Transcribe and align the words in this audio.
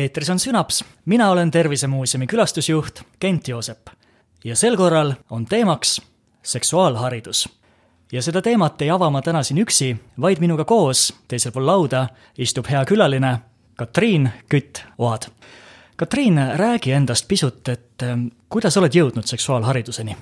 eetris 0.00 0.30
on 0.30 0.38
Sünaps, 0.38 0.84
mina 1.04 1.30
olen 1.30 1.50
Tervisemuuseumi 1.50 2.26
külastusjuht 2.26 3.02
Kent 3.18 3.48
Joosep 3.48 3.90
ja 4.44 4.56
sel 4.56 4.76
korral 4.76 5.12
on 5.30 5.44
teemaks 5.46 6.00
seksuaalharidus. 6.42 7.48
ja 8.12 8.22
seda 8.22 8.42
teemat 8.42 8.82
ei 8.82 8.90
ava 8.90 9.10
ma 9.10 9.22
täna 9.22 9.42
siin 9.42 9.60
üksi, 9.62 9.96
vaid 10.20 10.40
minuga 10.40 10.64
koos 10.64 11.12
teisel 11.28 11.52
pool 11.52 11.66
lauda 11.66 12.08
istub 12.38 12.70
hea 12.70 12.84
külaline 12.84 13.38
Katriin 13.76 14.30
Kütt-Oad. 14.54 15.30
Katriin, 15.96 16.40
räägi 16.56 16.92
endast 16.92 17.28
pisut, 17.28 17.68
et 17.68 18.02
ähm, 18.02 18.26
kuidas 18.48 18.76
oled 18.76 18.94
jõudnud 18.94 19.26
seksuaalhariduseni? 19.26 20.16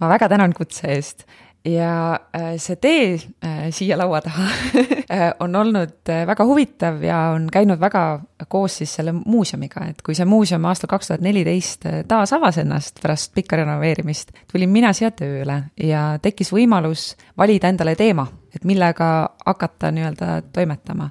ma 0.00 0.08
väga 0.08 0.28
tänan 0.28 0.52
kutse 0.52 0.88
eest 0.88 1.24
ja 1.64 2.20
äh, 2.36 2.56
see 2.58 2.76
tee 2.76 3.14
äh, 3.44 3.70
siia 3.70 3.96
laua 3.98 4.20
taha 4.20 4.46
äh, 5.10 5.32
on 5.40 5.56
olnud 5.56 6.10
väga 6.26 6.44
huvitav 6.44 7.02
ja 7.02 7.18
on 7.36 7.46
käinud 7.52 7.80
väga 7.80 8.20
koos 8.48 8.76
siis 8.80 8.94
selle 8.94 9.12
muuseumiga, 9.12 9.84
et 9.90 10.02
kui 10.02 10.14
see 10.18 10.26
muuseum 10.26 10.64
aastal 10.66 10.90
kaks 10.90 11.10
tuhat 11.10 11.22
neliteist 11.22 11.86
taas 12.08 12.32
avas 12.34 12.58
ennast 12.58 12.98
pärast 13.02 13.34
pikka 13.34 13.60
renoveerimist, 13.62 14.32
tulin 14.52 14.70
mina 14.70 14.92
siia 14.92 15.12
tööle 15.14 15.62
ja 15.78 16.18
tekkis 16.22 16.52
võimalus 16.52 17.12
valida 17.38 17.70
endale 17.70 17.94
teema, 17.96 18.26
et 18.54 18.64
millega 18.64 19.12
hakata 19.46 19.92
nii-öelda 19.94 20.42
toimetama. 20.52 21.10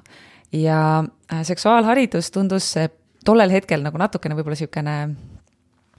ja 0.52 1.04
seksuaalharidus 1.42 2.30
tundus 2.30 2.74
tollel 3.24 3.50
hetkel 3.50 3.82
nagu 3.82 3.98
natukene 3.98 4.36
võib-olla 4.36 4.58
niisugune 4.58 4.96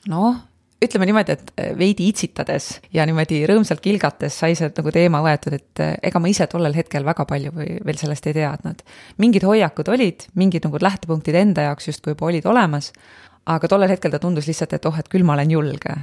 noh, 0.10 0.36
ütleme 0.84 1.08
niimoodi, 1.08 1.36
et 1.36 1.52
äh, 1.58 1.72
veidi 1.78 2.08
itsitades 2.12 2.70
ja 2.94 3.06
niimoodi 3.08 3.44
rõõmsalt 3.50 3.82
kilgates 3.84 4.36
sai 4.42 4.58
see 4.58 4.70
nagu 4.74 4.94
teema 4.94 5.22
võetud, 5.26 5.56
et 5.58 5.84
äh, 5.84 5.94
ega 6.10 6.22
ma 6.22 6.32
ise 6.32 6.48
tollel 6.52 6.76
hetkel 6.78 7.06
väga 7.08 7.26
palju 7.30 7.54
või 7.56 7.78
veel 7.86 8.00
sellest 8.00 8.28
ei 8.30 8.38
teadnud. 8.38 8.84
mingid 9.24 9.46
hoiakud 9.48 9.92
olid, 9.94 10.28
mingid 10.40 10.68
nagu 10.68 10.82
lähtepunktid 10.82 11.38
enda 11.40 11.70
jaoks 11.70 11.90
justkui 11.92 12.16
juba 12.16 12.30
olid 12.30 12.48
olemas, 12.50 12.92
aga 13.50 13.70
tollel 13.70 13.92
hetkel 13.94 14.14
ta 14.14 14.20
tundus 14.20 14.48
lihtsalt, 14.50 14.76
et 14.76 14.86
oh, 14.90 15.00
et 15.00 15.10
küll 15.12 15.26
ma 15.28 15.38
olen 15.38 15.52
julge. 15.52 15.98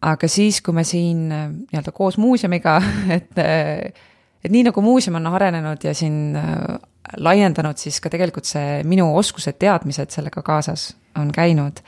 aga 0.00 0.28
siis, 0.28 0.62
kui 0.64 0.74
me 0.74 0.84
siin 0.84 1.26
äh, 1.32 1.48
nii-öelda 1.50 1.92
koos 1.96 2.18
muuseumiga, 2.18 2.78
et 3.18 3.42
et 4.40 4.48
nii 4.48 4.70
nagu 4.70 4.80
muuseum 4.80 5.18
on 5.20 5.26
arenenud 5.34 5.82
ja 5.84 5.92
siin 5.94 6.32
laiendanud, 7.20 7.76
siis 7.76 7.98
ka 8.00 8.08
tegelikult 8.08 8.48
see 8.48 8.80
minu 8.88 9.10
oskused, 9.18 9.58
teadmised 9.60 10.14
sellega 10.14 10.40
kaasas 10.42 10.94
on 11.18 11.28
käinud 11.34 11.82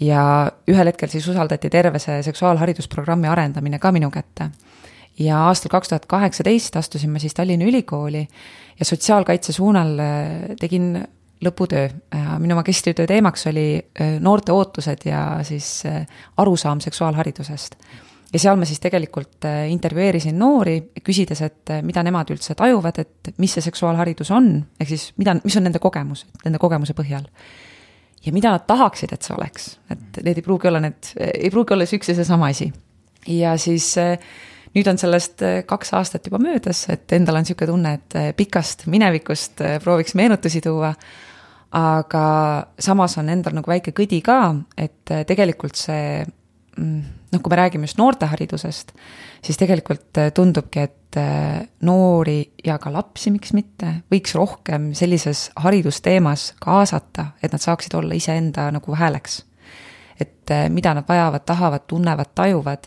ja 0.00 0.52
ühel 0.68 0.90
hetkel 0.90 1.10
siis 1.10 1.26
usaldati 1.28 1.70
terve 1.72 2.00
see 2.02 2.20
seksuaalharidusprogrammi 2.26 3.28
arendamine 3.28 3.78
ka 3.78 3.92
minu 3.92 4.10
kätte. 4.10 4.50
ja 5.18 5.46
aastal 5.48 5.72
kaks 5.72 5.88
tuhat 5.88 6.06
kaheksateist 6.06 6.76
astusin 6.76 7.10
ma 7.10 7.18
siis 7.18 7.34
Tallinna 7.34 7.64
Ülikooli 7.64 8.26
ja 8.78 8.84
sotsiaalkaitse 8.84 9.52
suunal 9.52 9.98
äh, 9.98 10.56
tegin 10.60 11.04
lõputöö. 11.44 11.88
minu 12.38 12.54
magistritöö 12.54 13.06
teemaks 13.06 13.46
oli 13.46 13.82
äh, 14.00 14.20
noorte 14.20 14.52
ootused 14.52 15.04
ja 15.04 15.38
siis 15.42 15.82
äh, 15.86 16.06
arusaam 16.36 16.80
seksuaalharidusest 16.80 17.74
ja 18.32 18.38
seal 18.38 18.56
ma 18.56 18.64
siis 18.64 18.80
tegelikult 18.80 19.44
intervjueerisin 19.68 20.38
noori, 20.38 20.90
küsides, 21.04 21.40
et 21.42 21.70
mida 21.82 22.02
nemad 22.02 22.30
üldse 22.30 22.54
tajuvad, 22.54 22.98
et 22.98 23.30
mis 23.38 23.52
see 23.54 23.62
seksuaalharidus 23.62 24.30
on, 24.30 24.66
ehk 24.80 24.88
siis 24.88 25.12
mida, 25.16 25.36
mis 25.44 25.56
on 25.56 25.62
nende 25.62 25.78
kogemus, 25.78 26.26
nende 26.44 26.58
kogemuse 26.58 26.92
põhjal 26.92 27.28
ja 28.26 28.32
mida 28.34 28.50
nad 28.54 28.66
tahaksid, 28.66 29.14
et 29.14 29.22
see 29.26 29.34
oleks, 29.36 29.70
et 29.92 30.20
need 30.26 30.40
ei 30.40 30.44
pruugi 30.44 30.68
olla 30.70 30.82
need, 30.82 31.12
ei 31.16 31.50
pruugi 31.52 31.76
olla 31.76 31.86
see 31.86 32.00
üks 32.00 32.10
ja 32.10 32.16
seesama 32.18 32.50
asi. 32.52 32.72
ja 33.30 33.54
siis 33.58 33.88
eh, 34.02 34.18
nüüd 34.74 34.90
on 34.90 34.98
sellest 34.98 35.42
eh, 35.46 35.60
kaks 35.68 35.94
aastat 35.98 36.26
juba 36.26 36.40
möödas, 36.42 36.86
et 36.92 37.12
endal 37.16 37.38
on 37.38 37.46
niisugune 37.46 37.70
tunne, 37.70 37.94
et 38.00 38.18
eh, 38.18 38.32
pikast 38.36 38.86
minevikust 38.90 39.62
prooviks 39.84 40.16
meenutusi 40.18 40.60
tuua. 40.64 40.94
aga 41.76 42.24
samas 42.80 43.18
on 43.18 43.28
endal 43.28 43.54
nagu 43.58 43.70
väike 43.70 43.92
kõdi 43.94 44.22
ka, 44.24 44.40
et 44.78 45.14
tegelikult 45.28 45.76
see 45.78 46.24
mm, 46.24 47.00
noh, 47.36 47.42
kui 47.44 47.52
me 47.52 47.58
räägime 47.60 47.88
just 47.88 47.98
noorteharidusest, 48.00 48.92
siis 49.44 49.58
tegelikult 49.60 50.18
äh, 50.20 50.30
tundubki, 50.34 50.86
et 50.88 51.18
äh, 51.20 51.66
noori 51.86 52.38
ja 52.64 52.78
ka 52.82 52.92
lapsi, 52.92 53.30
miks 53.34 53.52
mitte, 53.56 54.00
võiks 54.12 54.34
rohkem 54.36 54.90
sellises 54.96 55.50
haridusteemas 55.62 56.52
kaasata, 56.62 57.30
et 57.42 57.54
nad 57.54 57.62
saaksid 57.62 57.94
olla 57.98 58.16
iseenda 58.16 58.70
nagu 58.74 58.96
hääleks. 58.96 59.44
et 60.20 60.50
äh, 60.50 60.68
mida 60.70 60.94
nad 60.94 61.04
vajavad, 61.08 61.44
tahavad, 61.46 61.86
tunnevad, 61.86 62.32
tajuvad. 62.34 62.86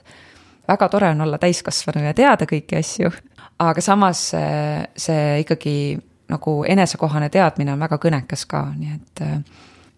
väga 0.68 0.90
tore 0.90 1.10
on 1.10 1.22
olla 1.22 1.38
täiskasvanu 1.38 2.04
ja 2.06 2.14
teada 2.14 2.46
kõiki 2.46 2.78
asju, 2.80 3.12
aga 3.60 3.82
samas 3.82 4.32
see 4.98 5.40
ikkagi 5.40 6.00
nagu 6.30 6.64
enesekohane 6.64 7.30
teadmine 7.30 7.74
on 7.74 7.80
väga 7.80 7.98
kõnekas 7.98 8.46
ka, 8.46 8.68
nii 8.78 8.94
et 8.94 9.24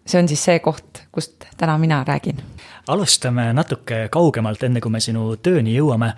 see 0.06 0.20
on 0.20 0.28
siis 0.28 0.44
see 0.44 0.58
koht, 0.62 1.04
kust 1.12 1.46
täna 1.56 1.78
mina 1.78 2.04
räägin. 2.04 2.42
alustame 2.88 3.52
natuke 3.52 4.08
kaugemalt, 4.10 4.62
enne 4.62 4.80
kui 4.80 4.90
me 4.90 5.00
sinu 5.00 5.36
tööni 5.36 5.76
jõuame. 5.76 6.12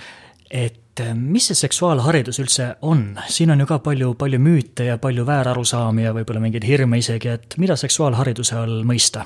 et 0.51 1.01
eh, 1.01 1.15
mis 1.15 1.47
see 1.47 1.55
seksuaalharidus 1.55 2.39
üldse 2.39 2.75
on, 2.83 3.19
siin 3.29 3.51
on 3.51 3.61
ju 3.61 3.67
ka 3.67 3.79
palju, 3.79 4.15
palju 4.15 4.39
müüte 4.39 4.85
ja 4.85 4.99
palju 4.99 5.27
väärarusaami 5.27 6.03
ja 6.03 6.13
võib-olla 6.15 6.41
mingeid 6.41 6.65
hirme 6.65 6.99
isegi, 6.99 7.29
et 7.29 7.59
mida 7.59 7.77
seksuaalhariduse 7.77 8.57
all 8.57 8.85
mõista? 8.85 9.25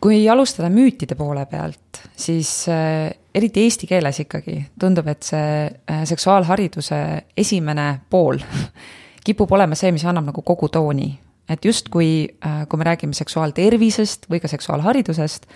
kui 0.00 0.28
alustada 0.28 0.70
müütide 0.72 1.14
poole 1.14 1.44
pealt, 1.46 2.00
siis 2.16 2.68
äh, 2.72 3.10
eriti 3.34 3.66
eesti 3.66 3.86
keeles 3.86 4.20
ikkagi 4.20 4.56
tundub, 4.80 5.06
et 5.12 5.22
see 5.22 5.66
äh, 5.66 6.04
seksuaalhariduse 6.08 7.00
esimene 7.36 8.00
pool 8.10 8.40
kipub 9.26 9.52
olema 9.52 9.76
see, 9.76 9.92
mis 9.92 10.04
annab 10.08 10.30
nagu 10.32 10.42
kogu 10.42 10.68
tooni 10.72 11.10
et 11.50 11.64
justkui, 11.64 12.28
äh, 12.46 12.62
kui 12.68 12.78
me 12.78 12.86
räägime 12.86 13.16
seksuaaltervisest 13.16 14.28
või 14.30 14.40
ka 14.42 14.48
seksuaalharidusest, 14.50 15.48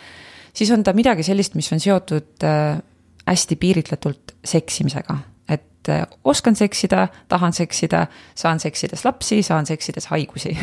siis 0.55 0.73
on 0.75 0.83
ta 0.87 0.95
midagi 0.97 1.27
sellist, 1.27 1.55
mis 1.55 1.71
on 1.73 1.83
seotud 1.83 2.47
äh, 2.47 2.81
hästi 3.27 3.57
piiritletult 3.57 4.35
seksimisega. 4.45 5.19
et 5.49 5.89
äh, 5.89 6.07
oskan 6.25 6.57
seksida, 6.57 7.09
tahan 7.29 7.53
seksida, 7.53 8.07
saan 8.35 8.61
seksides 8.61 9.05
lapsi, 9.05 9.43
saan 9.43 9.67
seksides 9.67 10.07
haigusi 10.07 10.57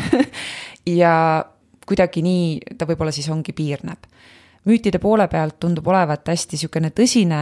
ja 1.00 1.44
kuidagi 1.86 2.22
nii 2.22 2.76
ta 2.78 2.86
võib-olla 2.86 3.12
siis 3.14 3.28
ongi 3.30 3.52
piirneb 3.52 4.10
müütide 4.68 4.98
poole 5.02 5.26
pealt 5.28 5.56
tundub 5.60 5.86
olevat 5.90 6.28
hästi 6.30 6.56
niisugune 6.56 6.92
tõsine 6.94 7.38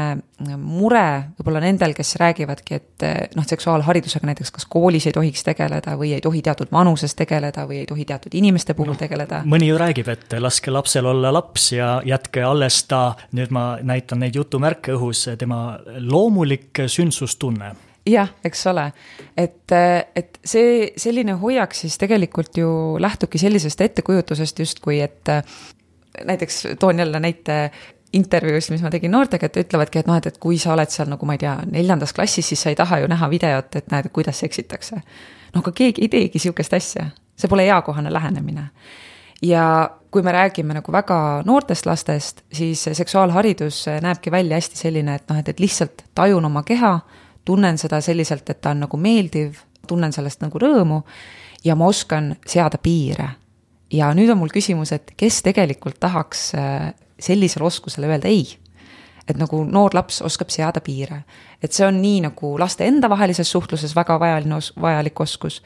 mure 0.56 1.04
võib-olla 1.36 1.60
nendel, 1.60 1.92
kes 1.97 2.14
räägivadki, 2.20 2.78
et 2.78 3.04
noh, 3.36 3.44
seksuaalharidusega 3.47 4.31
näiteks 4.31 4.54
kas 4.56 4.66
koolis 4.70 5.06
ei 5.10 5.16
tohiks 5.16 5.44
tegeleda 5.44 5.97
või 6.00 6.14
ei 6.16 6.25
tohi 6.25 6.41
teatud 6.47 6.72
vanuses 6.72 7.14
tegeleda 7.19 7.66
või 7.69 7.82
ei 7.82 7.91
tohi 7.91 8.06
teatud 8.09 8.34
inimeste 8.41 8.75
puhul 8.78 8.94
no, 8.94 9.00
tegeleda. 9.00 9.42
mõni 9.44 9.69
ju 9.69 9.76
räägib, 9.80 10.09
et 10.12 10.38
laske 10.41 10.72
lapsel 10.72 11.10
olla 11.12 11.32
laps 11.34 11.70
ja 11.76 11.92
jätke 12.09 12.44
alles 12.47 12.82
ta, 12.88 13.03
nüüd 13.36 13.53
ma 13.53 13.66
näitan 13.82 14.25
neid 14.25 14.41
jutumärke 14.41 14.97
õhus, 14.97 15.26
tema 15.38 15.78
loomulik 16.00 16.86
sündsustunne. 16.88 17.75
Jah, 18.09 18.30
eks 18.44 18.62
ole, 18.70 18.86
et, 19.36 19.69
et 20.16 20.38
see 20.41 20.86
selline 20.98 21.34
hoiak 21.42 21.76
siis 21.76 21.98
tegelikult 22.00 22.56
ju 22.56 22.70
lähtubki 22.98 23.38
sellisest 23.38 23.84
ettekujutusest 23.84 24.64
justkui, 24.64 25.03
et 25.04 25.28
näiteks 26.25 26.66
toon 26.78 26.98
jälle 26.98 27.21
näite 27.21 27.71
intervjuust, 28.12 28.71
mis 28.71 28.82
ma 28.82 28.91
tegin 28.91 29.12
noortega, 29.15 29.47
et 29.47 29.59
ütlevadki, 29.62 30.03
et 30.03 30.09
noh, 30.10 30.19
et, 30.19 30.26
et 30.26 30.38
kui 30.43 30.59
sa 30.59 30.75
oled 30.75 30.91
seal 30.91 31.10
nagu 31.10 31.26
ma 31.26 31.37
ei 31.37 31.43
tea, 31.44 31.54
neljandas 31.71 32.15
klassis, 32.16 32.48
siis 32.50 32.62
sa 32.62 32.72
ei 32.72 32.78
taha 32.78 33.00
ju 33.03 33.10
näha 33.10 33.28
videot, 33.31 33.76
et 33.78 33.91
näed, 33.93 34.10
kuidas 34.15 34.43
seksitakse. 34.43 35.00
no 35.54 35.62
aga 35.62 35.72
keegi 35.72 36.03
ei 36.03 36.10
teegi 36.10 36.43
sihukest 36.43 36.75
asja, 36.75 37.06
see 37.38 37.48
pole 37.48 37.66
eakohane 37.66 38.12
lähenemine. 38.12 38.69
ja 39.43 39.91
kui 40.10 40.22
me 40.22 40.32
räägime 40.32 40.75
nagu 40.75 40.93
väga 40.93 41.42
noortest 41.47 41.86
lastest, 41.86 42.42
siis 42.53 42.83
seksuaalharidus 42.92 43.86
näebki 44.03 44.30
välja 44.30 44.57
hästi 44.57 44.77
selline, 44.77 45.15
et 45.15 45.28
noh, 45.30 45.39
et, 45.39 45.48
et 45.48 45.60
lihtsalt 45.60 46.04
tajun 46.15 46.45
oma 46.45 46.62
keha, 46.62 46.98
tunnen 47.45 47.78
seda 47.78 48.01
selliselt, 48.01 48.51
et 48.51 48.60
ta 48.60 48.74
on 48.74 48.80
nagu 48.86 48.97
meeldiv, 48.97 49.62
tunnen 49.86 50.12
sellest 50.12 50.42
nagu 50.42 50.59
rõõmu 50.59 51.03
ja 51.65 51.77
ma 51.77 51.86
oskan 51.86 52.34
seada 52.47 52.78
piire 52.78 53.30
ja 53.92 54.10
nüüd 54.15 54.31
on 54.33 54.41
mul 54.41 54.53
küsimus, 54.54 54.92
et 54.95 55.13
kes 55.19 55.42
tegelikult 55.47 56.01
tahaks 56.01 56.51
äh, 56.59 56.91
sellisele 57.21 57.66
oskusele 57.66 58.10
öelda 58.10 58.31
ei? 58.31 58.57
et 59.28 59.39
nagu 59.39 59.60
noor 59.63 59.95
laps 59.95 60.19
oskab 60.27 60.51
seada 60.51 60.81
piire. 60.83 61.22
et 61.63 61.72
see 61.72 61.87
on 61.87 62.01
nii 62.03 62.25
nagu 62.27 62.57
laste 62.59 62.87
endavahelises 62.87 63.51
suhtluses 63.51 63.95
väga 63.97 64.19
vajaline 64.21 64.57
os-, 64.57 64.72
vajalik 64.81 65.21
oskus, 65.21 65.60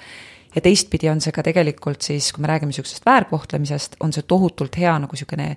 ja 0.54 0.60
teistpidi 0.60 1.08
on 1.08 1.20
see 1.20 1.32
ka 1.32 1.42
tegelikult 1.42 2.02
siis, 2.02 2.32
kui 2.32 2.42
me 2.42 2.50
räägime 2.50 2.72
niisugusest 2.72 3.06
väärkohtlemisest, 3.06 3.96
on 4.00 4.12
see 4.12 4.26
tohutult 4.28 4.76
hea 4.78 4.92
nagu 4.98 5.16
niisugune 5.16 5.54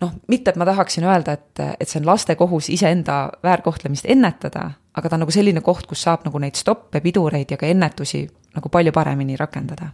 noh, 0.00 0.12
mitte 0.28 0.52
et 0.52 0.58
ma 0.60 0.66
tahaksin 0.68 1.06
öelda, 1.08 1.38
et, 1.38 1.62
et 1.80 1.88
see 1.88 2.00
on 2.02 2.06
laste 2.06 2.36
kohus 2.38 2.68
iseenda 2.70 3.30
väärkohtlemist 3.42 4.06
ennetada, 4.06 4.70
aga 4.94 5.08
ta 5.08 5.16
on 5.16 5.24
nagu 5.24 5.34
selline 5.34 5.62
koht, 5.64 5.88
kus 5.88 6.04
saab 6.06 6.26
nagu 6.28 6.42
neid 6.42 6.58
stoppe, 6.58 7.00
pidureid 7.00 7.50
ja 7.50 7.58
ka 7.58 7.66
ennetusi 7.66 8.26
nagu 8.54 8.70
palju 8.72 8.92
paremini 8.94 9.38
rakendada 9.38 9.90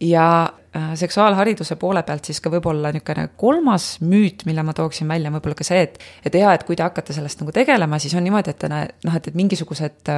ja 0.00 0.52
äh, 0.76 0.94
seksuaalhariduse 0.94 1.76
poole 1.76 2.02
pealt 2.02 2.24
siis 2.28 2.40
ka 2.44 2.50
võib-olla 2.52 2.90
niisugune 2.92 3.28
kolmas 3.36 3.96
müüt, 4.04 4.44
mille 4.46 4.62
ma 4.66 4.74
tooksin 4.76 5.08
välja, 5.08 5.30
on 5.30 5.38
võib-olla 5.38 5.56
ka 5.56 5.64
see, 5.64 5.80
et 5.86 5.98
et 6.26 6.34
jaa, 6.36 6.52
et 6.54 6.66
kui 6.68 6.76
te 6.76 6.84
hakkate 6.84 7.16
sellest 7.16 7.40
nagu 7.40 7.54
tegelema, 7.54 7.98
siis 8.02 8.14
on 8.14 8.24
niimoodi, 8.26 8.52
et 8.52 8.60
te 8.60 8.68
noh, 8.68 9.16
et, 9.16 9.30
et 9.30 9.38
mingisugused 9.38 10.12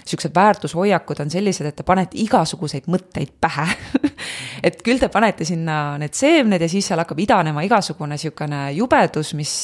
niisugused 0.00 0.34
väärtushoiakud 0.34 1.22
on 1.22 1.30
sellised, 1.30 1.66
et 1.68 1.76
te 1.76 1.86
panete 1.86 2.18
igasuguseid 2.18 2.88
mõtteid 2.90 3.36
pähe 3.40 3.68
et 4.66 4.82
küll 4.82 4.98
te 4.98 5.10
panete 5.12 5.46
sinna 5.46 5.98
need 6.00 6.16
seemned 6.18 6.62
ja 6.62 6.68
siis 6.72 6.90
seal 6.90 7.02
hakkab 7.04 7.20
idanema 7.22 7.62
igasugune 7.66 8.16
niisugune 8.16 8.64
jubedus, 8.74 9.34
mis 9.38 9.54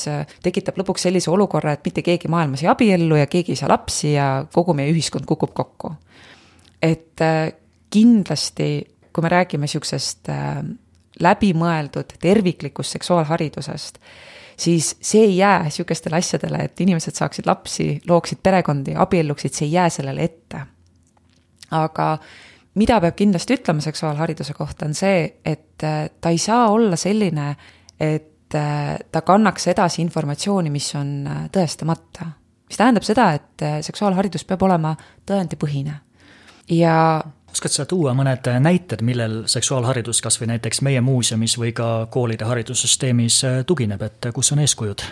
tekitab 0.45 0.79
lõpuks 0.79 1.09
sellise 1.09 1.33
olukorra, 1.33 1.75
et 1.75 1.87
mitte 1.89 2.07
keegi 2.07 2.31
maailmas 2.31 2.63
ei 2.63 2.71
abiellu 2.71 3.19
ja 3.19 3.27
keegi 3.27 3.57
ei 3.57 3.63
saa 3.65 3.73
lapsi 3.73 4.13
ja 4.15 4.29
kogu 4.53 4.77
meie 4.79 4.93
ühiskond 4.95 5.27
kukub 5.27 5.57
kokku. 5.57 5.97
et 6.83 7.25
kindlasti 7.91 8.69
kui 9.17 9.25
me 9.25 9.33
räägime 9.33 9.65
niisugusest 9.65 10.29
äh, 10.29 10.59
läbimõeldud 11.25 12.19
terviklikust 12.21 12.99
seksuaalharidusest, 12.99 13.99
siis 14.61 14.91
see 15.01 15.23
ei 15.25 15.37
jää 15.39 15.63
niisugustele 15.65 16.19
asjadele, 16.21 16.67
et 16.69 16.81
inimesed 16.85 17.17
saaksid 17.17 17.49
lapsi, 17.49 17.89
looksid 18.09 18.43
perekondi, 18.45 18.93
abielluksid, 18.97 19.57
see 19.57 19.71
ei 19.71 19.73
jää 19.79 19.89
sellele 19.95 20.25
ette. 20.29 20.61
aga 21.71 22.19
mida 22.79 23.01
peab 23.01 23.17
kindlasti 23.17 23.57
ütlema 23.57 23.81
seksuaalhariduse 23.83 24.55
kohta, 24.55 24.87
on 24.87 24.95
see, 24.95 25.25
et 25.45 25.85
äh, 25.85 26.11
ta 26.21 26.31
ei 26.31 26.39
saa 26.39 26.69
olla 26.71 26.97
selline, 26.97 27.55
et 28.01 28.55
äh, 28.55 28.99
ta 29.13 29.23
kannaks 29.23 29.67
edasi 29.73 30.03
informatsiooni, 30.03 30.71
mis 30.71 30.93
on 30.95 31.25
tõestamata. 31.53 32.29
mis 32.69 32.77
tähendab 32.77 33.09
seda, 33.09 33.33
et 33.33 33.65
seksuaalharidus 33.81 34.45
peab 34.45 34.63
olema 34.63 34.97
tõendipõhine. 35.27 35.97
ja 36.69 37.25
oskad 37.53 37.73
sa 37.73 37.87
tuua 37.89 38.15
mõned 38.17 38.51
näited, 38.61 39.03
millel 39.07 39.39
seksuaalharidus 39.51 40.21
kas 40.25 40.41
või 40.41 40.53
näiteks 40.55 40.83
meie 40.87 41.01
muuseumis 41.05 41.57
või 41.61 41.73
ka 41.77 42.07
koolide 42.11 42.49
haridussüsteemis 42.49 43.41
äh, 43.45 43.65
tugineb, 43.67 44.03
et 44.03 44.31
kus 44.35 44.53
on 44.53 44.65
eeskujud? 44.65 45.07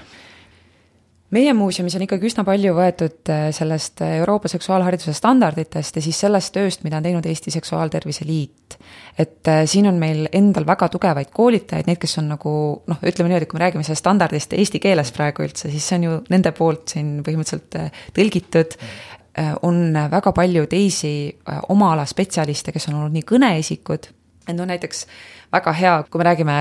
meie 1.35 1.51
muuseumis 1.57 1.97
on 1.99 2.05
ikkagi 2.05 2.29
üsna 2.29 2.45
palju 2.47 2.75
võetud 2.77 3.31
äh, 3.33 3.49
sellest 3.55 4.03
Euroopa 4.07 4.51
seksuaalhariduse 4.53 5.15
standarditest 5.17 5.97
ja 5.99 6.03
siis 6.05 6.21
sellest 6.21 6.53
tööst, 6.55 6.85
mida 6.87 7.01
on 7.01 7.07
teinud 7.07 7.27
Eesti 7.27 7.51
Seksuaaltervise 7.51 8.27
Liit. 8.29 8.77
et 9.19 9.49
äh, 9.49 9.65
siin 9.71 9.89
on 9.91 9.99
meil 9.99 10.29
endal 10.33 10.67
väga 10.67 10.89
tugevaid 10.93 11.33
koolitajaid, 11.35 11.89
need, 11.91 11.99
kes 12.03 12.19
on 12.23 12.29
nagu 12.35 12.53
noh, 12.87 13.03
ütleme 13.03 13.33
niimoodi, 13.33 13.49
kui 13.51 13.59
me 13.59 13.65
räägime 13.65 13.87
sellest 13.87 14.05
standardist 14.05 14.53
eesti 14.53 14.83
keeles 14.85 15.11
praegu 15.17 15.47
üldse, 15.47 15.73
siis 15.73 15.89
see 15.89 15.99
on 16.03 16.07
ju 16.09 16.21
nende 16.31 16.55
poolt 16.55 16.95
siin 16.95 17.17
põhimõtteliselt 17.27 17.99
tõlgitud 18.15 18.79
Äh, 18.79 19.14
on 19.63 19.97
väga 20.11 20.33
palju 20.33 20.67
teisi 20.71 21.15
äh, 21.31 21.63
oma 21.69 21.93
ala 21.95 22.07
spetsialiste, 22.07 22.73
kes 22.73 22.89
on 22.89 23.01
olnud 23.01 23.17
nii 23.17 23.27
kõneisikud, 23.29 24.11
et 24.45 24.57
noh, 24.57 24.69
näiteks 24.69 25.07
väga 25.55 25.73
hea, 25.79 25.95
kui 26.11 26.21
me 26.21 26.27
räägime 26.27 26.57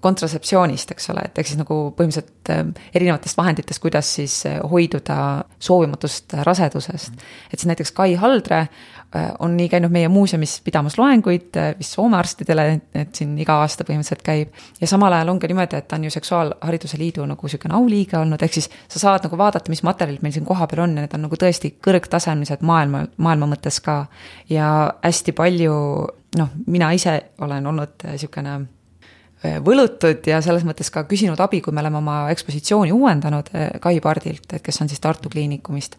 kontratseptsioonist, 0.00 0.92
eks 0.94 1.10
ole, 1.12 1.26
et 1.26 1.38
ehk 1.38 1.50
siis 1.50 1.60
nagu 1.60 1.80
põhimõtteliselt 1.98 2.52
äh, 2.54 2.90
erinevatest 2.94 3.38
vahenditest, 3.38 3.82
kuidas 3.82 4.12
siis 4.20 4.40
hoiduda 4.70 5.18
soovimatust 5.62 6.38
rasedusest. 6.46 7.26
et 7.52 7.58
siis 7.58 7.70
näiteks 7.70 7.94
Kai 7.96 8.14
Haldre 8.14 8.66
Äh, 8.66 8.97
on 9.38 9.56
nii 9.56 9.68
käinud 9.72 9.92
meie 9.92 10.08
muuseumis 10.12 10.58
pidamas 10.64 10.98
loenguid 10.98 11.56
äh, 11.56 11.70
vist 11.78 11.94
Soome 11.96 12.18
arstidele, 12.18 12.66
et 12.94 13.14
siin 13.16 13.36
iga 13.40 13.56
aasta 13.62 13.86
põhimõtteliselt 13.88 14.24
käib. 14.26 14.52
ja 14.80 14.86
samal 14.86 15.12
ajal 15.16 15.32
on 15.32 15.38
ka 15.40 15.48
niimoodi, 15.48 15.78
et 15.78 15.88
ta 15.88 15.96
on 15.96 16.04
ju 16.04 16.10
Seksuaalhariduse 16.10 16.98
Liidu 16.98 17.24
nagu 17.26 17.46
niisugune 17.46 17.74
auliige 17.74 18.18
olnud, 18.18 18.42
ehk 18.42 18.58
siis 18.58 18.68
sa 18.88 18.98
saad 18.98 19.24
nagu 19.24 19.38
vaadata, 19.38 19.72
mis 19.72 19.82
materjalid 19.82 20.22
meil 20.22 20.36
siin 20.36 20.46
kohapeal 20.48 20.84
on 20.84 20.96
ja 20.96 21.06
need 21.06 21.16
on 21.16 21.24
nagu 21.28 21.40
tõesti 21.40 21.72
kõrgtasemelised 21.84 22.60
maailma, 22.60 23.06
maailma 23.16 23.48
mõttes 23.54 23.80
ka. 23.84 24.04
ja 24.50 24.92
hästi 25.02 25.32
palju, 25.32 25.74
noh, 26.38 26.54
mina 26.66 26.92
ise 26.92 27.20
olen 27.40 27.66
olnud 27.66 28.08
Äh, 28.08 28.77
võlutud 29.42 30.26
ja 30.26 30.40
selles 30.42 30.64
mõttes 30.66 30.90
ka 30.90 31.04
küsinud 31.06 31.38
abi, 31.40 31.60
kui 31.62 31.74
me 31.74 31.82
oleme 31.82 32.00
oma 32.00 32.16
ekspositsiooni 32.32 32.90
uuendanud 32.94 33.50
äh, 33.54 33.68
Kai 33.80 34.00
Pardilt, 34.02 34.50
et 34.52 34.64
kes 34.64 34.82
on 34.82 34.90
siis 34.90 35.00
Tartu 35.00 35.30
Kliinikumist. 35.30 35.94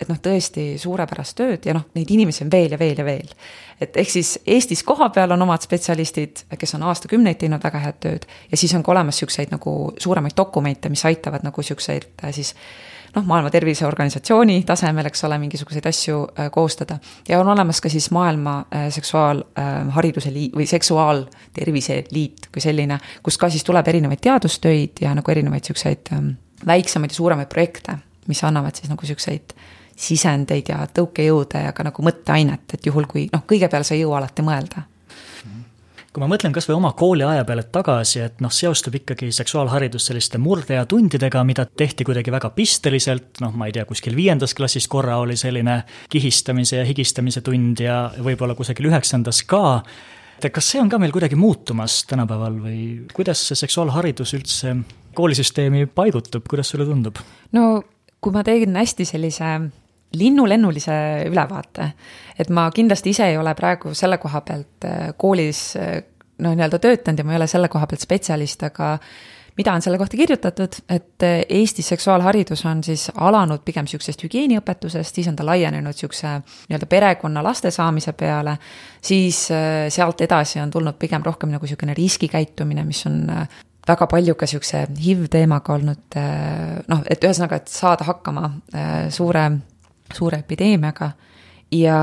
et 0.00 0.08
noh, 0.08 0.20
tõesti 0.22 0.74
suurepärast 0.78 1.36
tööd 1.36 1.66
ja 1.66 1.74
noh, 1.74 1.88
neid 1.94 2.10
inimesi 2.14 2.44
on 2.44 2.52
veel 2.52 2.76
ja 2.76 2.78
veel 2.78 2.98
ja 2.98 3.04
veel. 3.04 3.34
et 3.80 3.96
ehk 3.96 4.10
siis 4.10 4.38
Eestis 4.46 4.84
kohapeal 4.86 5.34
on 5.34 5.42
omad 5.42 5.62
spetsialistid, 5.62 6.46
kes 6.58 6.74
on 6.74 6.86
aastakümneid 6.86 7.42
teinud 7.42 7.62
väga 7.62 7.82
head 7.82 8.00
tööd 8.00 8.26
ja 8.50 8.56
siis 8.56 8.74
on 8.74 8.82
ka 8.82 8.94
olemas 8.94 9.18
niisuguseid 9.18 9.50
nagu 9.50 9.94
suuremaid 9.98 10.36
dokumente, 10.36 10.88
mis 10.88 11.04
aitavad 11.04 11.42
nagu 11.42 11.60
niisuguseid 11.60 12.06
äh, 12.22 12.30
siis 12.30 12.54
noh, 13.14 13.24
Maailma 13.26 13.50
Terviseorganisatsiooni 13.50 14.62
tasemel, 14.66 15.08
eks 15.10 15.24
ole, 15.28 15.38
mingisuguseid 15.38 15.86
asju 15.90 16.20
äh, 16.26 16.50
koostada. 16.50 16.98
ja 17.28 17.40
on 17.40 17.48
olemas 17.48 17.80
ka 17.80 17.88
siis 17.88 18.10
Maailma 18.10 18.58
äh, 18.74 18.88
Seksuaalhariduse 18.92 20.28
äh, 20.28 20.34
Liit 20.34 20.56
või 20.56 20.66
Seksuaaltervise 20.66 22.04
Liit 22.10 22.48
kui 22.52 22.62
selline, 22.62 22.98
kust 23.22 23.40
ka 23.40 23.50
siis 23.50 23.64
tuleb 23.64 23.88
erinevaid 23.88 24.22
teadustöid 24.22 25.04
ja 25.04 25.14
nagu 25.14 25.30
erinevaid 25.30 25.64
siukseid 25.64 26.12
ähm, 26.12 26.34
väiksemaid 26.66 27.10
ja 27.12 27.20
suuremaid 27.20 27.48
projekte, 27.52 27.98
mis 28.26 28.44
annavad 28.44 28.74
siis 28.74 28.90
nagu 28.90 29.06
siukseid 29.06 29.54
sisendeid 29.96 30.68
ja 30.68 30.80
tõukejõude 30.90 31.60
ja 31.66 31.72
ka 31.72 31.86
nagu 31.86 32.02
mõtteainet, 32.02 32.66
et 32.74 32.86
juhul, 32.86 33.06
kui 33.10 33.28
noh, 33.32 33.44
kõige 33.46 33.68
peale 33.70 33.86
sa 33.86 33.94
ei 33.94 34.02
jõua 34.02 34.18
alati 34.18 34.42
mõelda 34.42 34.88
kui 36.14 36.22
ma 36.22 36.28
mõtlen 36.30 36.52
kas 36.54 36.68
või 36.68 36.76
oma 36.76 36.92
kooliaja 36.94 37.42
peale 37.46 37.64
tagasi, 37.74 38.20
et 38.22 38.42
noh, 38.44 38.52
seostub 38.54 38.94
ikkagi 38.94 39.32
seksuaalharidus 39.34 40.06
selliste 40.10 40.38
murdeaja 40.38 40.86
tundidega, 40.86 41.42
mida 41.46 41.64
tehti 41.66 42.06
kuidagi 42.06 42.30
väga 42.30 42.52
pisteliselt, 42.54 43.40
noh, 43.42 43.54
ma 43.58 43.66
ei 43.66 43.74
tea, 43.74 43.82
kuskil 43.88 44.14
viiendas 44.14 44.54
klassis 44.54 44.86
korra 44.90 45.18
oli 45.18 45.34
selline 45.40 45.80
kihistamise 46.14 46.78
ja 46.78 46.86
higistamise 46.86 47.42
tund 47.42 47.82
ja 47.82 47.98
võib-olla 48.22 48.54
kusagil 48.54 48.92
üheksandas 48.92 49.42
ka. 49.50 49.82
et 50.38 50.52
kas 50.54 50.70
see 50.70 50.80
on 50.82 50.90
ka 50.92 50.98
meil 51.02 51.12
kuidagi 51.14 51.34
muutumas 51.34 52.04
tänapäeval 52.06 52.60
või 52.62 52.80
kuidas 53.14 53.42
see 53.48 53.58
seksuaalharidus 53.58 54.36
üldse 54.38 54.76
koolisüsteemi 55.18 55.86
paigutub, 55.86 56.46
kuidas 56.46 56.70
sulle 56.70 56.86
tundub? 56.86 57.18
no 57.52 57.82
kui 58.20 58.32
ma 58.32 58.46
teen 58.46 58.76
hästi 58.78 59.08
sellise 59.08 59.56
linnulennulise 60.18 60.96
ülevaate. 61.30 61.92
et 62.38 62.50
ma 62.50 62.70
kindlasti 62.70 63.10
ise 63.10 63.28
ei 63.30 63.38
ole 63.38 63.54
praegu 63.54 63.94
selle 63.94 64.18
koha 64.18 64.40
pealt 64.40 64.84
äh, 64.88 65.12
koolis 65.16 65.76
noh, 65.78 66.54
nii-öelda 66.54 66.80
töötanud 66.82 67.18
ja 67.18 67.24
ma 67.24 67.34
ei 67.34 67.42
ole 67.42 67.48
selle 67.50 67.68
koha 67.68 67.86
pealt 67.86 68.02
spetsialist, 68.02 68.62
aga 68.66 68.98
mida 69.56 69.72
on 69.72 69.82
selle 69.82 69.98
kohta 69.98 70.18
kirjutatud, 70.18 70.78
et 70.88 71.22
äh, 71.22 71.42
Eestis 71.48 71.88
seksuaalharidus 71.94 72.64
on 72.66 72.82
siis 72.84 73.06
alanud 73.14 73.62
pigem 73.64 73.86
niisugusest 73.86 74.24
hügieeniõpetusest, 74.26 75.14
siis 75.14 75.28
on 75.30 75.36
ta 75.38 75.46
laienenud 75.46 75.94
niisuguse 75.94 76.32
nii-öelda 76.68 76.88
perekonna 76.90 77.44
laste 77.44 77.70
saamise 77.74 78.16
peale, 78.18 78.56
siis 79.02 79.46
sealt 79.94 80.24
edasi 80.26 80.60
on 80.60 80.74
tulnud 80.74 80.98
pigem 80.98 81.22
rohkem 81.22 81.54
nagu 81.54 81.66
niisugune 81.66 81.94
riskikäitumine, 81.94 82.84
mis 82.84 83.04
on 83.06 83.22
väga 83.88 84.08
palju 84.10 84.34
ka 84.34 84.48
niisuguse 84.48 84.86
HIV 84.98 85.28
teemaga 85.30 85.76
olnud 85.76 86.18
noh, 86.88 87.06
et 87.10 87.24
ühesõnaga, 87.24 87.60
et 87.60 87.70
saada 87.70 88.06
hakkama 88.08 88.50
suure 89.14 89.44
suure 90.14 90.38
epideemiaga 90.44 91.12
ja 91.74 91.98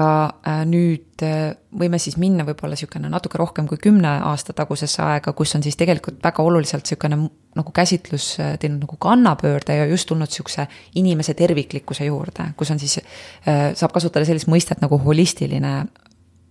äh, 0.47 0.61
nüüd 0.67 1.23
äh, 1.25 1.53
võime 1.77 1.99
siis 2.01 2.17
minna 2.19 2.43
võib-olla 2.47 2.75
niisugune 2.75 3.09
natuke 3.11 3.39
rohkem 3.39 3.67
kui 3.69 3.79
kümne 3.81 4.09
aasta 4.27 4.55
tagusesse 4.57 5.01
aega, 5.05 5.33
kus 5.37 5.55
on 5.55 5.63
siis 5.63 5.77
tegelikult 5.79 6.19
väga 6.23 6.43
oluliselt 6.43 6.85
niisugune 6.85 7.19
nagu 7.57 7.73
käsitlus 7.75 8.33
äh, 8.41 8.55
teinud 8.61 8.83
nagu 8.85 8.97
kannapöörde 9.01 9.77
ja 9.79 9.87
just 9.89 10.09
tulnud 10.09 10.29
niisuguse 10.29 10.67
inimese 10.99 11.35
terviklikkuse 11.37 12.07
juurde, 12.09 12.51
kus 12.57 12.73
on 12.73 12.81
siis, 12.81 12.99
saab 13.45 13.93
kasutada 13.93 14.25
sellist 14.27 14.49
mõistet 14.51 14.81
nagu 14.83 14.99
holistiline, 15.01 15.75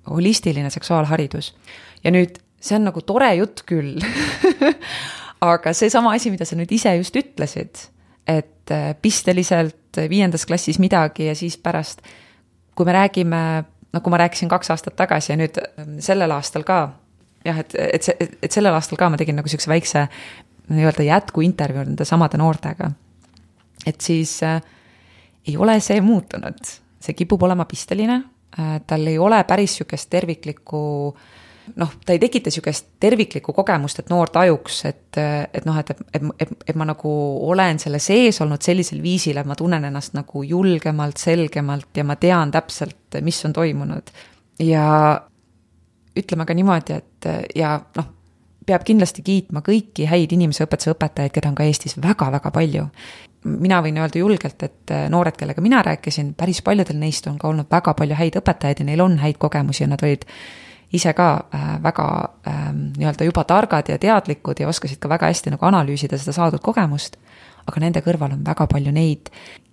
holistiline 0.08 0.70
seksuaalharidus. 0.72 1.54
ja 2.04 2.14
nüüd 2.14 2.40
see 2.60 2.78
on 2.78 2.88
nagu 2.88 3.02
tore 3.04 3.32
jutt 3.40 3.64
küll 3.68 4.00
aga 5.52 5.72
seesama 5.76 6.14
asi, 6.16 6.32
mida 6.32 6.48
sa 6.48 6.56
nüüd 6.56 6.72
ise 6.72 6.94
just 7.00 7.16
ütlesid 7.16 7.88
et 8.28 8.72
pisteliselt 9.02 9.79
viiendas 10.10 10.46
klassis 10.46 10.78
midagi 10.78 11.26
ja 11.26 11.34
siis 11.34 11.58
pärast, 11.58 12.02
kui 12.74 12.86
me 12.86 12.92
räägime, 12.92 13.42
nagu 13.92 14.10
ma 14.10 14.20
rääkisin 14.22 14.48
kaks 14.48 14.70
aastat 14.70 14.96
tagasi 14.96 15.32
ja 15.32 15.38
nüüd 15.40 15.60
ähm, 15.62 15.98
sellel 16.04 16.30
aastal 16.34 16.64
ka, 16.66 16.80
jah, 17.44 17.58
et, 17.62 17.74
et 17.74 18.06
see, 18.06 18.28
et 18.42 18.52
sellel 18.52 18.76
aastal 18.76 19.00
ka 19.00 19.10
ma 19.10 19.20
tegin 19.20 19.38
nagu 19.38 19.48
niisuguse 19.48 19.70
väikse 19.70 20.06
nii-öelda 20.70 21.06
jätkuintervjuu 21.08 21.86
nende 21.88 22.06
samade 22.06 22.38
noortega. 22.38 22.92
et 23.86 24.00
siis 24.00 24.42
äh, 24.42 24.60
ei 25.48 25.56
ole 25.56 25.80
see 25.80 26.00
muutunud, 26.00 26.60
see 27.00 27.16
kipub 27.16 27.42
olema 27.42 27.64
pisteline 27.64 28.22
tal 28.86 29.06
ei 29.06 29.18
ole 29.18 29.44
päris 29.46 29.76
niisugust 29.76 30.10
terviklikku 30.10 30.80
äh, 31.14 31.20
noh, 31.76 31.92
ta 32.06 32.14
ei 32.14 32.18
tekita 32.18 32.50
niisugust 32.50 32.88
terviklikku 33.00 33.52
kogemust, 33.54 34.00
et 34.00 34.10
noor 34.10 34.30
tajuks, 34.32 34.80
et, 34.88 35.18
et 35.54 35.66
noh, 35.66 35.78
et, 35.78 35.90
et, 35.90 36.28
et, 36.42 36.52
et 36.72 36.78
ma 36.78 36.86
nagu 36.88 37.12
olen 37.50 37.80
selle 37.82 38.00
sees 38.02 38.40
olnud 38.42 38.62
sellisel 38.64 39.02
viisil, 39.02 39.40
et 39.40 39.48
ma 39.48 39.56
tunnen 39.58 39.84
ennast 39.90 40.14
nagu 40.18 40.44
julgemalt, 40.46 41.20
selgemalt 41.20 42.00
ja 42.00 42.06
ma 42.06 42.16
tean 42.20 42.52
täpselt, 42.54 43.20
mis 43.26 43.42
on 43.46 43.56
toimunud. 43.56 44.14
ja 44.60 44.86
ütleme 46.20 46.46
ka 46.46 46.54
niimoodi, 46.56 46.96
et 46.98 47.30
ja 47.56 47.76
noh, 47.96 48.08
peab 48.70 48.86
kindlasti 48.86 49.24
kiitma 49.26 49.64
kõiki 49.66 50.06
häid 50.10 50.32
inimese 50.36 50.64
õpetuse 50.66 50.94
õpetajaid, 50.94 51.34
keda 51.34 51.50
on 51.50 51.58
ka 51.58 51.66
Eestis 51.66 51.98
väga-väga 51.98 52.52
palju. 52.54 52.86
mina 53.40 53.78
võin 53.80 53.96
öelda 53.96 54.18
julgelt, 54.20 54.62
et 54.62 54.90
noored, 55.08 55.36
kellega 55.36 55.62
mina 55.64 55.82
rääkisin, 55.82 56.34
päris 56.36 56.60
paljudel 56.62 56.98
neist 57.00 57.26
on 57.26 57.38
ka 57.38 57.48
olnud 57.48 57.70
väga 57.70 57.94
palju 57.94 58.14
häid 58.14 58.36
õpetajaid 58.36 58.82
ja 58.82 58.84
neil 58.84 59.00
on 59.00 59.16
häid 59.18 59.38
kogemusi 59.38 59.82
ja 59.84 59.88
nad 59.88 60.02
olid 60.04 60.26
ise 60.92 61.12
ka 61.12 61.28
äh, 61.54 61.82
väga 61.82 62.06
äh, 62.46 62.68
nii-öelda 62.74 63.24
juba 63.24 63.44
targad 63.44 63.88
ja 63.88 63.98
teadlikud 63.98 64.60
ja 64.60 64.68
oskasid 64.68 64.98
ka 64.98 65.08
väga 65.08 65.30
hästi 65.30 65.54
nagu 65.54 65.66
analüüsida 65.66 66.18
seda 66.18 66.34
saadud 66.36 66.60
kogemust, 66.60 67.16
aga 67.66 67.80
nende 67.80 68.02
kõrval 68.04 68.34
on 68.36 68.44
väga 68.44 68.66
palju 68.66 68.92
neid, 68.92 69.30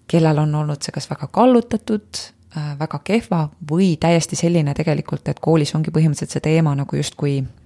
kellel 0.07 0.39
on 0.45 0.55
olnud 0.55 0.81
see 0.81 0.95
kas 0.95 1.09
väga 1.09 1.27
kallutatud 1.27 2.23
äh,, 2.55 2.73
väga 2.79 3.01
kehva 3.03 3.47
või 3.71 3.95
täiesti 3.99 4.39
selline 4.39 4.73
tegelikult, 4.77 5.27
et 5.27 5.41
koolis 5.43 5.75
ongi 5.75 5.91
põhimõtteliselt 5.91 6.37
see 6.37 6.49
teema 6.51 6.75
nagu 6.77 7.01
justkui 7.01 7.39
äh, 7.41 7.56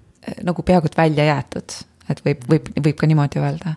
nagu 0.44 0.64
peaaegu 0.64 0.90
et 0.90 0.98
välja 0.98 1.26
jäetud, 1.26 1.76
et 2.10 2.24
võib, 2.26 2.48
võib, 2.50 2.72
võib 2.78 2.98
ka 2.98 3.10
niimoodi 3.10 3.42
öelda. 3.42 3.76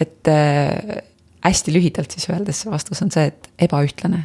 et 0.00 0.28
äh, 0.28 1.02
hästi 1.44 1.74
lühidalt 1.74 2.10
siis 2.10 2.28
öeldes 2.30 2.64
vastus 2.66 3.02
on 3.02 3.10
see, 3.10 3.26
et 3.30 3.50
ebaühtlane. 3.58 4.24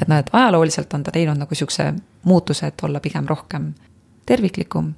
et 0.00 0.08
noh, 0.08 0.18
et 0.18 0.30
ajalooliselt 0.32 0.94
on 0.94 1.02
ta 1.02 1.12
teinud 1.12 1.38
nagu 1.38 1.54
sihukese 1.54 1.92
muutuse, 2.24 2.66
et 2.66 2.82
olla 2.82 3.00
pigem 3.00 3.26
rohkem 3.26 3.72
terviklikum. 4.26 4.94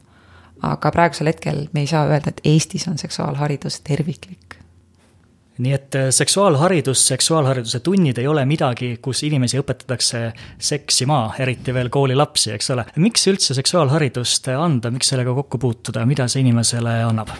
aga 0.63 0.91
praegusel 0.91 1.33
hetkel 1.33 1.67
me 1.73 1.81
ei 1.81 1.87
saa 1.87 2.07
öelda, 2.07 2.31
et 2.35 2.41
Eestis 2.45 2.89
on 2.89 2.99
seksuaalharidus 2.99 3.81
terviklik 3.81 4.48
nii 5.59 5.75
et 5.75 5.99
äh, 5.99 6.09
seksuaalharidus, 6.15 7.07
seksuaalhariduse 7.13 7.81
tunnid 7.85 8.19
ei 8.19 8.27
ole 8.31 8.45
midagi, 8.49 8.97
kus 9.03 9.23
inimesi 9.27 9.61
õpetatakse 9.61 10.25
seksima, 10.71 11.23
eriti 11.43 11.75
veel 11.75 11.91
koolilapsi, 11.93 12.53
eks 12.55 12.75
ole. 12.75 12.87
miks 13.03 13.27
üldse 13.31 13.57
seksuaalharidust 13.59 14.51
anda, 14.55 14.93
miks 14.95 15.11
sellega 15.15 15.35
kokku 15.43 15.59
puutuda, 15.63 16.07
mida 16.07 16.29
see 16.29 16.45
inimesele 16.47 17.01
annab? 17.09 17.35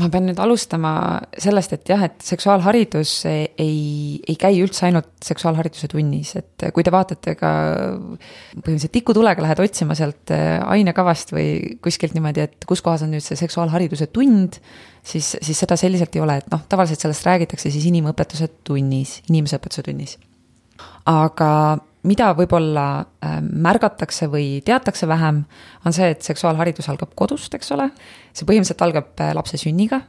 Ma 0.00 0.08
pean 0.10 0.26
nüüd 0.26 0.40
alustama 0.42 0.92
sellest, 1.38 1.74
et 1.76 1.90
jah, 1.92 2.02
et 2.06 2.16
seksuaalharidus 2.24 3.12
ei, 3.30 4.18
ei 4.26 4.36
käi 4.40 4.58
üldse 4.64 4.88
ainult 4.88 5.10
seksuaalhariduse 5.24 5.88
tunnis, 5.92 6.34
et 6.40 6.66
kui 6.74 6.84
te 6.86 6.92
vaatate 6.94 7.36
ka 7.38 7.52
põhimõtteliselt 7.94 8.94
tikutulega 8.94 9.44
lähed 9.44 9.62
otsima 9.64 9.96
sealt 9.98 10.34
äh, 10.34 10.58
ainekavast 10.74 11.34
või 11.36 11.78
kuskilt 11.84 12.16
niimoodi, 12.16 12.48
et 12.48 12.68
kus 12.68 12.82
kohas 12.84 13.06
on 13.06 13.14
nüüd 13.14 13.24
see 13.24 13.38
seksuaalhariduse 13.38 14.10
tund, 14.14 14.58
siis, 15.06 15.34
siis 15.38 15.62
seda 15.62 15.78
selliselt 15.80 16.16
ei 16.18 16.24
ole, 16.24 16.40
et 16.42 16.50
noh, 16.52 16.66
tavaliselt 16.68 17.04
sellest 17.04 17.26
räägitakse 17.28 17.70
siis 17.70 17.86
inimõpetuse 17.92 18.50
tunnis, 18.66 19.20
inimeseõpetuse 19.30 19.86
tunnis. 19.86 20.18
aga 21.06 21.50
mida 22.08 22.30
võib-olla 22.36 22.86
äh, 23.00 23.38
märgatakse 23.42 24.28
või 24.32 24.60
teatakse 24.64 25.08
vähem, 25.08 25.42
on 25.86 25.96
see, 25.96 26.10
et 26.14 26.26
seksuaalharidus 26.26 26.88
algab 26.92 27.14
kodust, 27.16 27.54
eks 27.56 27.72
ole. 27.76 27.88
see 28.32 28.48
põhimõtteliselt 28.48 28.84
algab 28.86 29.24
äh, 29.24 29.32
lapse 29.36 29.60
sünniga. 29.60 30.02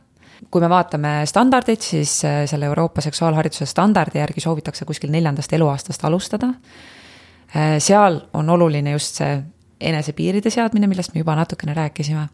kui 0.52 0.62
me 0.62 0.68
vaatame 0.70 1.24
standardeid, 1.26 1.82
siis 1.82 2.18
äh, 2.26 2.44
selle 2.50 2.68
Euroopa 2.68 3.02
seksuaalhariduse 3.02 3.66
standardi 3.66 4.20
järgi 4.20 4.44
soovitakse 4.44 4.86
kuskil 4.86 5.12
neljandast 5.12 5.54
eluaastast 5.54 6.04
alustada. 6.06 6.54
seal 7.80 8.20
on 8.34 8.50
oluline 8.50 8.92
just 8.92 9.16
see 9.16 9.38
enesepiiride 9.80 10.50
seadmine, 10.50 10.88
millest 10.88 11.14
me 11.14 11.22
juba 11.22 11.36
natukene 11.36 11.74
rääkisime. 11.74 12.28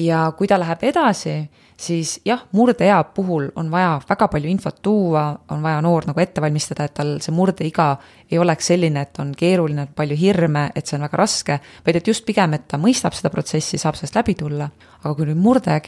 Ja 0.00 0.30
kui 0.36 0.48
ta 0.48 0.58
läheb 0.60 0.82
edasi 0.88 1.34
siis 1.80 2.20
jah, 2.24 2.42
murdeea 2.52 2.98
puhul 3.14 3.48
on 3.56 3.70
vaja 3.72 3.94
väga 4.08 4.28
palju 4.28 4.50
infot 4.50 4.82
tuua, 4.82 5.24
on 5.50 5.62
vaja 5.62 5.80
noor 5.84 6.06
nagu 6.10 6.20
ette 6.20 6.42
valmistada, 6.42 6.84
et 6.84 6.94
tal 6.94 7.14
see 7.24 7.32
murdeiga 7.34 7.86
ei 8.30 8.38
oleks 8.38 8.68
selline, 8.72 9.04
et 9.06 9.20
on 9.22 9.32
keeruline, 9.36 9.86
palju 9.96 10.18
hirme, 10.20 10.66
et 10.76 10.86
see 10.86 10.98
on 10.98 11.06
väga 11.06 11.20
raske, 11.20 11.58
vaid 11.86 12.00
et 12.00 12.10
just 12.12 12.26
pigem, 12.28 12.54
et 12.56 12.66
ta 12.68 12.78
mõistab 12.80 13.16
seda 13.16 13.32
protsessi, 13.32 13.80
saab 13.80 13.96
sellest 13.98 14.18
läbi 14.18 14.36
tulla. 14.36 14.68
aga 15.00 15.14
kui 15.16 15.30
nüüd 15.30 15.40
murde, 15.40 15.78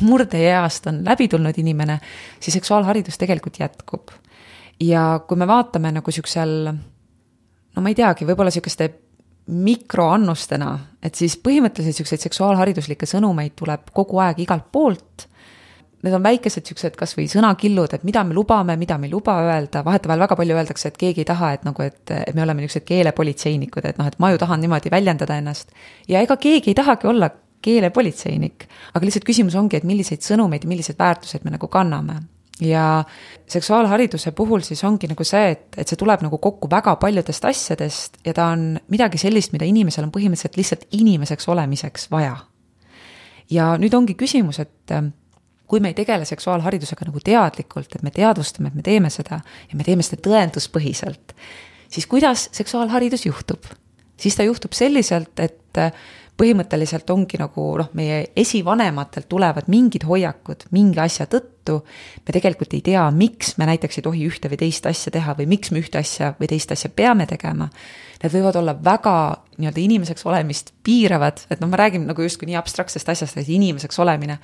murdeeast 0.00 0.86
on 0.88 1.02
läbi 1.04 1.28
tulnud 1.28 1.58
inimene, 1.60 1.98
siis 2.40 2.56
seksuaalharidus 2.56 3.20
tegelikult 3.20 3.60
jätkub. 3.60 4.14
ja 4.80 5.20
kui 5.28 5.36
me 5.36 5.46
vaatame 5.46 5.92
nagu 5.92 6.10
siuksel, 6.10 6.72
no 7.76 7.82
ma 7.82 7.88
ei 7.88 7.94
teagi, 7.98 8.24
võib-olla 8.24 8.50
sihukeste 8.50 8.88
mikroannustena, 9.48 10.72
et 11.02 11.16
siis 11.16 11.38
põhimõtteliselt 11.40 11.94
niisuguseid 11.94 12.26
seksuaalhariduslikke 12.26 13.08
sõnumeid 13.08 13.56
tuleb 13.56 13.90
kogu 13.96 14.20
aeg 14.20 14.42
igalt 14.44 14.68
poolt. 14.72 15.26
Need 16.04 16.14
on 16.14 16.22
väikesed 16.22 16.62
niisugused 16.62 16.94
kasvõi 16.98 17.24
sõnakillud, 17.32 17.96
et 17.96 18.04
mida 18.06 18.22
me 18.24 18.36
lubame, 18.36 18.76
mida 18.78 18.98
me 19.00 19.08
ei 19.08 19.12
luba 19.12 19.34
öelda, 19.42 19.82
vahetevahel 19.86 20.22
väga 20.22 20.36
palju 20.38 20.58
öeldakse, 20.60 20.92
et 20.92 21.00
keegi 21.00 21.24
ei 21.24 21.30
taha, 21.32 21.52
et 21.56 21.66
nagu, 21.66 21.82
et, 21.82 22.00
et 22.14 22.36
me 22.36 22.44
oleme 22.44 22.62
niisugused 22.62 22.86
keelepolitseinikud, 22.86 23.88
et 23.88 23.98
noh, 23.98 24.06
et 24.06 24.18
ma 24.22 24.30
ju 24.30 24.38
tahan 24.38 24.62
niimoodi 24.62 24.94
väljendada 24.94 25.40
ennast. 25.42 25.74
ja 26.08 26.22
ega 26.22 26.36
keegi 26.36 26.70
ei 26.70 26.78
tahagi 26.78 27.10
olla 27.10 27.30
keelepolitseinik, 27.62 28.68
aga 28.94 29.04
lihtsalt 29.04 29.26
küsimus 29.26 29.58
ongi, 29.58 29.80
et 29.80 29.88
milliseid 29.88 30.22
sõnumeid 30.22 30.62
ja 30.62 30.70
milliseid 30.70 31.00
väärtuseid 31.00 31.42
me 31.44 31.56
nagu 31.56 31.66
kanname 31.66 32.20
ja 32.60 33.04
seksuaalhariduse 33.46 34.32
puhul 34.32 34.60
siis 34.66 34.82
ongi 34.84 35.08
nagu 35.10 35.24
see, 35.24 35.52
et, 35.54 35.66
et 35.78 35.88
see 35.88 35.98
tuleb 35.98 36.22
nagu 36.26 36.38
kokku 36.42 36.70
väga 36.70 36.96
paljudest 37.00 37.44
asjadest 37.48 38.18
ja 38.26 38.34
ta 38.34 38.50
on 38.54 38.72
midagi 38.90 39.20
sellist, 39.20 39.52
mida 39.54 39.68
inimesel 39.68 40.08
on 40.08 40.12
põhimõtteliselt 40.14 40.58
lihtsalt 40.58 40.86
inimeseks 40.98 41.48
olemiseks 41.48 42.10
vaja. 42.10 42.36
ja 43.50 43.70
nüüd 43.80 43.94
ongi 43.94 44.14
küsimus, 44.18 44.58
et 44.60 44.92
äh, 44.92 45.08
kui 45.68 45.80
me 45.80 45.92
ei 45.92 45.96
tegele 45.96 46.24
seksuaalharidusega 46.28 47.08
nagu 47.08 47.20
teadlikult, 47.24 47.94
et 47.94 48.02
me 48.02 48.10
teadvustame, 48.10 48.72
et 48.72 48.78
me 48.78 48.82
teeme 48.82 49.10
seda 49.10 49.40
ja 49.70 49.78
me 49.78 49.86
teeme 49.86 50.02
seda 50.02 50.22
tõenduspõhiselt, 50.24 51.36
siis 51.88 52.06
kuidas 52.06 52.48
seksuaalharidus 52.52 53.26
juhtub? 53.26 53.70
siis 54.18 54.34
ta 54.34 54.42
juhtub 54.42 54.72
selliselt, 54.74 55.38
et 55.38 55.78
põhimõtteliselt 56.38 57.10
ongi 57.10 57.38
nagu 57.40 57.64
noh, 57.80 57.88
meie 57.98 58.28
esivanematelt 58.38 59.26
tulevad 59.30 59.66
mingid 59.72 60.06
hoiakud 60.06 60.68
mingi 60.74 61.00
asja 61.02 61.26
tõttu. 61.26 61.80
me 62.26 62.32
tegelikult 62.32 62.74
ei 62.74 62.80
tea, 62.80 63.02
miks 63.10 63.56
me 63.58 63.66
näiteks 63.68 63.98
ei 63.98 64.06
tohi 64.06 64.24
ühte 64.28 64.48
või 64.48 64.60
teist 64.60 64.86
asja 64.86 65.12
teha 65.12 65.34
või 65.38 65.48
miks 65.50 65.72
me 65.74 65.82
ühte 65.82 65.98
asja 65.98 66.34
või 66.38 66.48
teist 66.48 66.72
asja 66.72 66.90
peame 66.90 67.26
tegema. 67.26 67.68
Need 68.22 68.32
võivad 68.32 68.56
olla 68.56 68.74
väga 68.74 69.14
nii-öelda 69.58 69.82
inimeseks 69.82 70.26
olemist 70.26 70.72
piiravad, 70.82 71.44
et 71.50 71.60
noh, 71.60 71.70
ma 71.70 71.80
räägin 71.80 72.06
nagu 72.06 72.22
justkui 72.22 72.48
nii 72.48 72.58
abstraktsest 72.58 73.08
asjast, 73.08 73.36
et 73.36 73.48
inimeseks 73.48 73.98
olemine 73.98 74.38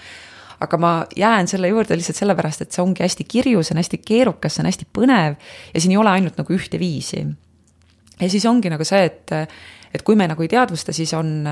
aga 0.60 0.78
ma 0.78 0.90
jään 1.16 1.48
selle 1.50 1.68
juurde 1.68 1.96
lihtsalt 1.96 2.18
sellepärast, 2.20 2.62
et 2.62 2.74
see 2.74 2.82
ongi 2.82 3.02
hästi 3.02 3.26
kirju, 3.28 3.62
see 3.62 3.74
on 3.74 3.82
hästi 3.82 4.00
keerukas, 4.06 4.54
see 4.54 4.62
on 4.62 4.70
hästi 4.70 4.86
põnev 4.96 5.34
ja 5.74 5.80
siin 5.82 5.94
ei 5.94 6.00
ole 6.00 6.12
ainult 6.14 6.38
nagu 6.40 6.54
ühte 6.54 6.78
viisi. 6.78 7.24
ja 8.20 8.28
siis 8.30 8.46
ongi 8.46 8.70
nagu 8.70 8.84
see, 8.86 9.04
et, 9.04 9.34
et 9.94 10.02
kui 10.02 10.16
me 10.16 10.28
nagu 10.30 10.42
ei 10.42 10.48
teadvusta, 10.48 10.94
siis 10.94 11.12
on 11.18 11.42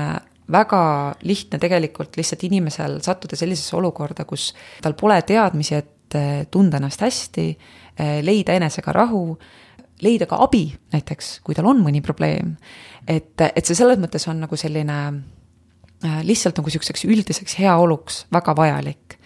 väga 0.51 0.83
lihtne 1.23 1.59
tegelikult 1.59 2.17
lihtsalt 2.17 2.43
inimesel 2.43 2.99
sattuda 3.03 3.37
sellisesse 3.39 3.75
olukorda, 3.77 4.25
kus 4.27 4.51
tal 4.83 4.95
pole 4.99 5.21
teadmisi, 5.27 5.75
et 5.79 6.17
eh, 6.19 6.45
tunda 6.51 6.79
ennast 6.79 7.03
hästi, 7.03 7.45
eh, 7.97 8.17
leida 8.25 8.55
enesega 8.57 8.93
rahu, 8.95 9.37
leida 10.03 10.27
ka 10.27 10.41
abi 10.43 10.65
näiteks, 10.93 11.37
kui 11.45 11.55
tal 11.55 11.69
on 11.71 11.83
mõni 11.83 12.03
probleem. 12.03 12.57
et, 13.07 13.39
et 13.41 13.65
see 13.65 13.75
selles 13.75 13.99
mõttes 13.99 14.27
on 14.27 14.43
nagu 14.43 14.57
selline 14.59 14.99
eh, 16.03 16.19
lihtsalt 16.27 16.59
nagu 16.59 16.69
sihukeseks 16.69 17.05
üldiseks 17.05 17.59
heaoluks 17.59 18.25
väga 18.33 18.55
vajalik. 18.55 19.19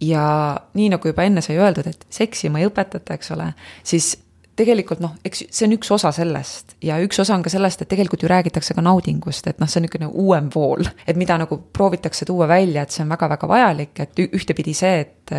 ja 0.00 0.56
nii 0.74 0.88
nagu 0.96 1.08
juba 1.08 1.22
enne 1.28 1.42
sai 1.44 1.58
öeldud, 1.60 1.86
et 1.86 2.06
seksima 2.10 2.58
ei 2.58 2.66
õpetata, 2.66 3.14
eks 3.14 3.30
ole, 3.36 3.52
siis 3.84 4.16
tegelikult 4.60 5.02
noh, 5.02 5.16
eks 5.26 5.44
see 5.48 5.66
on 5.68 5.76
üks 5.76 5.90
osa 5.94 6.12
sellest 6.14 6.76
ja 6.84 6.98
üks 7.02 7.20
osa 7.22 7.36
on 7.36 7.44
ka 7.44 7.52
sellest, 7.52 7.82
et 7.82 7.90
tegelikult 7.90 8.24
ju 8.24 8.30
räägitakse 8.30 8.76
ka 8.76 8.84
naudingust, 8.84 9.48
et 9.50 9.60
noh, 9.62 9.70
see 9.70 9.80
on 9.80 9.86
niisugune 9.88 10.10
uuem 10.10 10.50
pool, 10.52 10.86
et 11.06 11.18
mida 11.20 11.38
nagu 11.40 11.60
proovitakse 11.72 12.28
tuua 12.28 12.48
välja, 12.50 12.84
et 12.84 12.94
see 12.94 13.04
on 13.04 13.12
väga-väga 13.14 13.50
vajalik, 13.50 14.04
et 14.04 14.24
ühtepidi 14.28 14.76
see, 14.76 15.04
et 15.06 15.36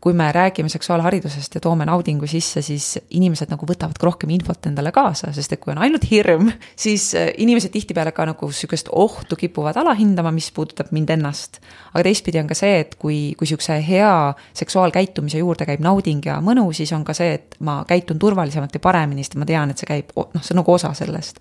kui 0.00 0.12
me 0.14 0.32
räägime 0.32 0.68
seksuaalharidusest 0.68 1.54
ja 1.54 1.60
toome 1.60 1.86
naudingu 1.86 2.26
sisse, 2.26 2.62
siis 2.62 2.98
inimesed 3.10 3.50
nagu 3.50 3.66
võtavad 3.66 3.98
ka 3.98 4.06
rohkem 4.06 4.30
infot 4.34 4.66
endale 4.70 4.92
kaasa, 4.94 5.32
sest 5.34 5.54
et 5.54 5.62
kui 5.62 5.72
on 5.72 5.80
ainult 5.82 6.06
hirm, 6.10 6.50
siis 6.78 7.10
inimesed 7.14 7.72
tihtipeale 7.74 8.12
ka 8.14 8.28
nagu 8.30 8.50
sihukest 8.52 8.92
ohtu 8.92 9.36
kipuvad 9.38 9.78
alahindama, 9.80 10.30
mis 10.34 10.50
puudutab 10.54 10.92
mind 10.94 11.10
ennast. 11.16 11.58
aga 11.94 12.04
teistpidi 12.06 12.38
on 12.38 12.50
ka 12.50 12.54
see, 12.58 12.78
et 12.84 12.94
kui, 12.94 13.34
kui 13.38 13.46
sihukese 13.46 13.80
hea 13.88 14.34
seksuaalkäitumise 14.58 15.42
juurde 15.42 15.66
käib 15.66 15.82
nauding 15.82 16.26
ja 16.26 16.38
mõnu, 16.44 16.68
siis 16.72 16.92
on 16.92 17.04
ka 17.04 17.14
see, 17.14 17.34
et 17.38 17.58
ma 17.60 17.80
käitun 17.88 18.18
turvaliselt 18.18 18.57
turvalisemalt 18.58 18.74
ja 18.74 18.80
paremini, 18.80 19.24
sest 19.24 19.36
ma 19.38 19.46
tean, 19.46 19.70
et 19.70 19.78
see 19.78 19.88
käib, 19.88 20.14
noh, 20.16 20.42
see 20.42 20.54
on 20.54 20.62
nagu 20.62 20.72
osa 20.72 20.94
sellest. 20.94 21.38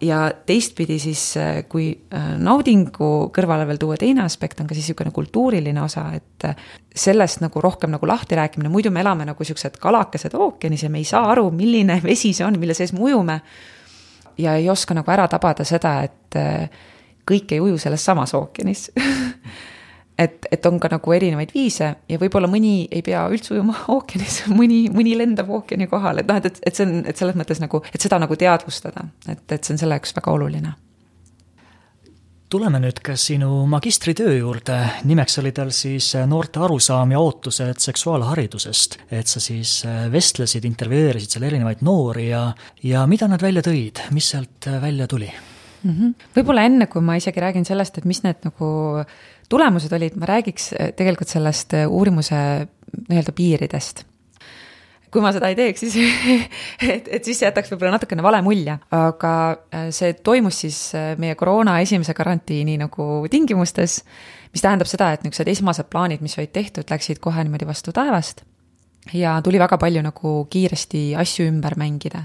ja 0.00 0.30
teistpidi 0.46 0.98
siis, 0.98 1.36
äh, 1.36 1.64
kui 1.68 1.92
äh, 2.12 2.34
naudingu 2.36 3.30
kõrvale 3.32 3.64
veel 3.66 3.78
tuua 3.78 3.96
teine 3.96 4.24
aspekt, 4.24 4.60
on 4.60 4.66
ka 4.66 4.74
siis 4.74 4.88
niisugune 4.88 5.12
kultuuriline 5.14 5.80
osa, 5.80 6.08
et 6.12 6.44
äh, 6.44 6.56
sellest 6.94 7.40
nagu 7.40 7.60
rohkem 7.60 7.90
nagu 7.94 8.06
lahti 8.06 8.34
rääkimine, 8.34 8.68
muidu 8.68 8.90
me 8.90 9.00
elame 9.00 9.24
nagu 9.24 9.40
niisugused 9.40 9.78
kalakesed 9.80 10.34
ookeanis 10.34 10.82
ja 10.82 10.90
me 10.90 10.98
ei 10.98 11.04
saa 11.04 11.30
aru, 11.30 11.50
milline 11.50 12.00
vesi 12.10 12.32
see 12.34 12.46
on, 12.46 12.58
mille 12.58 12.74
sees 12.74 12.92
me 12.92 13.00
ujume. 13.00 13.40
ja 14.38 14.56
ei 14.56 14.68
oska 14.68 14.94
nagu 14.94 15.10
ära 15.10 15.28
tabada 15.28 15.64
seda, 15.64 16.02
et 16.02 16.34
kõik 17.24 17.52
ei 17.54 17.60
uju 17.60 17.78
selles 17.78 18.04
samas 18.04 18.34
ookeanis 18.34 18.90
et, 20.18 20.46
et 20.52 20.66
on 20.66 20.78
ka 20.82 20.90
nagu 20.92 21.16
erinevaid 21.16 21.52
viise 21.54 21.90
ja 22.08 22.20
võib-olla 22.20 22.50
mõni 22.50 22.84
ei 22.90 23.02
pea 23.06 23.24
üldse 23.32 23.56
ujuma 23.56 23.76
ookeanis, 23.96 24.44
mõni, 24.54 24.84
mõni 24.94 25.16
lendab 25.18 25.50
ookeani 25.50 25.90
kohal, 25.90 26.22
et 26.22 26.30
noh, 26.30 26.40
et, 26.40 26.62
et, 26.62 26.74
see 26.74 26.86
on, 26.86 27.02
et 27.10 27.20
selles 27.20 27.38
mõttes 27.38 27.62
nagu, 27.62 27.82
et 27.92 28.00
seda 28.00 28.20
nagu 28.22 28.38
teadvustada, 28.38 29.08
et, 29.28 29.44
et 29.50 29.60
see 29.60 29.76
on 29.76 29.84
selle 29.84 30.00
jaoks 30.00 30.16
väga 30.20 30.34
oluline 30.38 30.74
tuleme 32.54 32.78
nüüd 32.78 33.00
ka 33.02 33.16
sinu 33.18 33.64
magistritöö 33.66 34.36
juurde, 34.36 34.76
nimeks 35.10 35.40
oli 35.40 35.50
tal 35.56 35.72
siis 35.74 36.12
noorte 36.30 36.60
arusaam 36.62 37.10
ja 37.10 37.18
ootused 37.18 37.80
seksuaalharidusest. 37.82 38.98
et 39.10 39.26
sa 39.26 39.42
siis 39.42 39.80
vestlesid, 40.12 40.68
intervjueerisid 40.68 41.34
seal 41.34 41.48
erinevaid 41.48 41.82
noori 41.82 42.28
ja, 42.28 42.44
ja 42.84 43.08
mida 43.10 43.26
nad 43.26 43.42
välja 43.42 43.64
tõid, 43.66 44.04
mis 44.14 44.30
sealt 44.36 44.70
välja 44.84 45.10
tuli? 45.10 45.32
Mm 45.84 45.90
-hmm.. 45.90 46.28
võib-olla 46.36 46.64
enne, 46.68 46.86
kui 46.86 47.02
ma 47.04 47.16
isegi 47.20 47.40
räägin 47.40 47.64
sellest, 47.64 47.98
et 47.98 48.04
mis 48.08 48.22
need 48.24 48.40
nagu 48.44 49.04
tulemused 49.48 49.92
olid, 49.92 50.16
ma 50.16 50.26
räägiks 50.26 50.72
äh, 50.72 50.92
tegelikult 50.96 51.28
sellest 51.28 51.74
äh, 51.74 51.86
uurimuse 51.88 52.36
nii-öelda 53.08 53.32
piiridest. 53.32 54.04
Kui 55.14 55.22
ma 55.22 55.30
seda 55.30 55.46
ei 55.46 55.54
teeks, 55.54 55.84
siis 55.84 55.96
et, 56.94 57.08
et 57.08 57.24
siis 57.24 57.42
jätaks 57.42 57.70
võib-olla 57.70 57.94
natukene 57.94 58.22
vale 58.22 58.40
mulje, 58.42 58.78
aga 58.90 59.34
äh, 59.52 59.90
see 59.94 60.16
toimus 60.26 60.64
siis 60.64 60.80
meie 61.18 61.36
koroona 61.38 61.78
esimese 61.84 62.14
karantiini 62.14 62.78
nagu 62.80 63.28
tingimustes, 63.30 64.00
mis 64.54 64.64
tähendab 64.64 64.90
seda, 64.90 65.12
et 65.12 65.22
niisugused 65.22 65.52
esmased 65.52 65.90
plaanid, 65.90 66.24
mis 66.24 66.34
olid 66.38 66.52
tehtud, 66.54 66.90
läksid 66.90 67.22
kohe 67.22 67.44
niimoodi 67.44 67.66
vastu 67.66 67.94
taevast 67.94 68.42
ja 69.12 69.36
tuli 69.44 69.58
väga 69.60 69.76
palju 69.78 70.02
nagu 70.02 70.34
kiiresti 70.50 71.12
asju 71.20 71.46
ümber 71.50 71.76
mängida 71.76 72.24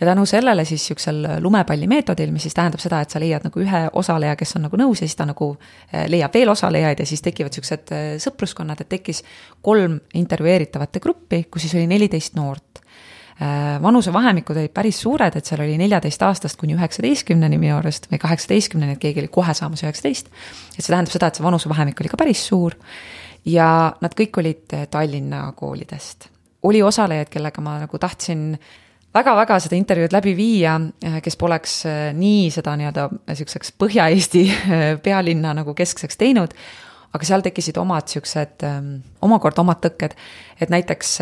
ja 0.00 0.06
tänu 0.06 0.26
sellele 0.26 0.64
siis 0.64 0.82
niisugusel 0.82 1.26
lumepallimeetodil, 1.40 2.30
mis 2.32 2.42
siis 2.46 2.54
tähendab 2.54 2.80
seda, 2.82 3.00
et 3.02 3.10
sa 3.10 3.20
leiad 3.20 3.44
nagu 3.46 3.62
ühe 3.62 3.82
osaleja, 3.98 4.36
kes 4.38 4.56
on 4.56 4.66
nagu 4.68 4.78
nõus 4.78 5.02
ja 5.02 5.08
siis 5.08 5.18
ta 5.18 5.26
nagu 5.26 5.50
eh, 5.92 6.06
leiab 6.10 6.34
veel 6.34 6.52
osalejaid 6.52 7.02
ja 7.02 7.06
siis 7.06 7.22
tekivad 7.24 7.54
niisugused 7.54 7.94
eh, 7.94 8.08
sõpruskonnad, 8.22 8.82
et 8.82 8.90
tekkis 8.94 9.24
kolm 9.62 9.98
intervjueeritavate 10.14 11.02
gruppi, 11.02 11.44
kus 11.50 11.66
siis 11.66 11.74
oli 11.78 11.90
neliteist 11.90 12.38
noort 12.38 12.82
eh, 12.82 13.76
vanusevahemikud 13.82 14.62
olid 14.62 14.74
päris 14.74 15.02
suured, 15.02 15.36
et 15.36 15.50
seal 15.50 15.66
oli 15.66 15.78
neljateist 15.82 16.22
aastast 16.22 16.60
kuni 16.62 16.78
üheksateistkümneni 16.78 17.58
minu 17.58 17.78
arust 17.80 18.10
või 18.12 18.22
kaheksateistkümneni, 18.22 18.98
et 18.98 19.02
keegi 19.02 19.26
oli 19.26 19.34
kohe 19.34 19.54
saamas 19.54 19.82
üheksateist. 19.86 20.30
et 20.76 20.82
see 20.82 20.92
tähendab 20.92 21.14
seda, 21.14 21.28
et 21.32 21.40
see 21.40 21.46
vanusevahemik 21.46 22.00
oli 22.00 22.14
ka 22.14 22.20
päris 22.20 22.46
suur 22.46 22.78
ja 23.48 23.94
nad 24.00 24.14
kõik 24.14 24.38
olid 24.38 24.82
Tallinna 24.90 25.48
koolidest. 25.56 26.28
oli 26.62 26.82
osalejaid, 26.82 27.28
kellega 27.32 27.60
ma 27.60 27.80
nagu 27.82 27.98
tahtsin 27.98 28.52
väga-väga 29.14 29.56
seda 29.62 29.78
intervjuud 29.78 30.12
läbi 30.12 30.34
viia, 30.36 30.74
eh, 31.02 31.20
kes 31.24 31.38
poleks 31.40 31.78
eh, 31.88 32.10
nii 32.16 32.50
seda 32.54 32.74
nii-öelda 32.78 33.08
niisuguseks 33.16 33.72
Põhja-Eesti 33.80 34.44
eh, 34.50 34.84
pealinna 35.02 35.54
nagu 35.56 35.74
keskseks 35.76 36.20
teinud, 36.20 36.54
aga 37.16 37.24
seal 37.24 37.42
tekkisid 37.44 37.78
omad 37.80 38.04
niisugused, 38.04 38.64
omakorda 39.24 39.62
omad 39.64 39.80
tõkked, 39.80 40.16
et 40.60 40.72
näiteks 40.72 41.14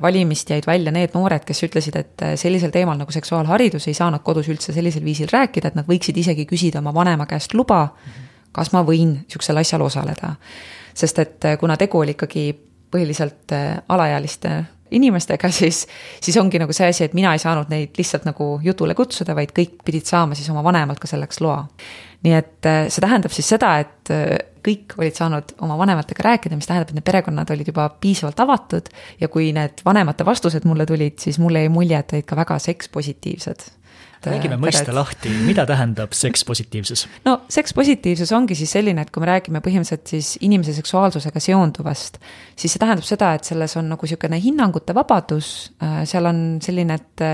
valimist 0.00 0.48
jäid 0.54 0.64
välja 0.64 0.92
need 0.94 1.12
noored, 1.12 1.44
kes 1.44 1.60
ütlesid, 1.66 1.98
et 2.00 2.24
sellisel 2.40 2.72
teemal 2.72 2.96
nagu 2.96 3.12
seksuaalharidus 3.12 3.90
ei 3.90 3.98
saa 3.98 4.08
nad 4.14 4.24
kodus 4.24 4.48
üldse 4.48 4.72
sellisel 4.72 5.04
viisil 5.04 5.28
rääkida, 5.28 5.68
et 5.68 5.76
nad 5.76 5.90
võiksid 5.90 6.16
isegi 6.22 6.46
küsida 6.48 6.80
oma 6.80 6.94
vanema 6.96 7.28
käest 7.28 7.52
luba, 7.52 7.90
kas 8.56 8.72
ma 8.72 8.86
võin 8.88 9.18
niisugusel 9.18 9.60
asjal 9.60 9.84
osaleda. 9.84 10.32
sest 10.94 11.18
et 11.18 11.46
kuna 11.60 11.76
tegu 11.76 12.00
oli 12.00 12.16
ikkagi 12.16 12.46
põhiliselt 12.94 13.52
alaealiste 13.88 14.62
inimestega, 14.90 15.50
siis, 15.50 15.84
siis 16.22 16.36
ongi 16.40 16.60
nagu 16.60 16.72
see 16.76 16.88
asi, 16.92 17.04
et 17.06 17.14
mina 17.16 17.32
ei 17.34 17.42
saanud 17.42 17.70
neid 17.72 17.96
lihtsalt 17.98 18.26
nagu 18.28 18.58
jutule 18.64 18.94
kutsuda, 18.94 19.36
vaid 19.36 19.54
kõik 19.56 19.78
pidid 19.84 20.08
saama 20.08 20.36
siis 20.38 20.50
oma 20.52 20.64
vanemalt 20.64 21.00
ka 21.02 21.10
selleks 21.10 21.40
loa. 21.44 21.62
nii 22.24 22.32
et 22.32 22.66
äh, 22.68 22.82
see 22.88 23.04
tähendab 23.04 23.32
siis 23.36 23.48
seda, 23.52 23.74
et 23.84 24.12
äh, 24.12 24.36
kõik 24.64 24.96
olid 24.96 25.16
saanud 25.16 25.56
oma 25.64 25.76
vanematega 25.80 26.24
rääkida, 26.24 26.56
mis 26.56 26.68
tähendab, 26.68 26.88
et 26.92 26.98
need 26.98 27.06
perekonnad 27.06 27.50
olid 27.52 27.68
juba 27.68 27.88
piisavalt 28.00 28.40
avatud 28.40 28.88
ja 29.20 29.28
kui 29.28 29.50
need 29.56 29.84
vanemate 29.84 30.24
vastused 30.24 30.64
mulle 30.64 30.86
tulid, 30.88 31.18
siis 31.20 31.38
mulle 31.42 31.64
jäi 31.64 31.72
mulje, 31.72 32.00
et 32.00 32.16
olid 32.16 32.28
ka 32.28 32.38
väga 32.40 32.58
sekspositiivsed 32.68 33.66
räägime 34.26 34.58
mõiste 34.60 34.94
lahti, 34.94 35.32
mida 35.46 35.66
tähendab 35.68 36.14
sekspositiivsus? 36.16 37.06
no 37.24 37.36
sekspositiivsus 37.52 38.32
ongi 38.36 38.56
siis 38.58 38.74
selline, 38.76 39.04
et 39.04 39.12
kui 39.14 39.22
me 39.22 39.30
räägime 39.30 39.62
põhimõtteliselt 39.64 40.10
siis 40.14 40.34
inimese 40.46 40.74
seksuaalsusega 40.76 41.42
seonduvast, 41.42 42.18
siis 42.56 42.74
see 42.74 42.82
tähendab 42.82 43.06
seda, 43.06 43.34
et 43.38 43.48
selles 43.48 43.76
on 43.80 43.88
nagu 43.92 44.04
niisugune 44.04 44.40
hinnangute 44.42 44.94
vabadus, 44.96 45.50
äh, 45.82 46.02
seal 46.08 46.30
on 46.30 46.44
selline, 46.64 47.00
et 47.00 47.24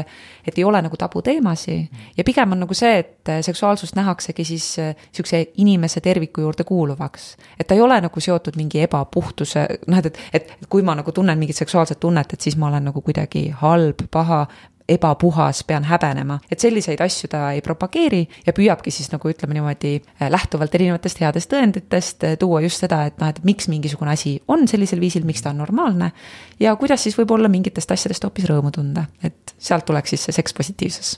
et 0.47 0.59
ei 0.59 0.65
ole 0.65 0.81
nagu 0.83 0.97
tabuteemasid 0.97 2.17
ja 2.17 2.25
pigem 2.25 2.55
on 2.55 2.65
nagu 2.65 2.75
see, 2.75 2.99
et 3.03 3.31
seksuaalsust 3.45 3.97
nähaksegi 3.99 4.45
siis 4.45 4.67
niisuguse 4.79 5.41
äh, 5.41 5.47
inimese 5.63 6.01
terviku 6.01 6.41
juurde 6.47 6.65
kuuluvaks. 6.65 7.37
et 7.61 7.67
ta 7.67 7.75
ei 7.75 7.81
ole 7.81 8.01
nagu 8.01 8.21
seotud 8.21 8.57
mingi 8.57 8.83
ebapuhtuse, 8.87 9.67
noh, 9.87 9.99
et, 9.99 10.07
et, 10.07 10.51
et 10.63 10.69
kui 10.69 10.83
ma 10.83 10.95
nagu 10.99 11.13
tunnen 11.13 11.39
mingit 11.39 11.57
seksuaalset 11.57 12.01
tunnet, 12.01 12.33
et 12.33 12.41
siis 12.41 12.57
ma 12.57 12.69
olen 12.69 12.91
nagu 12.91 13.03
kuidagi 13.03 13.49
halb, 13.63 14.07
paha 14.11 14.47
ebapuhas, 14.91 15.63
pean 15.65 15.85
häbenema. 15.85 16.39
et 16.51 16.61
selliseid 16.61 17.01
asju 17.01 17.31
ta 17.31 17.51
ei 17.55 17.63
propageeri 17.65 18.23
ja 18.47 18.55
püüabki 18.57 18.93
siis 18.95 19.11
nagu 19.13 19.31
ütleme 19.31 19.57
niimoodi 19.57 19.95
äh, 20.01 20.31
lähtuvalt 20.31 20.75
erinevatest 20.75 21.21
headest 21.23 21.53
tõenditest 21.53 22.27
äh, 22.27 22.37
tuua 22.39 22.63
just 22.65 22.83
seda, 22.85 23.05
et 23.11 23.21
noh, 23.23 23.31
et 23.31 23.43
miks 23.45 23.69
mingisugune 23.73 24.15
asi 24.15 24.37
on 24.49 24.67
sellisel 24.69 25.01
viisil, 25.01 25.27
miks 25.29 25.43
ta 25.43 25.55
on 25.55 25.63
normaalne. 25.63 26.13
ja 26.61 26.75
kuidas 26.77 27.03
siis 27.07 27.19
võib-olla 27.19 27.49
mingitest 27.49 27.93
asjadest 27.93 28.25
hoopis 28.27 28.51
rõõmu 28.51 28.73
tunda, 28.75 29.07
et 29.23 29.55
sealt 29.59 29.87
tuleks 29.87 30.17
siis 30.17 30.29
see 30.29 30.41
sekspositiivsus 30.41 31.17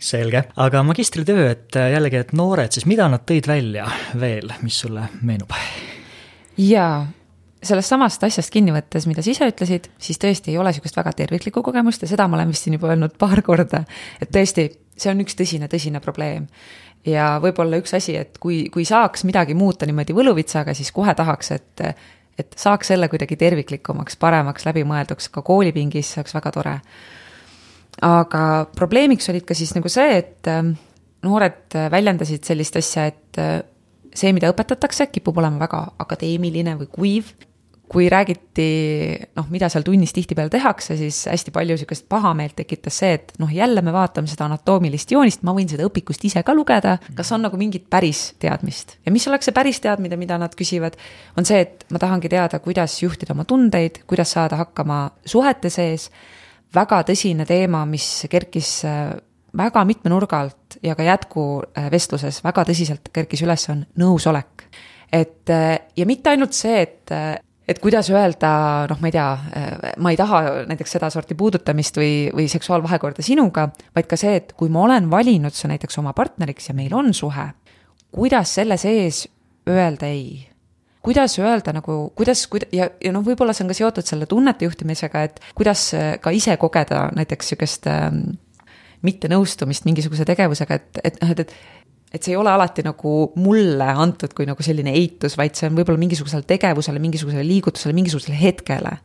selge, 0.00 0.44
aga 0.56 0.82
magistritöö, 0.82 1.50
et 1.50 1.76
äh, 1.76 1.92
jällegi, 1.92 2.16
et 2.16 2.32
noored 2.32 2.72
siis, 2.72 2.86
mida 2.88 3.08
nad 3.12 3.26
tõid 3.28 3.48
välja 3.50 3.88
veel, 4.20 4.52
mis 4.64 4.80
sulle 4.84 5.08
meenub? 5.22 5.52
jaa, 6.60 7.06
sellest 7.62 7.92
samast 7.92 8.24
asjast 8.24 8.52
kinni 8.52 8.72
võttes, 8.72 9.06
mida 9.08 9.22
sa 9.24 9.32
ise 9.32 9.48
ütlesid, 9.50 9.90
siis 10.00 10.20
tõesti 10.20 10.52
ei 10.52 10.58
ole 10.60 10.72
niisugust 10.72 10.96
väga 10.96 11.12
terviklikku 11.18 11.62
kogemust 11.64 12.04
ja 12.04 12.08
seda 12.08 12.26
ma 12.28 12.38
olen 12.38 12.52
vist 12.52 12.64
siin 12.66 12.78
juba 12.78 12.92
öelnud 12.92 13.16
paar 13.20 13.42
korda. 13.48 13.84
et 14.20 14.32
tõesti, 14.32 14.70
see 14.96 15.12
on 15.12 15.20
üks 15.24 15.36
tõsine, 15.36 15.68
tõsine 15.72 16.00
probleem. 16.04 16.46
ja 17.06 17.34
võib-olla 17.42 17.80
üks 17.80 17.94
asi, 17.96 18.16
et 18.16 18.38
kui, 18.40 18.64
kui 18.72 18.84
saaks 18.88 19.24
midagi 19.28 19.54
muuta 19.54 19.88
niimoodi 19.88 20.16
võluvitsaga, 20.16 20.74
siis 20.76 20.92
kohe 20.92 21.14
tahaks, 21.16 21.52
et, 21.56 21.84
et 22.40 22.56
saaks 22.56 22.92
selle 22.92 23.08
kuidagi 23.12 23.36
terviklikumaks, 23.40 24.16
paremaks, 24.20 24.64
läbimõelduks 24.68 25.28
ka 25.32 25.44
koolipingis, 25.44 26.14
see 26.14 26.22
oleks 26.22 26.36
väga 26.36 26.54
tore. 26.56 26.76
aga 28.08 28.44
probleemiks 28.76 29.28
olid 29.28 29.44
ka 29.44 29.54
siis 29.54 29.74
nagu 29.76 29.92
see, 29.92 30.16
et 30.16 30.48
ähm, 30.48 30.72
noored 31.22 31.76
väljendasid 31.92 32.44
sellist 32.48 32.80
asja, 32.80 33.04
et 33.12 33.40
äh, 33.40 33.60
see, 34.16 34.32
mida 34.32 34.48
õpetatakse, 34.48 35.10
kipub 35.12 35.36
olema 35.38 35.60
väga 35.66 35.84
akadeemiline 36.00 36.78
või 36.80 36.88
kuiv 36.88 37.32
kui 37.90 38.06
räägiti 38.10 38.66
noh, 39.34 39.48
mida 39.50 39.66
seal 39.72 39.82
tunnis 39.82 40.12
tihtipeale 40.14 40.50
tehakse, 40.52 40.94
siis 40.98 41.24
hästi 41.26 41.50
palju 41.54 41.74
sihukest 41.80 42.04
pahameelt 42.12 42.54
tekitas 42.60 43.00
see, 43.02 43.16
et 43.18 43.32
noh, 43.42 43.50
jälle 43.50 43.82
me 43.82 43.90
vaatame 43.94 44.30
seda 44.30 44.46
anatoomilist 44.46 45.10
joonist, 45.10 45.42
ma 45.46 45.54
võin 45.56 45.66
seda 45.70 45.88
õpikust 45.88 46.22
ise 46.28 46.44
ka 46.46 46.54
lugeda, 46.54 46.96
kas 47.18 47.32
on 47.34 47.42
nagu 47.48 47.58
mingit 47.58 47.88
päris 47.90 48.28
teadmist. 48.38 48.94
ja 49.06 49.14
mis 49.14 49.26
oleks 49.26 49.50
see 49.50 49.56
päris 49.56 49.82
teadmine, 49.82 50.18
mida 50.20 50.38
nad 50.38 50.54
küsivad, 50.54 50.94
on 51.34 51.48
see, 51.48 51.64
et 51.66 51.82
ma 51.90 51.98
tahangi 51.98 52.30
teada, 52.30 52.62
kuidas 52.62 52.94
juhtida 53.02 53.34
oma 53.34 53.48
tundeid, 53.48 54.04
kuidas 54.06 54.36
saada 54.38 54.60
hakkama 54.62 55.02
suhete 55.26 55.72
sees, 55.74 56.10
väga 56.74 57.02
tõsine 57.10 57.48
teema, 57.48 57.82
mis 57.90 58.06
kerkis 58.30 58.84
äh, 58.86 59.16
väga 59.56 59.82
mitme 59.84 60.14
nurga 60.14 60.44
alt 60.44 60.78
ja 60.86 60.94
ka 60.94 61.10
jätkuvestluses 61.10 62.44
väga 62.46 62.68
tõsiselt 62.70 63.10
kerkis 63.10 63.42
üles, 63.42 63.66
on 63.72 63.82
nõusolek. 63.98 64.68
Et 65.10 65.50
äh, 65.50 65.78
ja 65.98 66.06
mitte 66.06 66.30
ainult 66.30 66.54
see, 66.54 66.84
et 66.86 67.18
äh, 67.18 67.40
et 67.70 67.78
kuidas 67.78 68.10
öelda, 68.10 68.50
noh, 68.90 68.98
ma 68.98 69.10
ei 69.10 69.14
tea, 69.14 69.28
ma 70.02 70.10
ei 70.10 70.18
taha 70.18 70.42
näiteks 70.70 70.96
sedasorti 70.96 71.36
puudutamist 71.38 72.00
või, 72.00 72.14
või 72.34 72.48
seksuaalvahekorda 72.50 73.22
sinuga, 73.22 73.68
vaid 73.94 74.08
ka 74.10 74.18
see, 74.18 74.34
et 74.40 74.54
kui 74.58 74.72
ma 74.72 74.84
olen 74.88 75.10
valinud 75.12 75.54
su 75.54 75.70
näiteks 75.70 76.00
oma 76.02 76.14
partneriks 76.16 76.70
ja 76.70 76.76
meil 76.76 76.94
on 76.98 77.12
suhe, 77.14 77.50
kuidas 78.10 78.56
selle 78.58 78.80
sees 78.80 79.26
öelda 79.70 80.10
ei? 80.10 80.46
kuidas 81.00 81.38
öelda 81.38 81.72
nagu, 81.72 82.10
kuidas, 82.16 82.44
kuida- 82.50 82.68
ja, 82.76 82.90
ja 83.00 83.12
noh, 83.14 83.24
võib-olla 83.24 83.54
see 83.56 83.64
on 83.64 83.70
ka 83.72 83.78
seotud 83.78 84.04
selle 84.04 84.26
tunnete 84.28 84.66
juhtimisega, 84.66 85.22
et 85.24 85.40
kuidas 85.56 85.86
ka 86.20 86.32
ise 86.36 86.56
kogeda 86.60 87.06
näiteks 87.16 87.54
sihukest 87.54 87.88
ähm, 87.88 88.18
mittenõustumist 89.06 89.86
mingisuguse 89.88 90.26
tegevusega, 90.28 90.76
et, 90.76 91.00
et 91.04 91.20
noh, 91.22 91.32
et, 91.32 91.40
et 91.46 91.54
et 92.10 92.22
see 92.22 92.34
ei 92.34 92.38
ole 92.40 92.50
alati 92.50 92.82
nagu 92.82 93.12
mulle 93.38 93.86
antud 94.02 94.32
kui 94.34 94.48
nagu 94.48 94.64
selline 94.66 94.92
eitus, 94.98 95.36
vaid 95.38 95.54
see 95.58 95.68
on 95.70 95.78
võib-olla 95.78 96.00
mingisugusele 96.00 96.46
tegevusele, 96.48 97.02
mingisugusele 97.02 97.44
liigutusele, 97.46 97.94
mingisugusele 97.96 98.38
hetkele. 98.40 98.96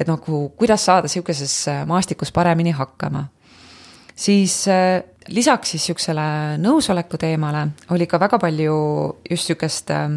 et 0.00 0.08
nagu, 0.08 0.48
kuidas 0.58 0.84
saada 0.88 1.08
sihukeses 1.08 1.54
äh, 1.70 1.86
maastikus 1.86 2.32
paremini 2.32 2.72
hakkama. 2.74 3.28
siis 4.14 4.66
äh, 4.68 5.02
lisaks 5.28 5.70
siis 5.70 5.86
sihukesele 5.86 6.58
nõusoleku 6.58 7.18
teemale 7.18 7.68
oli 7.90 8.06
ka 8.06 8.18
väga 8.20 8.38
palju 8.38 8.74
just 9.30 9.46
sihukest 9.46 9.90
äh, 9.94 10.08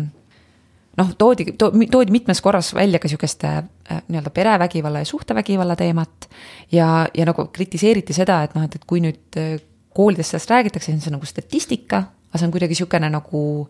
noh, 0.98 1.14
toodi 1.18 1.52
to,, 1.54 1.70
toodi 1.92 2.12
mitmes 2.12 2.42
korras 2.42 2.74
välja 2.74 3.00
ka 3.00 3.12
sihukest 3.12 3.46
äh, 3.46 3.62
nii-öelda 4.08 4.34
perevägivalla 4.34 5.06
ja 5.06 5.06
suhtevägivalla 5.06 5.76
teemat. 5.76 6.30
ja, 6.72 7.08
ja 7.14 7.26
nagu 7.26 7.48
kritiseeriti 7.54 8.14
seda, 8.14 8.42
et 8.44 8.58
noh, 8.58 8.66
et, 8.66 8.76
et 8.76 8.90
kui 8.90 9.04
nüüd 9.04 9.62
koolides 9.96 10.34
sellest 10.34 10.52
räägitakse, 10.52 10.90
siis 10.90 10.98
on 10.98 11.04
see 11.06 11.14
nagu 11.14 11.28
statistika, 11.30 12.04
aga 12.36 12.44
see 12.44 12.48
on 12.48 12.52
kuidagi 12.52 12.76
niisugune 12.76 13.08
nagu, 13.10 13.68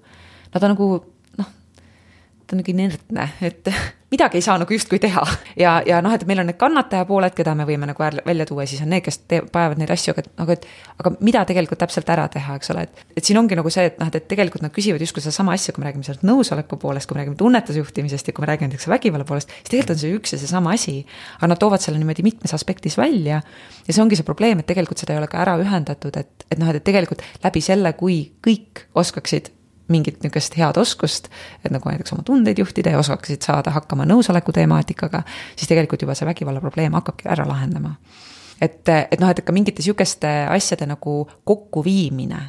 nad 0.54 0.63
on 0.63 0.73
nagu 0.73 0.88
ta 2.47 2.55
on 2.55 2.62
nagu 2.62 2.71
inertne, 2.71 3.29
et 3.41 3.69
midagi 4.13 4.38
ei 4.38 4.43
saa 4.45 4.58
nagu 4.62 4.73
justkui 4.73 4.99
teha. 5.01 5.23
ja, 5.58 5.81
ja 5.86 5.99
noh, 6.01 6.13
et 6.13 6.25
meil 6.29 6.39
on 6.41 6.47
need 6.49 6.58
kannataja 6.62 7.05
pooled, 7.10 7.34
keda 7.36 7.55
me 7.58 7.65
võime 7.67 7.88
nagu 7.89 8.05
välja 8.25 8.45
tuua 8.45 8.65
siis 8.69 8.84
on 8.86 8.91
need, 8.93 9.03
kes 9.05 9.17
teevad, 9.25 9.49
paevad 9.53 9.81
neid 9.81 9.91
asju, 9.93 10.13
aga, 10.13 10.23
aga 10.45 10.58
et. 10.58 10.67
aga 11.01 11.12
mida 11.25 11.43
tegelikult 11.49 11.81
täpselt 11.81 12.10
ära 12.13 12.27
teha, 12.31 12.58
eks 12.60 12.71
ole, 12.73 12.86
et, 12.86 13.03
et 13.17 13.25
siin 13.25 13.39
ongi 13.41 13.58
nagu 13.58 13.71
see, 13.73 13.88
et 13.89 13.97
noh, 14.01 14.12
et 14.13 14.27
tegelikult 14.29 14.65
nad 14.65 14.73
küsivad 14.75 15.01
justkui 15.01 15.25
sedasama 15.25 15.55
asja, 15.58 15.73
kui 15.73 15.84
me 15.84 15.89
räägime 15.89 16.08
sellest 16.08 16.25
nõusoleku 16.27 16.79
poolest, 16.81 17.10
kui 17.10 17.17
me 17.17 17.23
räägime 17.23 17.39
tunnetusjuhtimisest 17.41 18.29
ja 18.29 18.38
kui 18.38 18.45
me 18.45 18.51
räägime 18.51 18.69
näiteks 18.69 18.88
vägivalla 18.93 19.27
poolest. 19.27 19.51
siis 19.58 19.73
tegelikult 19.73 19.95
on 19.97 20.01
see 20.03 20.15
üks 20.19 20.36
ja 20.36 20.41
seesama 20.43 20.75
asi, 20.77 20.99
aga 21.39 21.51
nad 21.51 21.62
toovad 21.62 21.84
selle 21.84 22.01
niimoodi 22.01 22.25
mitmes 22.25 22.53
aspektis 22.53 22.99
välja. 23.01 23.41
ja 23.88 23.89
see 23.89 24.05
ongi 24.05 24.19
see 24.19 24.27
probleem, 24.27 24.62
et 24.62 24.69
tegelikult 24.69 25.01
seda 25.01 25.17
ei 25.17 25.23
ole 25.23 25.31
ka 25.31 25.41
ära 25.41 25.58
ühendatud, 25.62 26.21
et, 26.21 26.47
et 26.51 26.62
noh, 26.62 26.69
et 26.69 26.86
tegelikult 26.86 27.25
läbi 27.43 27.65
selle, 27.65 27.95
kui 27.97 28.21
kõik 28.45 28.86
oskaksid 28.95 29.55
mingit 29.91 30.21
niisugust 30.24 30.58
head 30.58 30.78
oskust, 30.82 31.30
et 31.63 31.74
nagu 31.74 31.89
näiteks 31.89 32.13
oma 32.15 32.26
tundeid 32.26 32.60
juhtida 32.60 32.95
ja 32.95 33.02
oskaksid 33.02 33.45
saada 33.45 33.74
hakkama 33.76 34.08
nõusoleku 34.10 34.54
temaatikaga, 34.56 35.24
siis 35.56 35.69
tegelikult 35.69 36.02
juba 36.06 36.15
see 36.17 36.28
vägivalla 36.30 36.63
probleem 36.63 36.98
hakkabki 36.98 37.30
ära 37.30 37.48
lahendama. 37.48 37.95
et, 38.62 38.88
et 38.88 39.19
noh, 39.19 39.30
et 39.30 39.43
ka 39.45 39.54
mingite 39.54 39.84
sihukeste 39.84 40.32
asjade 40.50 40.88
nagu 40.89 41.17
kokkuviimine, 41.43 42.41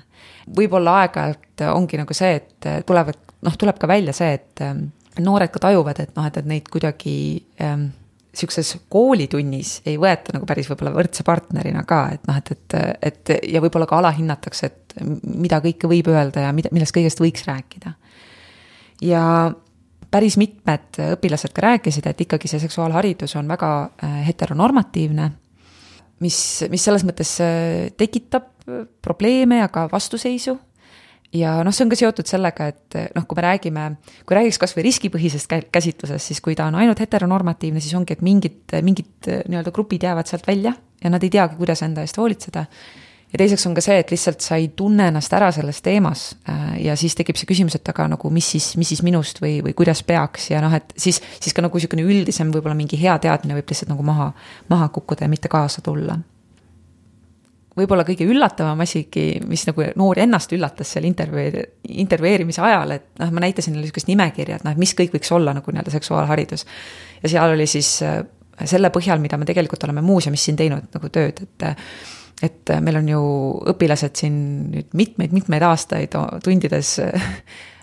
võib-olla 0.57 1.01
aeg-ajalt 1.03 1.67
ongi 1.73 1.99
nagu 1.99 2.15
see, 2.15 2.37
et 2.41 2.71
tulevad, 2.87 3.19
noh, 3.43 3.57
tuleb 3.59 3.79
ka 3.79 3.91
välja 3.91 4.15
see, 4.17 4.39
et 4.39 5.21
noored 5.21 5.53
ka 5.53 5.63
tajuvad, 5.69 6.01
et 6.01 6.17
noh, 6.17 6.27
et, 6.29 6.37
et 6.37 6.49
neid 6.49 6.69
kuidagi 6.73 7.17
ähm, 7.63 7.89
sihukeses 8.37 8.73
koolitunnis 8.93 9.81
ei 9.89 9.97
võeta 10.01 10.35
nagu 10.37 10.47
päris 10.49 10.69
võib-olla 10.71 10.93
võrdse 10.95 11.25
partnerina 11.27 11.85
ka, 11.89 12.01
et 12.15 12.27
noh, 12.29 12.41
et, 12.41 12.51
et, 12.53 12.77
et 13.11 13.33
ja 13.53 13.63
võib-olla 13.65 13.89
ka 13.89 14.01
alahinnatakse, 14.01 14.67
et 14.71 14.97
mida 15.27 15.61
kõike 15.65 15.91
võib 15.91 16.11
öelda 16.13 16.47
ja 16.47 16.53
mida, 16.57 16.73
millest 16.75 16.95
kõigest 16.97 17.23
võiks 17.23 17.47
rääkida. 17.49 17.95
ja 19.05 19.23
päris 20.11 20.37
mitmed 20.41 21.01
õpilased 21.17 21.55
ka 21.57 21.65
rääkisid, 21.67 22.07
et 22.07 22.21
ikkagi 22.27 22.49
see 22.49 22.63
seksuaalharidus 22.63 23.37
on 23.37 23.49
väga 23.49 23.73
äh, 23.85 24.21
heteronormatiivne, 24.29 25.31
mis, 26.25 26.39
mis 26.73 26.85
selles 26.85 27.05
mõttes 27.09 27.37
äh, 27.45 27.89
tekitab 27.97 28.53
probleeme 29.03 29.61
ja 29.61 29.69
ka 29.71 29.87
vastuseisu 29.93 30.57
ja 31.35 31.57
noh, 31.65 31.75
see 31.75 31.87
on 31.87 31.93
ka 31.93 31.99
seotud 31.99 32.29
sellega, 32.29 32.69
et 32.73 32.99
noh, 33.17 33.27
kui 33.29 33.39
me 33.39 33.47
räägime, 33.47 33.87
kui 34.27 34.39
räägiks 34.39 34.61
kasvõi 34.63 34.87
riskipõhisest 34.87 35.57
käsitlusest, 35.75 36.33
siis 36.33 36.43
kui 36.45 36.57
ta 36.59 36.69
on 36.71 36.79
ainult 36.81 37.01
heteronormatiivne, 37.03 37.83
siis 37.83 37.97
ongi, 37.99 38.17
et 38.17 38.23
mingid, 38.27 38.77
mingid 38.87 39.33
nii-öelda 39.49 39.75
grupid 39.75 40.07
jäävad 40.07 40.31
sealt 40.31 40.47
välja 40.47 40.75
ja 41.03 41.11
nad 41.11 41.23
ei 41.23 41.33
teagi, 41.33 41.59
kuidas 41.59 41.83
enda 41.83 42.05
eest 42.05 42.17
hoolitseda. 42.17 42.65
ja 43.33 43.39
teiseks 43.39 43.67
on 43.67 43.75
ka 43.75 43.83
see, 43.83 43.99
et 43.99 44.11
lihtsalt 44.11 44.41
sa 44.41 44.57
ei 44.57 44.69
tunne 44.77 45.09
ennast 45.11 45.33
ära 45.35 45.51
selles 45.53 45.83
teemas 45.83 46.37
äh, 46.49 46.77
ja 46.85 46.95
siis 46.97 47.15
tekib 47.19 47.37
see 47.37 47.49
küsimus, 47.49 47.75
et 47.75 47.89
aga 47.89 48.07
nagu 48.15 48.31
mis 48.31 48.51
siis, 48.55 48.77
mis 48.77 48.95
siis 48.95 49.03
minust 49.03 49.43
või, 49.43 49.59
või 49.67 49.75
kuidas 49.75 50.05
peaks 50.07 50.51
ja 50.53 50.63
noh, 50.63 50.73
et 50.75 50.95
siis, 50.97 51.21
siis 51.41 51.55
ka 51.55 51.65
nagu 51.65 51.77
niisugune 51.77 52.07
üldisem 52.07 52.55
võib-olla 52.55 52.79
mingi 52.79 53.01
hea 53.01 53.19
teadmine 53.19 53.59
võib 53.59 53.75
lihtsalt 53.75 53.91
nagu 53.91 54.07
maha, 54.07 54.31
maha 54.71 54.89
kukkuda 54.95 55.27
ja 55.27 55.33
mitte 55.33 55.51
kaasa 55.53 55.83
tulla 55.83 56.21
võib-olla 57.77 58.07
kõige 58.09 58.27
üllatavam 58.29 58.81
asigi, 58.85 59.27
mis 59.47 59.67
nagu 59.69 59.85
noori 60.01 60.25
ennast 60.25 60.53
üllatas 60.57 60.95
seal 60.95 61.07
intervjuu, 61.09 61.65
intervjueerimise 62.05 62.63
ajal, 62.65 62.97
et 62.97 63.09
noh, 63.21 63.33
ma 63.37 63.45
näitasin 63.45 63.77
neile 63.77 63.91
sihukest 63.91 64.11
nimekirja, 64.11 64.61
et 64.61 64.67
noh, 64.67 64.77
et 64.77 64.81
mis 64.81 64.95
kõik 64.97 65.17
võiks 65.17 65.33
olla 65.37 65.55
nagu 65.57 65.73
nii-öelda 65.73 65.95
seksuaalharidus. 65.95 66.67
ja 67.23 67.33
seal 67.33 67.57
oli 67.57 67.69
siis 67.71 67.91
äh, 68.07 68.21
selle 68.65 68.91
põhjal, 68.95 69.21
mida 69.21 69.37
me 69.37 69.49
tegelikult 69.49 69.85
oleme 69.85 70.05
muuseumis 70.05 70.45
siin 70.49 70.57
teinud 70.57 70.89
nagu 70.97 71.13
tööd, 71.13 71.43
et 71.45 71.69
et 72.45 72.69
meil 72.85 72.99
on 72.99 73.07
ju 73.09 73.21
õpilased 73.73 74.19
siin 74.21 74.35
nüüd 74.69 74.91
mitmeid-mitmeid 74.93 75.63
aastaid 75.65 76.13
tundides 76.45 76.99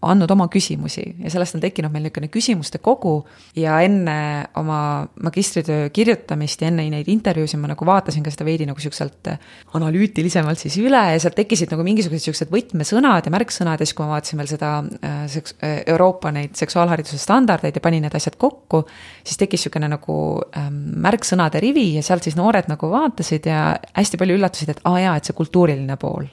andnud 0.00 0.30
oma 0.32 0.46
küsimusi. 0.48 1.02
Ja 1.20 1.30
sellest 1.32 1.56
on 1.58 1.62
tekkinud 1.62 1.92
meil 1.92 2.06
niisugune 2.06 2.30
küsimuste 2.32 2.80
kogu. 2.80 3.26
Ja 3.58 3.76
enne 3.84 4.46
oma 4.56 5.06
magistritöö 5.22 5.90
kirjutamist 5.92 6.62
ja 6.62 6.70
enne 6.70 6.86
neid 6.90 7.08
intervjuusid 7.12 7.60
ma 7.60 7.68
nagu 7.74 7.86
vaatasin 7.86 8.24
ka 8.24 8.32
seda 8.32 8.46
veidi 8.48 8.64
nagu 8.68 8.80
siukselt 8.80 9.28
äh, 9.28 9.38
analüütilisemalt 9.76 10.62
siis 10.62 10.78
üle. 10.80 11.02
Ja 11.12 11.20
sealt 11.20 11.36
tekkisid 11.38 11.74
nagu 11.74 11.84
mingisugused 11.86 12.30
siuksed 12.30 12.54
võtmesõnad 12.54 13.28
ja 13.28 13.34
märksõnad. 13.36 13.76
Ja 13.76 13.88
siis, 13.88 13.96
kui 13.98 14.08
ma 14.08 14.16
vaatasin 14.16 14.40
veel 14.40 14.50
seda 14.54 14.72
äh, 14.80 15.20
seks-, 15.30 15.58
Euroopa 15.92 16.32
neid 16.34 16.56
seksuaalhariduse 16.58 17.20
standardeid 17.20 17.76
ja 17.76 17.84
panin 17.84 18.06
need 18.06 18.16
asjad 18.16 18.40
kokku, 18.40 18.86
siis 19.20 19.36
tekkis 19.40 19.60
niisugune 19.60 19.90
nagu 19.92 20.14
ähm, 20.56 20.82
märksõnade 21.04 21.60
rivi. 21.60 21.90
Ja 21.98 22.06
sealt 22.06 22.24
siis 22.24 22.38
noored 22.40 22.72
nagu 22.72 22.88
vaatasid 22.90 23.52
ja 23.52 23.74
hästi 23.92 24.20
palju 24.20 24.40
üllatusid, 24.40 24.72
et 24.72 24.84
aa 24.86 24.96
ah, 24.96 25.02
jaa, 25.04 25.16
et 25.20 25.28
see 25.28 25.36
kultuuriline 25.36 26.00
pool 26.00 26.30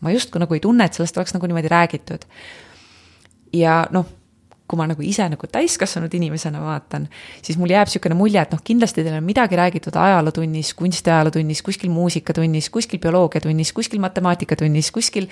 ma 0.00 0.12
justkui 0.14 0.42
nagu 0.42 0.54
ei 0.54 0.62
tunne, 0.64 0.84
et 0.84 0.94
sellest 0.94 1.16
oleks 1.16 1.34
nagu 1.36 1.50
niimoodi 1.50 1.72
räägitud. 1.72 2.24
ja 3.52 3.86
noh, 3.90 4.06
kui 4.68 4.76
ma 4.76 4.84
nagu 4.88 5.02
ise 5.02 5.24
nagu 5.32 5.48
täiskasvanud 5.48 6.12
inimesena 6.14 6.60
vaatan, 6.60 7.06
siis 7.42 7.56
mul 7.58 7.72
jääb 7.72 7.88
niisugune 7.88 8.16
mulje, 8.18 8.42
et 8.42 8.52
noh, 8.52 8.60
kindlasti 8.64 9.04
teil 9.04 9.16
on 9.16 9.24
midagi 9.24 9.56
räägitud 9.56 9.96
ajalootunnis, 9.96 10.74
kunstiajalootunnis, 10.76 11.62
kuskil 11.64 11.90
muusikatunnis, 11.90 12.68
kuskil 12.74 13.00
bioloogiatunnis, 13.00 13.72
kuskil 13.72 14.02
matemaatikatunnis, 14.04 14.92
kuskil 14.92 15.30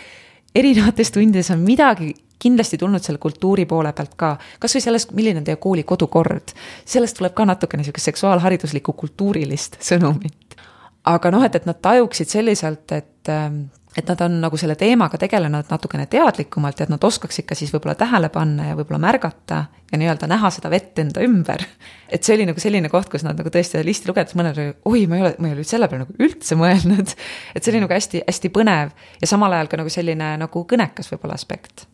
erinevates 0.57 1.13
tundides 1.13 1.51
on 1.53 1.61
midagi 1.61 2.15
kindlasti 2.39 2.79
tulnud 2.79 3.05
selle 3.05 3.21
kultuuri 3.21 3.65
poole 3.69 3.93
pealt 3.97 4.17
ka, 4.21 4.35
kasvõi 4.61 4.85
sellest, 4.85 5.13
milline 5.17 5.41
on 5.41 5.47
teie 5.47 5.57
kooli 5.61 5.85
kodukord. 5.89 6.53
sellest 6.85 7.17
tuleb 7.19 7.35
ka 7.37 7.47
natukene 7.49 7.83
niisugust 7.83 8.13
seksuaalhariduslikku 8.13 8.93
kultuurilist 8.93 9.81
sõnumit. 9.85 10.57
aga 11.05 11.31
noh, 11.31 11.45
et, 11.45 11.55
et 11.55 11.67
nad 11.67 11.81
tajuksid 11.83 12.29
selliselt, 12.29 12.93
et 12.93 13.33
ähm, 13.33 13.67
et 13.97 14.09
nad 14.09 14.21
on 14.21 14.35
nagu 14.43 14.59
selle 14.61 14.77
teemaga 14.77 15.19
tegelenud 15.21 15.71
natukene 15.73 16.05
teadlikumalt 16.13 16.81
ja 16.81 16.87
et 16.87 16.93
nad 16.93 17.05
oskaksid 17.05 17.47
ka 17.49 17.57
siis 17.57 17.73
võib-olla 17.73 17.97
tähele 17.99 18.29
panna 18.33 18.69
ja 18.69 18.77
võib-olla 18.77 19.01
märgata 19.01 19.63
ja 19.93 20.01
nii-öelda 20.01 20.29
näha 20.29 20.51
seda 20.53 20.71
vett 20.71 20.99
enda 21.01 21.23
ümber. 21.25 21.65
et 22.13 22.27
see 22.27 22.37
oli 22.37 22.47
nagu 22.49 22.61
selline 22.61 22.91
koht, 22.93 23.09
kus 23.13 23.25
nad 23.25 23.39
nagu 23.39 23.53
tõesti 23.53 23.81
listi 23.87 24.11
lugedes 24.11 24.37
mõned 24.39 24.61
olid, 24.61 24.79
oi, 24.85 25.07
ma 25.09 25.19
ei 25.19 25.27
ole, 25.27 25.35
ma 25.41 25.51
ei 25.51 25.57
ole 25.57 25.67
selle 25.69 25.89
peale 25.89 26.05
nagu 26.05 26.17
üldse 26.29 26.59
mõelnud. 26.63 27.17
et 27.55 27.63
see 27.63 27.73
oli 27.73 27.83
nagu 27.87 27.97
hästi-hästi 27.97 28.53
põnev 28.55 28.93
ja 29.23 29.31
samal 29.31 29.57
ajal 29.57 29.73
ka 29.73 29.81
nagu 29.81 29.93
selline 29.93 30.33
nagu 30.45 30.65
kõnekas 30.69 31.13
võib-olla 31.15 31.41
aspekt. 31.41 31.87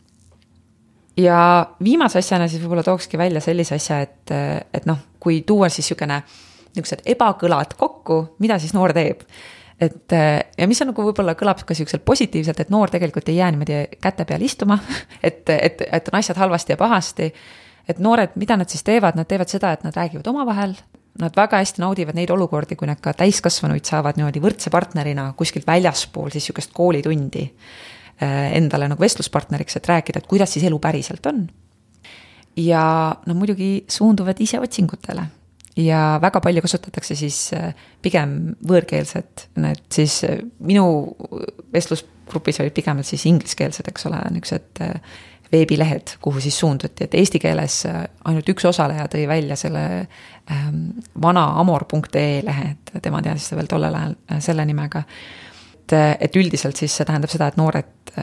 ja 1.17 1.39
viimase 1.85 2.19
asjana 2.19 2.49
siis 2.49 2.65
võib-olla 2.65 2.87
tookski 2.87 3.21
välja 3.21 3.41
sellise 3.45 3.79
asja, 3.79 4.03
et, 4.03 4.35
et 4.75 4.87
noh, 4.91 4.99
kui 5.21 5.43
tuua 5.47 5.71
siis 5.71 5.87
niisugune, 5.87 6.23
niisugused 6.75 7.07
ebakõlad 7.15 7.77
kokku, 7.79 8.23
mida 8.43 8.59
siis 8.59 8.75
noor 8.75 8.95
teeb 8.97 9.23
et 9.83 10.15
ja 10.59 10.69
mis 10.71 10.81
on 10.85 10.93
nagu 10.93 11.05
võib-olla 11.09 11.35
kõlab 11.39 11.65
ka 11.67 11.75
siukselt 11.77 12.05
positiivselt, 12.07 12.61
et 12.63 12.71
noor 12.73 12.93
tegelikult 12.93 13.29
ei 13.33 13.41
jää 13.41 13.51
niimoodi 13.55 13.99
käte 14.03 14.27
peal 14.29 14.45
istuma, 14.47 14.79
et, 15.29 15.43
et, 15.51 15.85
et 15.89 16.11
on 16.13 16.19
asjad 16.21 16.39
halvasti 16.39 16.75
ja 16.75 16.81
pahasti. 16.81 17.33
et 17.89 17.99
noored, 17.99 18.37
mida 18.39 18.57
nad 18.57 18.71
siis 18.71 18.85
teevad, 18.87 19.17
nad 19.19 19.27
teevad 19.27 19.51
seda, 19.51 19.73
et 19.75 19.83
nad 19.83 19.97
räägivad 19.97 20.29
omavahel, 20.31 20.77
nad 21.21 21.35
väga 21.37 21.59
hästi 21.59 21.83
naudivad 21.83 22.17
neid 22.17 22.31
olukordi, 22.31 22.77
kui 22.79 22.87
nad 22.87 23.01
ka 23.03 23.13
täiskasvanuid 23.19 23.85
saavad 23.85 24.17
niimoodi 24.17 24.41
võrdse 24.41 24.71
partnerina 24.71 25.33
kuskilt 25.37 25.67
väljaspool 25.67 26.31
siis 26.31 26.47
sihukest 26.49 26.73
koolitundi 26.77 27.43
äh, 27.49 28.55
endale 28.57 28.89
nagu 28.89 29.03
vestluspartneriks, 29.03 29.77
et 29.77 29.91
rääkida, 29.91 30.23
et 30.23 30.31
kuidas 30.31 30.55
siis 30.55 30.65
elu 30.69 30.79
päriselt 30.79 31.27
on. 31.27 31.47
ja 32.57 33.17
no 33.27 33.35
muidugi 33.35 33.85
suunduvad 33.89 34.41
ise 34.41 34.61
otsingutele 34.61 35.27
ja 35.77 36.19
väga 36.23 36.41
palju 36.41 36.63
kasutatakse 36.65 37.17
siis 37.17 37.39
äh, 37.57 37.73
pigem 38.03 38.55
võõrkeelset, 38.69 39.49
need 39.63 39.83
siis 39.93 40.21
äh, 40.29 40.41
minu 40.61 40.87
vestlusgrupis 41.73 42.61
olid 42.61 42.75
pigem 42.77 43.03
siis 43.07 43.25
ingliskeelsed, 43.31 43.89
eks 43.89 44.09
ole, 44.11 44.21
niisugused 44.35 44.83
äh, 44.85 45.21
veebilehed, 45.53 46.15
kuhu 46.25 46.41
siis 46.41 46.57
suunduti, 46.61 47.05
et 47.05 47.15
eesti 47.19 47.41
keeles 47.41 47.83
ainult 47.85 48.47
üks 48.49 48.65
osaleja 48.65 49.05
tõi 49.13 49.27
välja 49.29 49.57
selle 49.61 49.83
ähm, 50.01 50.79
vana 51.21 51.43
amor.ee 51.61 52.41
lehe, 52.45 52.71
et 52.73 52.95
tema 53.05 53.21
teadis 53.25 53.51
seda 53.51 53.61
veel 53.61 53.69
tollel 53.69 53.99
ajal 53.99 54.41
selle 54.41 54.65
nimega. 54.65 55.05
et, 55.75 55.95
et 56.25 56.41
üldiselt 56.41 56.81
siis 56.81 56.97
see 56.97 57.05
tähendab 57.05 57.33
seda, 57.33 57.51
et 57.53 57.61
noored 57.61 58.17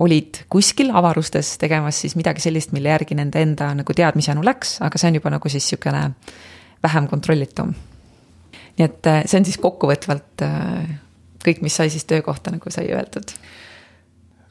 olid 0.00 0.44
kuskil 0.48 0.90
avarustes 0.96 1.56
tegemas 1.60 2.00
siis 2.00 2.16
midagi 2.16 2.40
sellist, 2.40 2.72
mille 2.72 2.88
järgi 2.92 3.16
nende 3.18 3.42
enda 3.44 3.70
nagu 3.76 3.94
teadmisjanu 3.96 4.44
läks, 4.46 4.78
aga 4.84 4.98
see 4.98 5.10
on 5.10 5.20
juba 5.20 5.32
nagu 5.34 5.52
siis 5.52 5.66
niisugune 5.66 6.02
vähem 6.82 7.08
kontrollitum. 7.08 7.74
nii 8.78 8.84
et 8.86 9.06
äh, 9.06 9.22
see 9.26 9.40
on 9.40 9.44
siis 9.44 9.58
kokkuvõtvalt 9.60 10.44
äh, 10.46 10.94
kõik, 11.44 11.60
mis 11.64 11.76
sai 11.76 11.90
siis 11.92 12.04
töökohta, 12.08 12.52
nagu 12.54 12.72
sai 12.72 12.88
öeldud. 12.92 13.34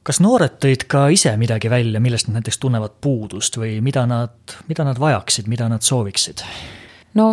kas 0.03 0.21
noored 0.23 0.57
tõid 0.61 0.85
ka 0.89 1.07
ise 1.13 1.35
midagi 1.37 1.69
välja, 1.69 1.99
millest 1.99 2.29
nad 2.29 2.39
näiteks 2.39 2.57
tunnevad 2.61 2.97
puudust 3.01 3.57
või 3.57 3.79
mida 3.81 4.05
nad, 4.09 4.57
mida 4.67 4.85
nad 4.85 4.99
vajaksid, 5.01 5.47
mida 5.47 5.69
nad 5.69 5.81
sooviksid? 5.81 6.45
no 7.17 7.31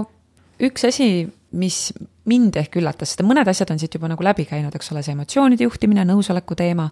üks 0.60 0.88
asi, 0.88 1.28
mis 1.52 1.92
mind 2.24 2.56
ehk 2.56 2.80
üllatas, 2.80 3.12
sest 3.12 3.24
mõned 3.28 3.48
asjad 3.48 3.70
on 3.70 3.78
siit 3.78 3.94
juba 3.94 4.08
nagu 4.08 4.24
läbi 4.24 4.48
käinud, 4.48 4.74
eks 4.74 4.92
ole, 4.92 5.04
see 5.04 5.12
emotsioonide 5.12 5.68
juhtimine, 5.68 6.04
nõusoleku 6.08 6.56
teema 6.58 6.88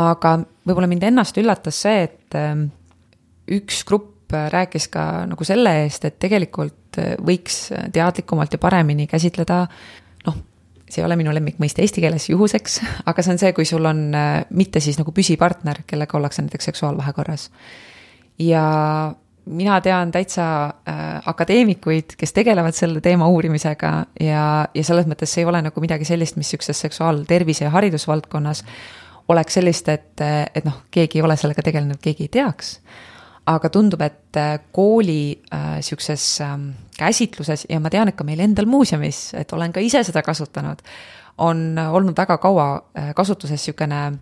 aga 0.00 0.36
võib-olla 0.66 0.88
mind 0.90 1.04
ennast 1.10 1.36
üllatas 1.40 1.82
see, 1.84 2.06
et 2.08 2.38
ähm, 2.38 2.68
üks 3.52 3.82
grupp 3.88 4.32
rääkis 4.32 4.88
ka 4.92 5.26
nagu 5.28 5.44
selle 5.44 5.74
eest, 5.82 6.06
et 6.08 6.18
tegelikult 6.22 7.00
äh, 7.02 7.14
võiks 7.20 7.66
teadlikumalt 7.92 8.54
ja 8.56 8.60
paremini 8.62 9.06
käsitleda 9.10 9.66
noh, 10.26 10.38
see 10.88 11.02
ei 11.02 11.08
ole 11.08 11.18
minu 11.20 11.34
lemmikmõiste 11.34 11.84
eesti 11.84 12.04
keeles 12.04 12.28
juhuseks, 12.30 12.80
aga 13.10 13.24
see 13.24 13.34
on 13.34 13.42
see, 13.42 13.52
kui 13.56 13.68
sul 13.68 13.88
on 13.88 14.06
äh, 14.16 14.30
mitte 14.50 14.80
siis 14.84 15.00
nagu 15.00 15.12
püsipartner, 15.14 15.84
kellega 15.86 16.18
ollakse 16.18 16.44
näiteks 16.44 16.72
seksuaalvahekorras. 16.72 17.50
ja 18.40 18.64
mina 19.44 19.80
tean 19.80 20.10
täitsa 20.14 20.44
äh, 20.64 21.20
akadeemikuid, 21.26 22.16
kes 22.18 22.32
tegelevad 22.32 22.76
selle 22.78 23.00
teema 23.00 23.26
uurimisega 23.28 23.92
ja, 24.20 24.44
ja 24.74 24.84
selles 24.86 25.08
mõttes 25.10 25.34
see 25.34 25.42
ei 25.42 25.48
ole 25.50 25.62
nagu 25.66 25.82
midagi 25.82 26.06
sellist, 26.06 26.38
mis 26.38 26.52
sihukeses 26.52 26.80
seksuaaltervise 26.86 27.66
ja 27.66 27.72
haridusvaldkonnas 27.74 28.64
oleks 29.28 29.58
sellist, 29.58 29.88
et, 29.88 30.20
et 30.54 30.64
noh, 30.64 30.82
keegi 30.90 31.18
ei 31.18 31.24
ole 31.26 31.36
sellega 31.38 31.62
tegelenud, 31.62 32.00
keegi 32.02 32.28
ei 32.28 32.32
teaks. 32.40 32.78
aga 33.46 33.68
tundub, 33.74 34.00
et 34.06 34.36
äh, 34.38 34.60
kooli 34.72 35.42
äh, 35.50 35.80
sihukeses 35.82 36.40
äh, 36.40 36.52
käsitluses 36.98 37.66
ja 37.68 37.80
ma 37.82 37.90
tean, 37.90 38.08
et 38.08 38.16
ka 38.16 38.24
meil 38.24 38.40
endal 38.40 38.68
muuseumis, 38.70 39.32
et 39.34 39.52
olen 39.52 39.72
ka 39.72 39.82
ise 39.82 40.04
seda 40.06 40.22
kasutanud, 40.22 40.82
on 41.42 41.78
olnud 41.78 42.16
väga 42.16 42.38
kaua 42.38 42.68
äh, 42.94 43.10
kasutuses 43.18 43.64
sihukene 43.64 44.12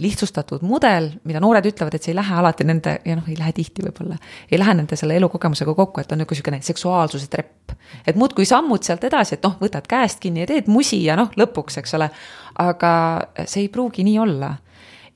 lihtsustatud 0.00 0.62
mudel, 0.64 1.10
mida 1.28 1.40
noored 1.42 1.66
ütlevad, 1.68 1.94
et 1.94 2.04
see 2.04 2.14
ei 2.14 2.18
lähe 2.18 2.36
alati 2.40 2.64
nende 2.68 2.96
ja 3.04 3.16
noh, 3.18 3.26
ei 3.28 3.36
lähe 3.38 3.52
tihti 3.56 3.84
võib-olla, 3.84 4.16
ei 4.50 4.58
lähe 4.60 4.74
nende 4.78 4.96
selle 4.96 5.16
elukogemusega 5.20 5.74
kokku, 5.76 6.00
et 6.00 6.12
on 6.14 6.22
nagu 6.22 6.34
niisugune 6.34 6.60
seksuaalsuse 6.64 7.28
trepp. 7.32 7.74
et 8.06 8.16
muudkui 8.16 8.46
sammud 8.48 8.84
sealt 8.86 9.04
edasi, 9.04 9.36
et 9.36 9.44
noh, 9.44 9.56
võtad 9.60 9.86
käest 9.88 10.20
kinni 10.22 10.44
ja 10.44 10.50
teed 10.50 10.70
musi 10.72 11.02
ja 11.04 11.16
noh, 11.20 11.32
lõpuks, 11.36 11.80
eks 11.82 11.94
ole. 11.98 12.10
Aga 12.60 12.92
see 13.44 13.66
ei 13.66 13.72
pruugi 13.72 14.04
nii 14.06 14.18
olla. 14.22 14.56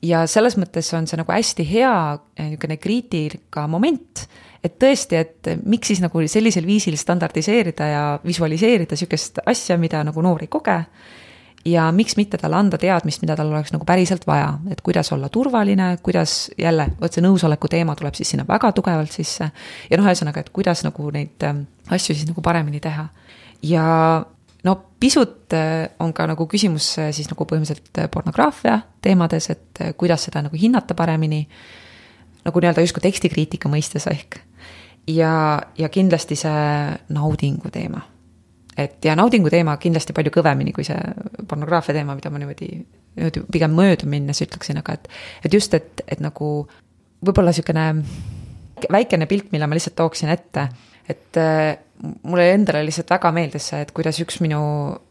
ja 0.04 0.26
selles 0.28 0.58
mõttes 0.60 0.90
on 0.96 1.06
see 1.08 1.16
nagu 1.16 1.32
hästi 1.32 1.64
hea 1.64 1.94
eh, 2.36 2.50
niisugune 2.50 2.76
kriitika 2.76 3.68
moment 3.68 4.26
et 4.64 4.78
tõesti, 4.80 5.16
et 5.20 5.50
miks 5.64 5.92
siis 5.92 6.00
nagu 6.00 6.22
sellisel 6.28 6.64
viisil 6.66 6.96
standardiseerida 6.96 7.88
ja 7.88 8.04
visualiseerida 8.24 8.96
sihukest 8.96 9.42
asja, 9.46 9.76
mida 9.80 10.00
nagu 10.04 10.22
noor 10.24 10.44
ei 10.44 10.48
koge 10.52 10.78
ja 11.64 11.92
miks 11.92 12.16
mitte 12.16 12.38
talle 12.40 12.56
anda 12.56 12.78
teadmist, 12.80 13.22
mida 13.24 13.36
tal 13.36 13.52
oleks 13.52 13.72
nagu 13.72 13.86
päriselt 13.88 14.26
vaja, 14.28 14.50
et 14.70 14.80
kuidas 14.84 15.12
olla 15.12 15.28
turvaline, 15.32 15.94
kuidas 16.02 16.50
jälle, 16.58 16.88
vot 17.00 17.12
see 17.12 17.24
nõusoleku 17.24 17.70
teema 17.72 17.96
tuleb 17.96 18.16
siis 18.18 18.34
sinna 18.34 18.44
väga 18.48 18.72
tugevalt 18.76 19.12
sisse. 19.12 19.50
ja 19.90 19.98
noh, 19.98 20.08
ühesõnaga, 20.08 20.44
et 20.44 20.52
kuidas 20.52 20.84
nagu 20.84 21.10
neid 21.14 21.48
ähm, 21.48 21.64
asju 21.88 22.14
siis 22.14 22.28
nagu 22.28 22.44
paremini 22.44 22.80
teha. 22.84 23.08
ja 23.62 23.86
no 24.64 24.74
pisut 25.00 25.52
äh, 25.52 25.90
on 26.00 26.12
ka 26.12 26.26
nagu 26.30 26.46
küsimus 26.50 26.94
äh, 26.98 27.12
siis 27.12 27.28
nagu 27.30 27.46
põhimõtteliselt 27.48 28.00
äh, 28.00 28.08
pornograafia 28.12 28.78
teemades, 29.04 29.50
et 29.52 29.82
kuidas 30.00 30.26
seda 30.28 30.44
nagu 30.46 30.56
hinnata 30.58 30.96
paremini. 30.96 31.44
nagu 32.44 32.60
nii-öelda 32.60 32.82
justkui 32.84 33.00
tekstikriitika 33.04 33.68
mõistes 33.72 34.08
ehk. 34.10 34.40
ja, 35.06 35.62
ja 35.78 35.88
kindlasti 35.88 36.36
see 36.36 36.98
naudingu 37.08 37.70
teema 37.70 38.02
et 38.76 39.04
ja 39.04 39.14
naudingu 39.16 39.50
teema 39.50 39.76
kindlasti 39.76 40.12
palju 40.12 40.32
kõvemini 40.34 40.72
kui 40.74 40.84
see 40.84 40.98
pornograafia 41.48 41.94
teema, 41.94 42.14
mida 42.14 42.30
ma 42.30 42.40
niimoodi, 42.42 42.70
niimoodi 43.16 43.44
pigem 43.52 43.76
mööda 43.76 44.08
minnes 44.10 44.42
ütleksin, 44.42 44.80
aga 44.80 44.98
et, 44.98 45.08
et 45.44 45.54
just, 45.54 45.74
et, 45.74 46.02
et 46.08 46.20
nagu 46.24 46.66
võib-olla 47.24 47.52
niisugune 47.52 47.86
väikene 48.90 49.28
pilt, 49.30 49.52
mille 49.52 49.68
ma 49.68 49.78
lihtsalt 49.78 49.96
tooksin 49.96 50.32
ette, 50.34 50.66
et 51.08 51.38
mulle 52.22 52.50
endale 52.52 52.84
lihtsalt 52.86 53.10
väga 53.10 53.32
meeldis 53.34 53.70
see, 53.70 53.80
et 53.84 53.90
kuidas 53.96 54.20
üks 54.24 54.40
minu 54.44 54.60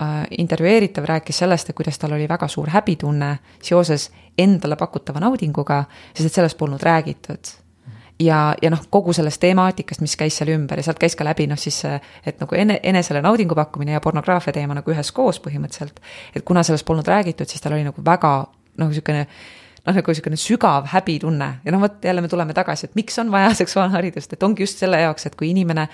äh, 0.01 0.21
intervjueeritav 0.43 1.07
rääkis 1.09 1.43
sellest, 1.43 1.69
et 1.69 1.77
kuidas 1.77 1.99
tal 1.99 2.15
oli 2.17 2.27
väga 2.29 2.47
suur 2.51 2.69
häbitunne 2.73 3.35
seoses 3.61 4.09
endale 4.37 4.77
pakutava 4.79 5.21
naudinguga, 5.23 5.83
sest 6.13 6.29
et 6.29 6.41
sellest 6.41 6.57
polnud 6.57 6.83
räägitud 6.83 7.53
ja, 8.19 8.55
ja 8.61 8.69
noh, 8.73 8.81
kogu 8.89 9.13
sellest 9.13 9.41
temaatikast, 9.41 10.01
mis 10.03 10.15
käis 10.19 10.37
seal 10.37 10.53
ümber 10.53 10.79
ja 10.79 10.87
sealt 10.87 11.01
käis 11.01 11.15
ka 11.17 11.25
läbi 11.27 11.47
noh, 11.49 11.59
siis 11.59 11.81
et 11.85 12.39
nagu 12.41 12.57
ene, 12.57 12.79
enesele 12.83 13.23
naudingu 13.23 13.55
pakkumine 13.57 13.95
ja 13.95 14.03
pornograafia 14.03 14.53
teema 14.55 14.77
nagu 14.77 14.93
üheskoos 14.93 15.41
põhimõtteliselt. 15.43 15.99
et 16.35 16.45
kuna 16.45 16.63
sellest 16.63 16.85
polnud 16.85 17.07
räägitud, 17.07 17.49
siis 17.49 17.61
tal 17.61 17.77
oli 17.77 17.85
nagu 17.87 18.05
väga 18.05 18.33
noh, 18.77 18.87
niisugune 18.87 19.25
noh, 19.83 19.95
nagu 19.97 20.13
niisugune 20.13 20.39
sügav 20.39 20.87
häbitunne 20.93 21.49
ja 21.65 21.75
noh, 21.75 21.81
vot 21.83 22.05
jälle 22.05 22.21
me 22.21 22.31
tuleme 22.31 22.53
tagasi, 22.53 22.89
et 22.89 22.95
miks 22.99 23.19
on 23.19 23.31
vaja 23.31 23.53
seksuaalharidust, 23.61 24.33
et 24.33 24.43
ongi 24.43 24.65
just 24.67 24.83
selle 24.83 25.01
jaoks, 25.01 25.27
et 25.29 25.39
kui 25.39 25.51
inimene 25.51 25.87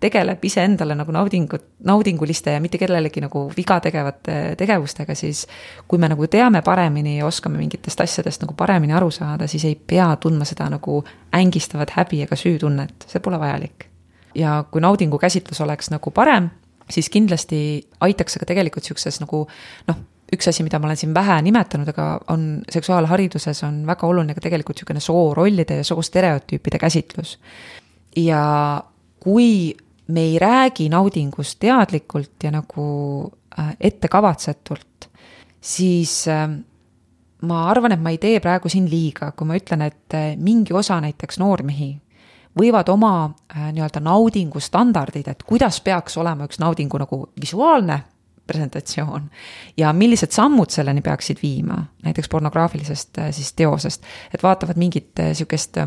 tegeleb 0.00 0.44
iseendale 0.44 0.94
nagu 0.96 1.12
naudingut, 1.12 1.64
naudinguliste 1.84 2.54
ja 2.54 2.60
mitte 2.60 2.78
kellelegi 2.80 3.20
nagu 3.20 3.44
viga 3.56 3.76
tegevate 3.84 4.36
tegevustega, 4.58 5.14
siis 5.14 5.44
kui 5.88 6.00
me 6.00 6.08
nagu 6.08 6.26
teame 6.32 6.62
paremini 6.64 7.18
ja 7.18 7.26
oskame 7.28 7.60
mingitest 7.60 8.00
asjadest 8.00 8.44
nagu 8.44 8.56
paremini 8.56 8.96
aru 8.96 9.10
saada, 9.14 9.48
siis 9.50 9.66
ei 9.68 9.76
pea 9.76 10.08
tundma 10.20 10.48
seda 10.48 10.70
nagu 10.72 11.02
ängistavat 11.36 11.92
häbi 11.98 12.22
ega 12.24 12.38
süütunnet, 12.38 13.06
see 13.06 13.20
pole 13.20 13.40
vajalik. 13.40 13.86
ja 14.34 14.64
kui 14.70 14.80
naudingu 14.80 15.18
käsitlus 15.18 15.60
oleks 15.60 15.90
nagu 15.90 16.10
parem, 16.10 16.48
siis 16.90 17.10
kindlasti 17.10 17.82
aitaks 18.00 18.32
see 18.32 18.40
ka 18.40 18.46
tegelikult 18.46 18.84
niisuguses 18.86 19.20
nagu 19.20 19.42
noh, 19.88 19.98
üks 20.30 20.48
asi, 20.48 20.62
mida 20.62 20.78
ma 20.78 20.86
olen 20.88 20.96
siin 20.96 21.14
vähe 21.14 21.40
nimetanud, 21.42 21.90
aga 21.90 22.06
on 22.30 22.62
seksuaalhariduses 22.70 23.64
on 23.66 23.82
väga 23.86 24.06
oluline 24.06 24.36
ka 24.36 24.44
tegelikult 24.46 24.78
niisugune 24.78 25.02
soorollide 25.02 25.80
ja 25.80 25.84
soostereotüüpide 25.84 26.78
käsitlus. 26.78 27.38
ja 28.16 28.82
kui 29.20 29.76
me 30.10 30.20
ei 30.20 30.38
räägi 30.38 30.88
naudingust 30.88 31.58
teadlikult 31.60 32.44
ja 32.44 32.50
nagu 32.50 32.84
äh, 33.58 33.76
ettekavatsetult, 33.80 35.08
siis 35.60 36.28
äh, 36.28 36.48
ma 37.42 37.64
arvan, 37.70 37.92
et 37.92 38.02
ma 38.02 38.12
ei 38.12 38.18
tee 38.18 38.40
praegu 38.40 38.68
siin 38.68 38.88
liiga, 38.90 39.32
kui 39.32 39.48
ma 39.48 39.58
ütlen, 39.58 39.84
et 39.86 40.16
äh, 40.16 40.32
mingi 40.36 40.74
osa 40.76 41.00
näiteks 41.00 41.40
noormehi 41.42 41.94
võivad 42.58 42.88
oma 42.90 43.30
nii-öelda 43.54 44.00
naudingu 44.02 44.58
standardid, 44.60 45.28
et 45.30 45.44
kuidas 45.46 45.78
peaks 45.86 46.16
olema 46.18 46.48
üks 46.48 46.58
naudingu 46.58 46.98
nagu 46.98 47.20
visuaalne 47.40 48.00
presentatsioon 48.50 49.28
ja 49.78 49.92
millised 49.94 50.34
sammud 50.34 50.74
selleni 50.74 50.98
peaksid 51.06 51.38
viima, 51.42 51.76
näiteks 52.02 52.28
pornograafilisest 52.28 53.22
siis 53.36 53.52
teosest, 53.54 54.02
et 54.34 54.42
vaatavad 54.42 54.80
mingit 54.82 55.22
sihukest 55.30 55.78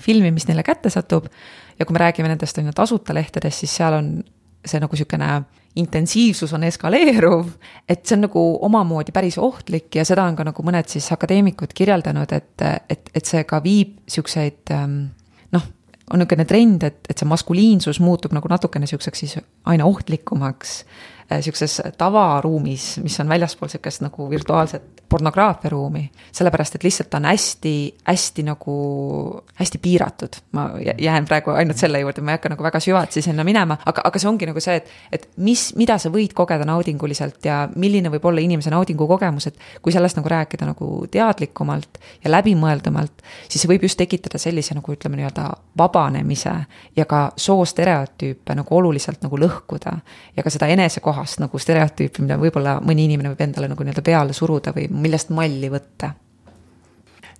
filmi, 0.00 0.28
mis 0.30 0.44
neile 0.50 0.62
kätte 0.66 0.92
satub 0.92 1.30
ja 1.78 1.86
kui 1.86 1.94
me 1.94 2.02
räägime 2.02 2.30
nendest 2.30 2.58
on 2.58 2.70
ju 2.70 2.72
tasuta 2.76 3.14
lehtedest, 3.14 3.64
siis 3.64 3.76
seal 3.76 3.98
on 3.98 4.10
see 4.64 4.80
nagu 4.80 4.96
niisugune 4.96 5.30
intensiivsus 5.76 6.52
on 6.54 6.64
eskaleeruv, 6.68 7.48
et 7.88 8.04
see 8.06 8.16
on 8.16 8.28
nagu 8.28 8.42
omamoodi 8.68 9.12
päris 9.12 9.38
ohtlik 9.42 9.96
ja 9.98 10.04
seda 10.06 10.26
on 10.28 10.36
ka 10.38 10.46
nagu 10.46 10.66
mõned 10.66 10.90
siis 10.90 11.08
akadeemikud 11.12 11.74
kirjeldanud, 11.74 12.30
et, 12.36 12.66
et, 12.88 13.10
et 13.10 13.24
see 13.26 13.42
ka 13.48 13.58
viib 13.64 13.96
niisuguseid 14.04 14.70
ähm, 14.74 15.00
noh, 15.56 15.66
on 16.12 16.22
niisugune 16.22 16.46
trend, 16.46 16.86
et, 16.86 17.00
et 17.10 17.18
see 17.18 17.28
maskuliinsus 17.28 17.98
muutub 18.04 18.36
nagu 18.36 18.50
natukene 18.50 18.86
niisuguseks 18.86 19.24
siis 19.24 19.36
aina 19.66 19.88
ohtlikumaks 19.90 20.78
niisuguses 21.32 21.80
tavaruumis, 21.98 22.98
mis 23.02 23.18
on 23.20 23.34
väljaspool 23.34 23.72
niisugust 23.72 24.04
nagu 24.04 24.30
virtuaalset 24.30 24.93
pornograafia 25.14 25.70
ruumi, 25.70 26.02
sellepärast 26.34 26.74
et 26.74 26.84
lihtsalt 26.84 27.10
ta 27.12 27.20
on 27.20 27.28
hästi, 27.28 27.74
hästi 28.08 28.42
nagu, 28.48 28.74
hästi 29.60 29.78
piiratud. 29.78 30.40
ma 30.52 30.70
jään 30.98 31.24
praegu 31.24 31.50
ainult 31.50 31.78
selle 31.78 32.00
juurde, 32.00 32.22
ma 32.22 32.32
ei 32.32 32.38
hakka 32.38 32.50
nagu 32.50 32.62
väga 32.66 32.80
süvitsi 32.82 33.22
sinna 33.22 33.44
minema, 33.46 33.76
aga, 33.86 34.02
aga 34.08 34.18
see 34.18 34.28
ongi 34.28 34.48
nagu 34.50 34.62
see, 34.62 34.74
et, 34.80 34.90
et 35.14 35.28
mis, 35.46 35.62
mida 35.78 35.98
sa 36.02 36.10
võid 36.10 36.34
kogeda 36.34 36.66
naudinguliselt 36.66 37.46
ja 37.46 37.60
milline 37.76 38.10
võib 38.10 38.26
olla 38.30 38.42
inimese 38.42 38.72
naudingukogemus, 38.74 39.46
et 39.52 39.62
kui 39.82 39.94
sellest 39.94 40.18
nagu 40.18 40.32
rääkida 40.32 40.66
nagu 40.66 40.88
teadlikumalt 41.10 42.00
ja 42.24 42.34
läbimõeldumalt, 42.34 43.22
siis 43.46 43.62
see 43.62 43.70
võib 43.70 43.86
just 43.86 44.00
tekitada 44.00 44.40
sellise 44.42 44.74
nagu 44.74 44.96
ütleme 44.96 45.20
nii-öelda 45.20 45.46
vabanemise 45.78 46.56
ja 46.96 47.06
ka 47.06 47.22
soostereotüüpe 47.36 48.58
nagu 48.58 48.76
oluliselt 48.80 49.22
nagu 49.22 49.38
lõhkuda 49.38 49.94
ja 50.34 50.42
ka 50.42 50.50
seda 50.50 50.66
enesekohast 50.74 51.38
nagu 51.44 51.62
stereotüüpi, 51.62 52.26
mida 52.26 52.40
võib-olla 52.40 52.80
mõni 52.82 53.06
inimene 53.06 53.30
võib 53.34 53.46
endale 53.46 53.70
nagu 53.70 53.86
nii-öelda 53.86 54.06
peale 54.10 54.34
suruda 54.34 54.74
või 54.74 54.88
millest 55.04 55.32
malli 55.34 55.70
võtta. 55.72 56.14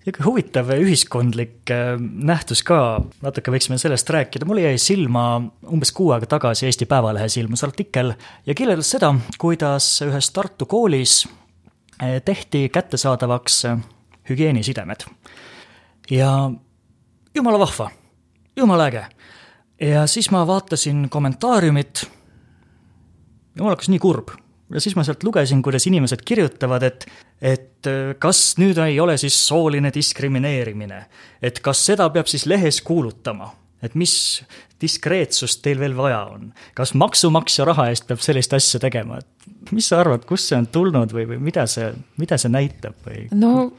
Niisugune 0.04 0.26
huvitav 0.26 0.68
ühiskondlik 0.76 1.70
äh, 1.72 1.94
nähtus 1.98 2.60
ka, 2.66 3.00
natuke 3.24 3.52
võiksime 3.54 3.78
sellest 3.80 4.10
rääkida, 4.12 4.44
mulle 4.44 4.66
jäi 4.66 4.80
silma 4.80 5.38
umbes 5.72 5.94
kuu 5.96 6.10
aega 6.12 6.28
tagasi 6.34 6.68
Eesti 6.68 6.84
Päevalehes 6.90 7.38
ilmus 7.40 7.64
artikkel 7.64 8.12
ja 8.44 8.56
kirjeldas 8.56 8.90
seda, 8.92 9.14
kuidas 9.40 9.88
ühes 10.04 10.28
Tartu 10.36 10.68
koolis 10.68 11.22
äh, 11.24 12.18
tehti 12.24 12.66
kättesaadavaks 12.68 13.58
äh, 13.70 13.80
hügieenisidemed. 14.28 15.08
ja 16.10 16.50
jumala 17.34 17.58
vahva, 17.64 17.90
jumala 18.56 18.92
äge. 18.92 19.06
ja 19.80 20.06
siis 20.06 20.28
ma 20.30 20.46
vaatasin 20.46 21.08
kommentaariumit, 21.08 22.04
jumalakas, 23.56 23.88
nii 23.88 24.04
kurb 24.04 24.36
ja 24.74 24.82
siis 24.82 24.96
ma 24.98 25.04
sealt 25.06 25.22
lugesin, 25.26 25.62
kuidas 25.62 25.86
inimesed 25.88 26.24
kirjutavad, 26.26 26.84
et, 26.86 27.06
et 27.40 27.90
äh, 27.90 28.14
kas 28.20 28.56
nüüd 28.60 28.80
ei 28.84 28.98
ole 29.00 29.16
siis 29.20 29.36
sooline 29.46 29.92
diskrimineerimine. 29.94 31.04
et 31.42 31.60
kas 31.64 31.84
seda 31.86 32.08
peab 32.10 32.30
siis 32.30 32.46
lehes 32.50 32.80
kuulutama, 32.82 33.52
et 33.84 33.94
mis 33.94 34.42
diskreetsust 34.80 35.62
teil 35.64 35.80
veel 35.80 35.96
vaja 35.96 36.24
on. 36.34 36.52
kas 36.74 36.94
maksumaksja 36.98 37.66
raha 37.70 37.88
eest 37.92 38.08
peab 38.10 38.22
sellist 38.24 38.52
asja 38.56 38.82
tegema, 38.82 39.20
et 39.22 39.72
mis 39.72 39.88
sa 39.88 40.02
arvad, 40.02 40.26
kust 40.28 40.50
see 40.50 40.58
on 40.58 40.68
tulnud 40.72 41.14
või, 41.14 41.28
või 41.30 41.42
mida 41.50 41.66
see, 41.70 41.92
mida 42.20 42.40
see 42.40 42.52
näitab 42.52 42.98
või? 43.06 43.28
no 43.32 43.70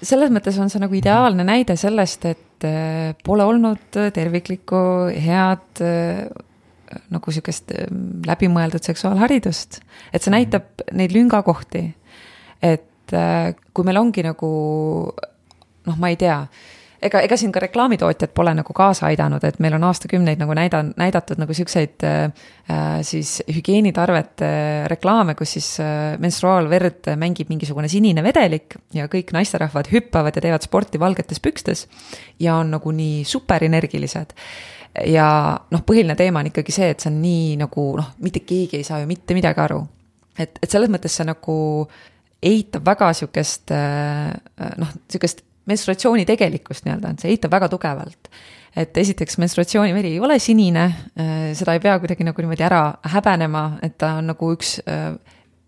selles 0.00 0.32
mõttes 0.32 0.56
on 0.60 0.70
see 0.72 0.80
nagu 0.80 0.96
ideaalne 0.96 1.44
näide 1.44 1.76
sellest, 1.80 2.24
et 2.30 2.68
äh, 2.68 3.12
pole 3.24 3.44
olnud 3.44 4.00
terviklikku 4.14 4.80
head 5.12 5.84
äh, 5.84 6.30
nagu 7.10 7.32
sihukest 7.32 7.72
läbimõeldud 8.26 8.84
seksuaalharidust. 8.86 9.80
et 10.12 10.22
see 10.22 10.34
näitab 10.34 10.84
neid 10.92 11.14
lüngakohti. 11.14 11.84
et 12.62 13.14
äh, 13.14 13.54
kui 13.74 13.84
meil 13.84 14.00
ongi 14.00 14.24
nagu 14.26 14.50
noh, 15.86 15.96
ma 15.96 16.10
ei 16.12 16.18
tea, 16.20 16.42
ega, 17.02 17.22
ega 17.24 17.36
siin 17.40 17.52
ka 17.52 17.62
reklaamitootjad 17.64 18.32
pole 18.36 18.52
nagu 18.56 18.74
kaasa 18.76 19.06
aidanud, 19.08 19.44
et 19.46 19.58
meil 19.62 19.74
on 19.76 19.86
aastakümneid 19.88 20.40
nagu 20.40 20.54
näida-, 20.56 20.82
näidatud 21.00 21.40
nagu 21.40 21.54
siukseid 21.56 22.04
äh, 22.06 22.48
siis 23.06 23.38
hügieenitarvete 23.48 24.50
reklaame, 24.92 25.36
kus 25.38 25.56
siis 25.56 25.70
äh, 25.82 26.18
menstruaalverd 26.22 27.12
mängib 27.20 27.52
mingisugune 27.52 27.90
sinine 27.92 28.24
vedelik 28.26 28.76
ja 28.96 29.08
kõik 29.12 29.32
naisterahvad 29.36 29.90
hüppavad 29.92 30.36
ja 30.36 30.44
teevad 30.44 30.66
sporti 30.66 31.00
valgetes 31.00 31.40
pükstes 31.42 31.86
ja 32.40 32.58
on 32.60 32.74
nagu 32.76 32.92
nii 32.94 33.24
superenergilised 33.28 34.36
ja 35.06 35.26
noh, 35.70 35.82
põhiline 35.86 36.16
teema 36.18 36.42
on 36.42 36.50
ikkagi 36.50 36.74
see, 36.74 36.90
et 36.92 37.02
see 37.02 37.10
on 37.12 37.18
nii 37.22 37.56
nagu 37.60 37.86
noh, 37.98 38.12
mitte 38.24 38.42
keegi 38.46 38.80
ei 38.80 38.86
saa 38.86 39.02
ju 39.02 39.08
mitte 39.10 39.36
midagi 39.36 39.62
aru. 39.62 39.82
et, 40.38 40.58
et 40.62 40.70
selles 40.70 40.90
mõttes 40.90 41.14
see 41.14 41.26
nagu 41.28 41.56
eitab 42.42 42.86
väga 42.86 43.12
sihukest 43.16 43.72
äh, 43.76 44.32
noh, 44.80 44.94
sihukest 45.10 45.44
menstruatsiooni 45.70 46.24
tegelikkust 46.26 46.86
nii-öelda, 46.86 47.12
et 47.12 47.22
see 47.22 47.34
eitab 47.34 47.52
väga 47.52 47.68
tugevalt. 47.70 48.30
et 48.76 48.96
esiteks 48.96 49.38
menstruatsiooniveri 49.42 50.12
ei 50.14 50.20
ole 50.20 50.38
sinine, 50.38 50.84
äh, 51.18 51.50
seda 51.58 51.74
ei 51.74 51.82
pea 51.82 51.98
kuidagi 51.98 52.26
nagu 52.26 52.42
niimoodi 52.42 52.66
ära 52.66 52.82
häbenema, 53.14 53.64
et 53.82 53.98
ta 53.98 54.16
on 54.18 54.30
nagu 54.32 54.52
üks 54.54 54.78
äh, 54.86 55.12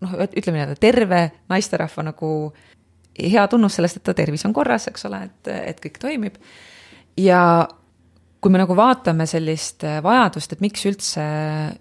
noh, 0.03 0.17
ütleme 0.25 0.59
nii-öelda 0.59 0.79
terve 0.79 1.23
naisterahva 1.51 2.09
nagu 2.11 2.33
hea 3.19 3.47
tunnus 3.47 3.77
sellest, 3.77 3.99
et 3.99 4.07
ta 4.07 4.15
tervis 4.17 4.45
on 4.47 4.55
korras, 4.55 4.87
eks 4.89 5.05
ole, 5.09 5.21
et, 5.27 5.51
et 5.53 5.81
kõik 5.83 5.99
toimib. 6.01 6.39
ja 7.19 7.43
kui 8.43 8.51
me 8.51 8.59
nagu 8.59 8.75
vaatame 8.75 9.27
sellist 9.29 9.85
äh, 9.87 10.01
vajadust, 10.03 10.55
et 10.55 10.63
miks 10.63 10.83
üldse 10.89 11.23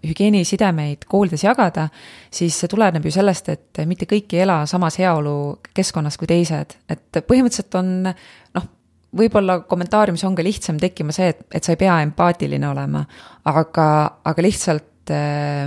hügieenisidemeid 0.06 1.08
koolides 1.10 1.42
jagada, 1.44 1.88
siis 2.32 2.60
see 2.62 2.70
tuleneb 2.70 3.06
ju 3.06 3.14
sellest, 3.14 3.50
et 3.52 3.82
mitte 3.90 4.06
kõik 4.10 4.36
ei 4.36 4.44
ela 4.46 4.62
samas 4.70 5.00
heaolu 5.02 5.36
keskkonnas 5.74 6.18
kui 6.20 6.30
teised, 6.30 6.76
et 6.92 7.22
põhimõtteliselt 7.26 7.78
on 7.80 7.92
noh, 8.06 8.70
võib-olla 9.18 9.60
kommentaariumis 9.68 10.24
on 10.28 10.36
ka 10.38 10.46
lihtsam 10.46 10.78
tekkima 10.80 11.14
see, 11.14 11.32
et, 11.34 11.44
et 11.52 11.64
sa 11.64 11.74
ei 11.74 11.80
pea 11.80 11.98
empaatiline 12.06 12.68
olema, 12.70 13.04
aga, 13.50 13.88
aga 14.30 14.46
lihtsalt 14.46 15.12
äh, 15.12 15.66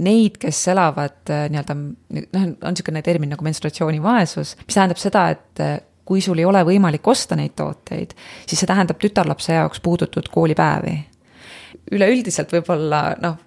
neid, 0.00 0.38
kes 0.40 0.62
elavad 0.72 1.32
äh, 1.32 1.46
nii-öelda 1.52 1.76
noh, 1.76 2.48
on 2.48 2.72
niisugune 2.72 3.02
termin 3.04 3.34
nagu 3.34 3.44
menstruatsioonivaesus, 3.46 4.56
mis 4.64 4.76
tähendab 4.78 5.00
seda, 5.00 5.26
et 5.34 5.64
äh, 5.64 5.78
kui 6.10 6.18
sul 6.18 6.40
ei 6.42 6.44
ole 6.44 6.64
võimalik 6.66 7.06
osta 7.06 7.36
neid 7.38 7.52
tooteid, 7.54 8.16
siis 8.42 8.58
see 8.58 8.66
tähendab 8.66 8.98
tütarlapse 8.98 9.54
jaoks 9.54 9.78
puudutud 9.84 10.26
koolipäevi. 10.34 10.96
Üleüldiselt 11.90 12.52
võib-olla 12.54 13.00
noh, 13.22 13.38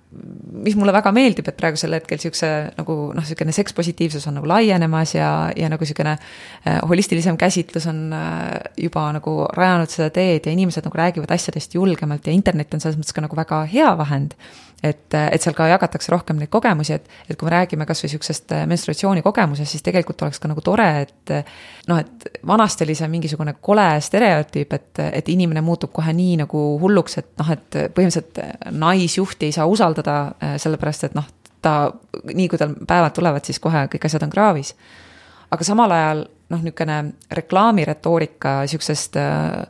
mis 0.63 0.75
mulle 0.77 0.93
väga 0.93 1.11
meeldib, 1.15 1.47
et 1.49 1.57
praegusel 1.57 1.95
hetkel 1.97 2.19
sihukese 2.21 2.49
nagu 2.77 2.97
noh, 3.15 3.23
niisugune 3.23 3.53
sekspositiivsus 3.55 4.27
on 4.29 4.37
nagu 4.39 4.49
laienemas 4.49 5.15
ja, 5.15 5.29
ja 5.57 5.69
nagu 5.71 5.83
niisugune 5.83 6.15
äh, 6.17 6.81
holistilisem 6.89 7.37
käsitlus 7.39 7.87
on 7.91 8.05
äh, 8.15 8.59
juba 8.77 9.07
nagu 9.15 9.39
rajanud 9.57 9.91
seda 9.93 10.11
teed 10.13 10.47
ja 10.47 10.53
inimesed 10.53 10.85
nagu 10.85 10.99
räägivad 10.99 11.33
asjadest 11.33 11.73
julgemalt 11.79 12.27
ja 12.27 12.35
internet 12.35 12.73
on 12.73 12.83
selles 12.83 12.99
mõttes 12.99 13.15
ka 13.15 13.25
nagu 13.25 13.39
väga 13.39 13.63
hea 13.73 13.89
vahend 13.99 14.37
et, 14.83 15.15
et 15.15 15.41
seal 15.41 15.55
ka 15.55 15.69
jagatakse 15.71 16.11
rohkem 16.11 16.41
neid 16.41 16.51
kogemusi, 16.51 16.97
et, 16.97 17.05
et 17.29 17.39
kui 17.39 17.47
me 17.47 17.55
räägime 17.55 17.87
kasvõi 17.87 18.11
sihukesest 18.11 18.53
äh, 18.53 18.65
menstruatsiooni 18.69 19.23
kogemusest, 19.25 19.71
siis 19.71 19.85
tegelikult 19.85 20.21
oleks 20.27 20.41
ka 20.43 20.51
nagu 20.51 20.61
tore, 20.65 20.89
et 21.07 21.35
noh, 21.87 21.99
et 22.03 22.27
vanasti 22.47 22.85
oli 22.85 22.97
see 22.99 23.07
mingisugune 23.11 23.55
kole 23.63 23.87
stereotüüp, 24.03 24.75
et, 24.77 25.03
et 25.23 25.31
inimene 25.31 25.63
muutub 25.65 25.93
kohe 25.95 26.13
nii 26.13 26.41
nagu 26.43 26.65
hulluks, 26.81 27.17
et 27.23 27.31
noh, 27.39 27.53
et 27.55 27.79
põhimõtteliselt 27.95 28.32
naisjuhti 28.71 29.49
ei 29.49 29.55
saa 29.55 29.65
usaldada, 29.69 30.19
äh, 30.43 30.57
sellepärast 30.61 31.09
et 31.09 31.17
noh, 31.17 31.27
ta, 31.61 31.91
nii 32.33 32.47
kui 32.51 32.59
tal 32.59 32.75
päevad 32.87 33.15
tulevad, 33.15 33.45
siis 33.45 33.59
kohe 33.63 33.87
kõik 33.91 34.07
asjad 34.09 34.25
on 34.25 34.33
kraavis. 34.33 34.75
aga 35.51 35.63
samal 35.63 35.91
ajal 35.91 36.23
noh, 36.49 36.61
niisugune 36.61 37.13
reklaamiretoorika 37.31 38.63
sihukesest 38.67 39.17
äh, 39.21 39.67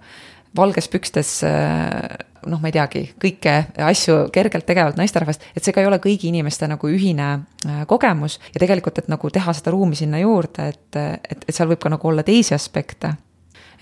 valges 0.55 0.87
pükstes 0.87 1.41
äh, 1.47 2.17
noh, 2.49 2.61
ma 2.61 2.69
ei 2.69 2.75
teagi, 2.75 3.03
kõike 3.21 3.53
asju 3.87 4.17
kergelt 4.33 4.65
tegevalt 4.67 4.97
naisterahvast, 4.99 5.45
et 5.55 5.63
see 5.63 5.75
ka 5.75 5.83
ei 5.83 5.89
ole 5.89 5.99
kõigi 6.03 6.29
inimeste 6.29 6.67
nagu 6.69 6.89
ühine 6.91 7.29
äh, 7.33 7.83
kogemus 7.89 8.39
ja 8.51 8.61
tegelikult, 8.61 8.99
et 8.99 9.11
nagu 9.11 9.31
teha 9.33 9.55
seda 9.55 9.73
ruumi 9.73 9.97
sinna 9.99 10.21
juurde, 10.21 10.69
et, 10.73 10.99
et, 10.99 11.45
et 11.47 11.55
seal 11.55 11.71
võib 11.71 11.81
ka 11.83 11.93
nagu 11.93 12.09
olla 12.09 12.25
teisi 12.27 12.55
aspekte. 12.55 13.15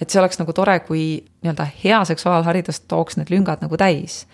et 0.02 0.10
see 0.10 0.20
oleks 0.22 0.39
nagu 0.41 0.54
tore, 0.54 0.80
kui 0.86 1.04
nii-öelda 1.44 1.67
hea 1.84 2.00
seksuaalharidus 2.10 2.82
tooks 2.89 3.20
need 3.20 3.30
lüngad 3.30 3.62
nagu 3.62 3.78
täis. 3.78 4.26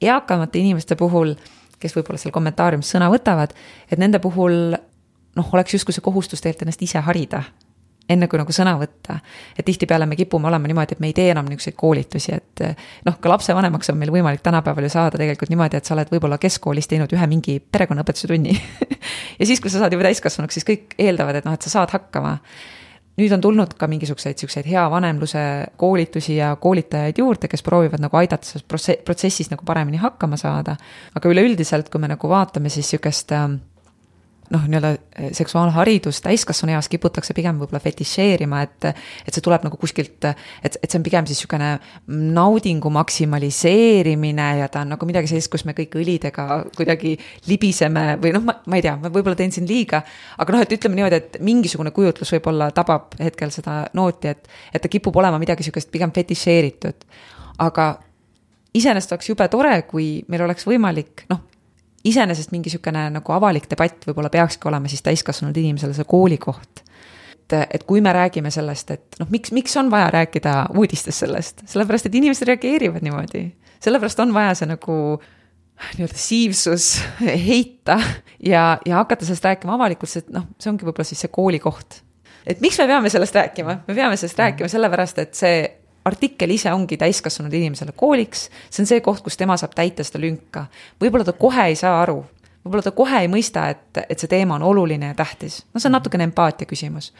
Eakamate 0.00 0.60
inimeste 0.60 0.96
puhul, 0.96 1.34
kes 1.80 1.96
võib-olla 1.96 2.20
seal 2.20 2.34
kommentaariumis 2.34 2.92
sõna 2.92 3.08
võtavad, 3.12 3.54
et 3.90 3.98
nende 3.98 4.20
puhul 4.20 4.76
noh, 5.36 5.50
oleks 5.54 5.74
justkui 5.78 5.96
see 5.96 6.04
kohustus 6.04 6.42
tegelikult 6.42 6.68
ennast 6.68 6.82
ise 6.84 7.02
harida 7.06 7.44
enne 8.10 8.28
kui 8.30 8.40
nagu 8.40 8.54
sõna 8.54 8.74
võtta. 8.80 9.20
et 9.58 9.64
tihtipeale 9.66 10.06
me 10.06 10.16
kipume 10.18 10.48
olema 10.48 10.68
niimoodi, 10.68 10.96
et 10.96 11.02
me 11.02 11.10
ei 11.10 11.14
tee 11.16 11.30
enam 11.30 11.46
niisuguseid 11.48 11.76
koolitusi, 11.78 12.34
et 12.34 12.62
noh, 13.06 13.18
ka 13.20 13.30
lapsevanemaks 13.32 13.92
on 13.92 14.00
meil 14.00 14.12
võimalik 14.14 14.42
tänapäeval 14.42 14.88
ju 14.88 14.92
saada 14.96 15.20
tegelikult 15.20 15.52
niimoodi, 15.52 15.78
et 15.78 15.86
sa 15.86 15.94
oled 15.94 16.10
võib-olla 16.10 16.40
keskkoolis 16.42 16.90
teinud 16.90 17.12
ühe 17.14 17.30
mingi 17.30 17.58
perekonnaõpetuse 17.60 18.30
tunni 18.30 18.56
ja 19.40 19.46
siis, 19.46 19.62
kui 19.62 19.70
sa 19.70 19.84
saad 19.84 19.94
juba 19.94 20.08
täiskasvanuks, 20.08 20.58
siis 20.58 20.66
kõik 20.66 20.98
eeldavad, 20.98 21.40
et 21.40 21.48
noh, 21.48 21.54
et 21.54 21.66
sa 21.66 21.74
saad 21.78 21.94
hakkama 21.94 22.38
nüüd 23.20 23.32
on 23.36 23.42
tulnud 23.44 23.74
ka 23.78 23.88
mingisuguseid 23.90 24.40
siukseid 24.40 24.68
hea 24.70 24.84
vanemluse 24.90 25.42
koolitusi 25.80 26.36
ja 26.36 26.54
koolitajaid 26.60 27.18
juurde, 27.22 27.48
kes 27.50 27.64
proovivad 27.66 28.02
nagu 28.02 28.16
aidata 28.20 28.46
selles 28.46 28.96
protsessis 29.04 29.50
nagu 29.52 29.66
paremini 29.66 30.00
hakkama 30.00 30.38
saada. 30.40 30.76
aga 31.14 31.32
üleüldiselt, 31.32 31.90
kui 31.90 32.00
me 32.00 32.10
nagu 32.10 32.28
vaatame 32.28 32.72
siis 32.72 32.90
sihukest 32.94 33.32
äh, 33.36 33.48
noh, 34.50 34.64
nii-öelda 34.66 34.90
eh, 34.94 35.28
seksuaalharidus 35.36 36.20
täiskasvanu 36.24 36.74
eas 36.74 36.88
kiputakse 36.90 37.34
pigem 37.36 37.58
võib-olla 37.60 37.80
fetišeerima, 37.82 38.62
et 38.66 38.88
et 38.90 39.34
see 39.34 39.44
tuleb 39.44 39.64
nagu 39.66 39.78
kuskilt, 39.80 40.26
et, 40.26 40.76
et 40.82 40.86
see 40.86 40.98
on 40.98 41.06
pigem 41.06 41.28
siis 41.28 41.40
niisugune 41.40 41.70
naudingu 42.34 42.90
maksimaliseerimine 42.94 44.48
ja 44.60 44.68
ta 44.72 44.82
on 44.84 44.94
nagu 44.94 45.08
midagi 45.08 45.30
sellist, 45.30 45.50
kus 45.52 45.64
me 45.68 45.74
kõik 45.78 45.94
õlidega 46.00 46.46
kuidagi 46.76 47.14
libiseme 47.48 48.04
või 48.22 48.34
noh, 48.36 48.44
ma, 48.46 48.56
ma 48.66 48.80
ei 48.80 48.84
tea, 48.86 48.96
ma 49.00 49.12
võib-olla 49.12 49.38
teen 49.38 49.54
siin 49.54 49.68
liiga, 49.70 50.02
aga 50.38 50.56
noh, 50.56 50.66
et 50.66 50.76
ütleme 50.76 50.98
niimoodi, 50.98 51.20
et 51.20 51.40
mingisugune 51.46 51.94
kujutlus 51.94 52.34
võib-olla 52.36 52.70
tabab 52.74 53.14
hetkel 53.22 53.54
seda 53.54 53.82
nooti, 53.98 54.34
et 54.34 54.48
et 54.74 54.82
ta 54.82 54.90
kipub 54.90 55.16
olema 55.16 55.38
midagi 55.38 55.64
niisugust 55.64 55.90
pigem 55.92 56.12
fetišeeritud. 56.14 57.06
aga 57.60 57.92
iseenesest 58.74 59.12
oleks 59.12 59.28
jube 59.28 59.46
tore, 59.52 59.82
kui 59.88 60.24
meil 60.28 60.44
oleks 60.46 60.66
võimalik, 60.66 61.26
noh, 61.30 61.42
iseenesest 62.04 62.52
mingi 62.54 62.70
niisugune 62.70 63.06
nagu 63.14 63.34
avalik 63.34 63.66
debatt 63.70 64.06
võib-olla 64.08 64.30
peakski 64.32 64.68
olema 64.70 64.88
siis 64.88 65.02
täiskasvanud 65.04 65.56
inimesele 65.56 65.96
see 65.96 66.08
koolikoht. 66.08 66.84
et, 67.40 67.56
et 67.76 67.84
kui 67.84 68.00
me 68.00 68.12
räägime 68.12 68.50
sellest, 68.50 68.90
et 68.90 69.20
noh, 69.20 69.28
miks, 69.30 69.52
miks 69.52 69.76
on 69.76 69.90
vaja 69.90 70.10
rääkida 70.14 70.54
uudistes 70.76 71.18
sellest, 71.24 71.64
sellepärast 71.68 72.06
et 72.06 72.14
inimesed 72.14 72.48
reageerivad 72.48 73.04
niimoodi. 73.04 73.50
sellepärast 73.80 74.20
on 74.20 74.34
vaja 74.34 74.54
see 74.54 74.70
nagu 74.70 74.96
nii-öelda 75.96 76.16
siivsus 76.16 77.02
heita 77.48 77.98
ja, 78.46 78.78
ja 78.86 78.96
hakata 78.96 79.24
sellest 79.24 79.44
rääkima 79.44 79.74
avalikult, 79.74 80.12
sest 80.12 80.32
noh, 80.32 80.48
see 80.60 80.72
ongi 80.72 80.88
võib-olla 80.88 81.08
siis 81.08 81.20
see 81.26 81.32
koolikoht. 81.32 82.00
et 82.46 82.60
miks 82.64 82.78
me 82.80 82.86
peame 82.86 83.12
sellest 83.12 83.36
rääkima, 83.36 83.80
me 83.88 83.94
peame 83.94 84.16
sellest 84.16 84.40
rääkima 84.40 84.72
sellepärast, 84.72 85.18
et 85.18 85.34
see 85.36 85.62
artikkel 86.04 86.50
ise 86.50 86.72
ongi 86.72 86.96
täiskasvanud 87.00 87.54
inimesele 87.54 87.92
kooliks, 87.96 88.48
see 88.70 88.82
on 88.84 88.88
see 88.88 89.00
koht, 89.04 89.22
kus 89.24 89.36
tema 89.40 89.56
saab 89.60 89.74
täita 89.76 90.04
seda 90.06 90.22
lünka. 90.22 90.66
võib-olla 91.00 91.26
ta 91.28 91.34
kohe 91.36 91.66
ei 91.70 91.76
saa 91.78 92.00
aru, 92.02 92.22
võib-olla 92.64 92.86
ta 92.86 92.94
kohe 92.96 93.24
ei 93.24 93.28
mõista, 93.32 93.68
et, 93.72 94.04
et 94.08 94.18
see 94.18 94.30
teema 94.30 94.56
on 94.56 94.66
oluline 94.70 95.12
ja 95.12 95.18
tähtis, 95.18 95.64
no 95.74 95.80
see 95.80 95.90
on 95.90 95.98
natukene 95.98 96.26
empaatia 96.30 96.68
küsimus. 96.68 97.12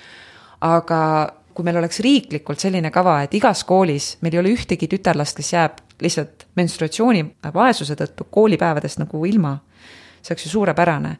aga 0.60 1.00
kui 1.54 1.66
meil 1.66 1.80
oleks 1.80 2.00
riiklikult 2.00 2.62
selline 2.62 2.90
kava, 2.94 3.20
et 3.24 3.34
igas 3.34 3.64
koolis 3.68 4.14
meil 4.22 4.36
ei 4.36 4.40
ole 4.42 4.54
ühtegi 4.54 4.88
tütarlast, 4.88 5.36
kes 5.36 5.52
jääb 5.52 5.82
lihtsalt 6.00 6.46
menstruatsiooni 6.56 7.24
vaesuse 7.54 7.96
tõttu 7.98 8.24
koolipäevadest 8.30 9.02
nagu 9.02 9.24
ilma, 9.28 9.58
see 10.22 10.32
oleks 10.32 10.46
ju 10.46 10.52
suurepärane. 10.54 11.16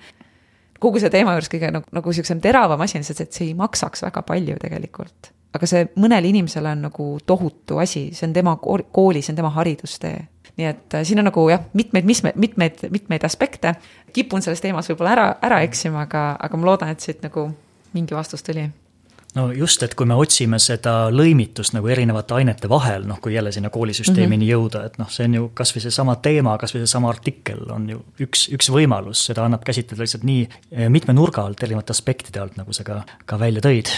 Kogu 0.81 1.01
see 1.03 1.12
teema 1.12 1.35
juures 1.35 1.51
kõige 1.53 1.68
nagu, 1.75 1.85
nagu 1.92 2.12
sihukesem 2.14 2.40
teravam 2.40 2.81
asi 2.81 2.96
on 2.96 3.05
lihtsalt, 3.05 3.20
et 3.27 3.37
see 3.37 3.51
ei 3.51 3.59
maksaks 3.59 4.07
väga 4.07 4.23
palju 4.25 4.57
tegelikult 4.62 5.35
aga 5.55 5.67
see 5.67 5.87
mõnele 6.01 6.31
inimesele 6.31 6.75
on 6.75 6.85
nagu 6.89 7.07
tohutu 7.27 7.81
asi, 7.83 8.09
see 8.15 8.29
on 8.29 8.35
tema 8.37 8.57
kooli, 8.61 9.23
see 9.23 9.35
on 9.35 9.41
tema 9.43 9.55
haridustee. 9.57 10.19
nii 10.61 10.67
et 10.67 10.95
äh, 10.95 11.05
siin 11.07 11.23
on 11.23 11.29
nagu 11.31 11.47
jah, 11.49 11.63
mitmeid, 11.79 12.05
mis, 12.05 12.23
mitmeid, 12.35 12.85
mitmeid 12.91 13.25
aspekte. 13.25 13.75
kipun 14.13 14.43
selles 14.43 14.61
teemas 14.61 14.91
võib-olla 14.91 15.17
ära, 15.17 15.27
ära 15.43 15.63
eksima, 15.67 16.07
aga, 16.09 16.37
aga 16.41 16.57
ma 16.57 16.73
loodan, 16.73 16.93
et 16.93 17.01
siit 17.01 17.23
nagu 17.23 17.51
mingi 17.95 18.15
vastus 18.15 18.43
tuli 18.43 18.69
no 19.35 19.51
just, 19.55 19.83
et 19.83 19.95
kui 19.95 20.07
me 20.07 20.17
otsime 20.19 20.59
seda 20.63 20.95
lõimitust 21.15 21.75
nagu 21.77 21.91
erinevate 21.91 22.35
ainete 22.35 22.71
vahel, 22.71 23.07
noh, 23.07 23.21
kui 23.23 23.35
jälle 23.35 23.53
sinna 23.53 23.71
koolisüsteemini 23.71 24.45
mm 24.45 24.49
-hmm. 24.49 24.53
jõuda, 24.53 24.87
et 24.87 24.99
noh, 24.99 25.11
see 25.11 25.29
on 25.29 25.35
ju 25.35 25.51
kasvõi 25.55 25.83
seesama 25.87 26.17
teema, 26.17 26.57
kasvõi 26.59 26.83
seesama 26.83 27.11
artikkel 27.11 27.63
on 27.71 27.89
ju 27.91 28.03
üks, 28.27 28.49
üks 28.55 28.71
võimalus, 28.71 29.27
seda 29.27 29.45
annab 29.45 29.65
käsitleda 29.65 30.03
lihtsalt 30.03 30.25
nii 30.25 30.49
eh, 30.73 30.89
mitme 30.89 31.15
nurga 31.15 31.47
alt, 31.47 31.63
erinevate 31.63 31.95
aspektide 31.95 32.41
alt, 32.41 32.57
nagu 32.57 32.73
sa 32.73 32.85
ka, 32.85 33.05
ka 33.27 33.39
välja 33.39 33.61
tõid 33.61 33.95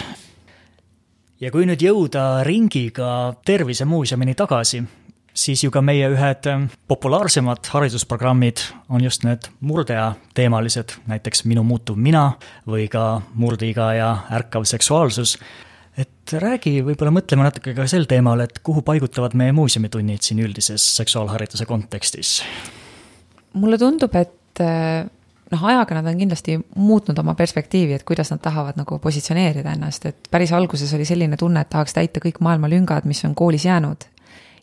ja 1.42 1.50
kui 1.50 1.66
nüüd 1.66 1.82
jõuda 1.82 2.42
ringiga 2.46 3.34
Tervisemuuseumini 3.46 4.34
tagasi, 4.38 4.82
siis 5.34 5.64
ju 5.64 5.72
ka 5.74 5.82
meie 5.84 6.06
ühed 6.12 6.46
ähm, 6.50 6.68
populaarsemad 6.90 7.66
haridusprogrammid 7.72 8.62
on 8.92 9.02
just 9.02 9.26
need 9.26 9.48
murdeea 9.60 10.12
teemalised, 10.38 10.94
näiteks 11.10 11.46
Minu 11.50 11.64
muutuv 11.66 11.98
mina 11.98 12.28
või 12.68 12.86
ka 12.92 13.22
Murdeiga 13.34 13.90
ja 13.96 14.10
ärkav 14.38 14.68
seksuaalsus. 14.68 15.38
et 15.96 16.32
räägi, 16.32 16.78
võib-olla 16.80 17.12
mõtleme 17.12 17.44
natuke 17.44 17.74
ka 17.74 17.86
sel 17.90 18.06
teemal, 18.08 18.40
et 18.40 18.62
kuhu 18.64 18.80
paigutavad 18.82 19.34
meie 19.36 19.52
muuseumitunnid 19.52 20.22
siin 20.22 20.38
üldises 20.40 20.84
seksuaalhariduse 20.96 21.66
kontekstis? 21.66 22.42
mulle 23.52 23.78
tundub, 23.78 24.14
et 24.14 24.60
äh, 24.60 25.04
noh, 25.52 25.64
ajaga 25.68 25.98
nad 25.98 26.08
on 26.10 26.20
kindlasti 26.20 26.56
muutnud 26.80 27.18
oma 27.22 27.34
perspektiivi, 27.38 27.96
et 27.96 28.06
kuidas 28.08 28.32
nad 28.32 28.40
tahavad 28.42 28.78
nagu 28.80 28.98
positsioneerida 29.02 29.74
ennast, 29.76 30.06
et 30.08 30.30
päris 30.32 30.52
alguses 30.56 30.92
oli 30.96 31.06
selline 31.08 31.36
tunne, 31.40 31.62
et 31.62 31.70
tahaks 31.72 31.96
täita 31.96 32.22
kõik 32.24 32.40
maailma 32.44 32.70
lüngad, 32.72 33.06
mis 33.08 33.22
on 33.28 33.36
koolis 33.38 33.66
jäänud. 33.68 34.08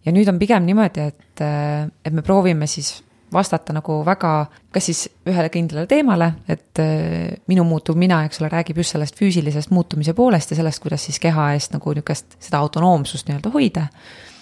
ja 0.06 0.12
nüüd 0.16 0.30
on 0.32 0.40
pigem 0.40 0.64
niimoodi, 0.66 1.12
et, 1.12 1.42
äh, 1.44 1.88
et 2.06 2.14
me 2.14 2.22
proovime 2.22 2.68
siis 2.68 3.04
vastata 3.34 3.74
nagu 3.74 4.00
väga, 4.06 4.32
kas 4.74 4.86
siis 4.90 5.04
ühele 5.28 5.50
kindlale 5.54 5.88
teemale, 5.88 6.32
et 6.50 6.82
äh, 6.82 7.38
minu 7.52 7.64
muutuv 7.68 7.98
mina, 8.00 8.24
eks 8.26 8.42
ole, 8.42 8.50
räägib 8.50 8.80
just 8.82 8.96
sellest 8.96 9.20
füüsilisest 9.20 9.74
muutumise 9.76 10.16
poolest 10.18 10.52
ja 10.52 10.60
sellest, 10.60 10.82
kuidas 10.84 11.06
siis 11.06 11.20
keha 11.22 11.52
eest 11.54 11.76
nagu 11.76 11.94
niisugust 11.94 12.40
seda 12.40 12.62
autonoomsust 12.64 13.30
nii-öelda 13.30 13.54
hoida. 13.54 13.88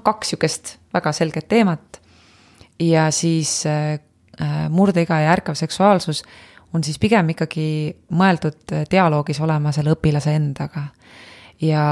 kaks 0.04 0.32
niisugust 0.32 0.78
väga 0.94 1.12
selget 1.12 1.48
teemat. 1.48 2.02
ja 2.80 3.12
siis 3.12 3.66
äh, 3.66 4.00
murdeiga 4.70 5.18
ja 5.24 5.32
ärkav 5.34 5.56
seksuaalsus 5.58 6.24
on 6.76 6.84
siis 6.84 7.00
pigem 7.02 7.32
ikkagi 7.34 7.68
mõeldud 8.14 8.74
dialoogis 8.92 9.40
olema 9.42 9.72
selle 9.74 9.96
õpilase 9.96 10.36
endaga. 10.36 10.84
ja 11.62 11.84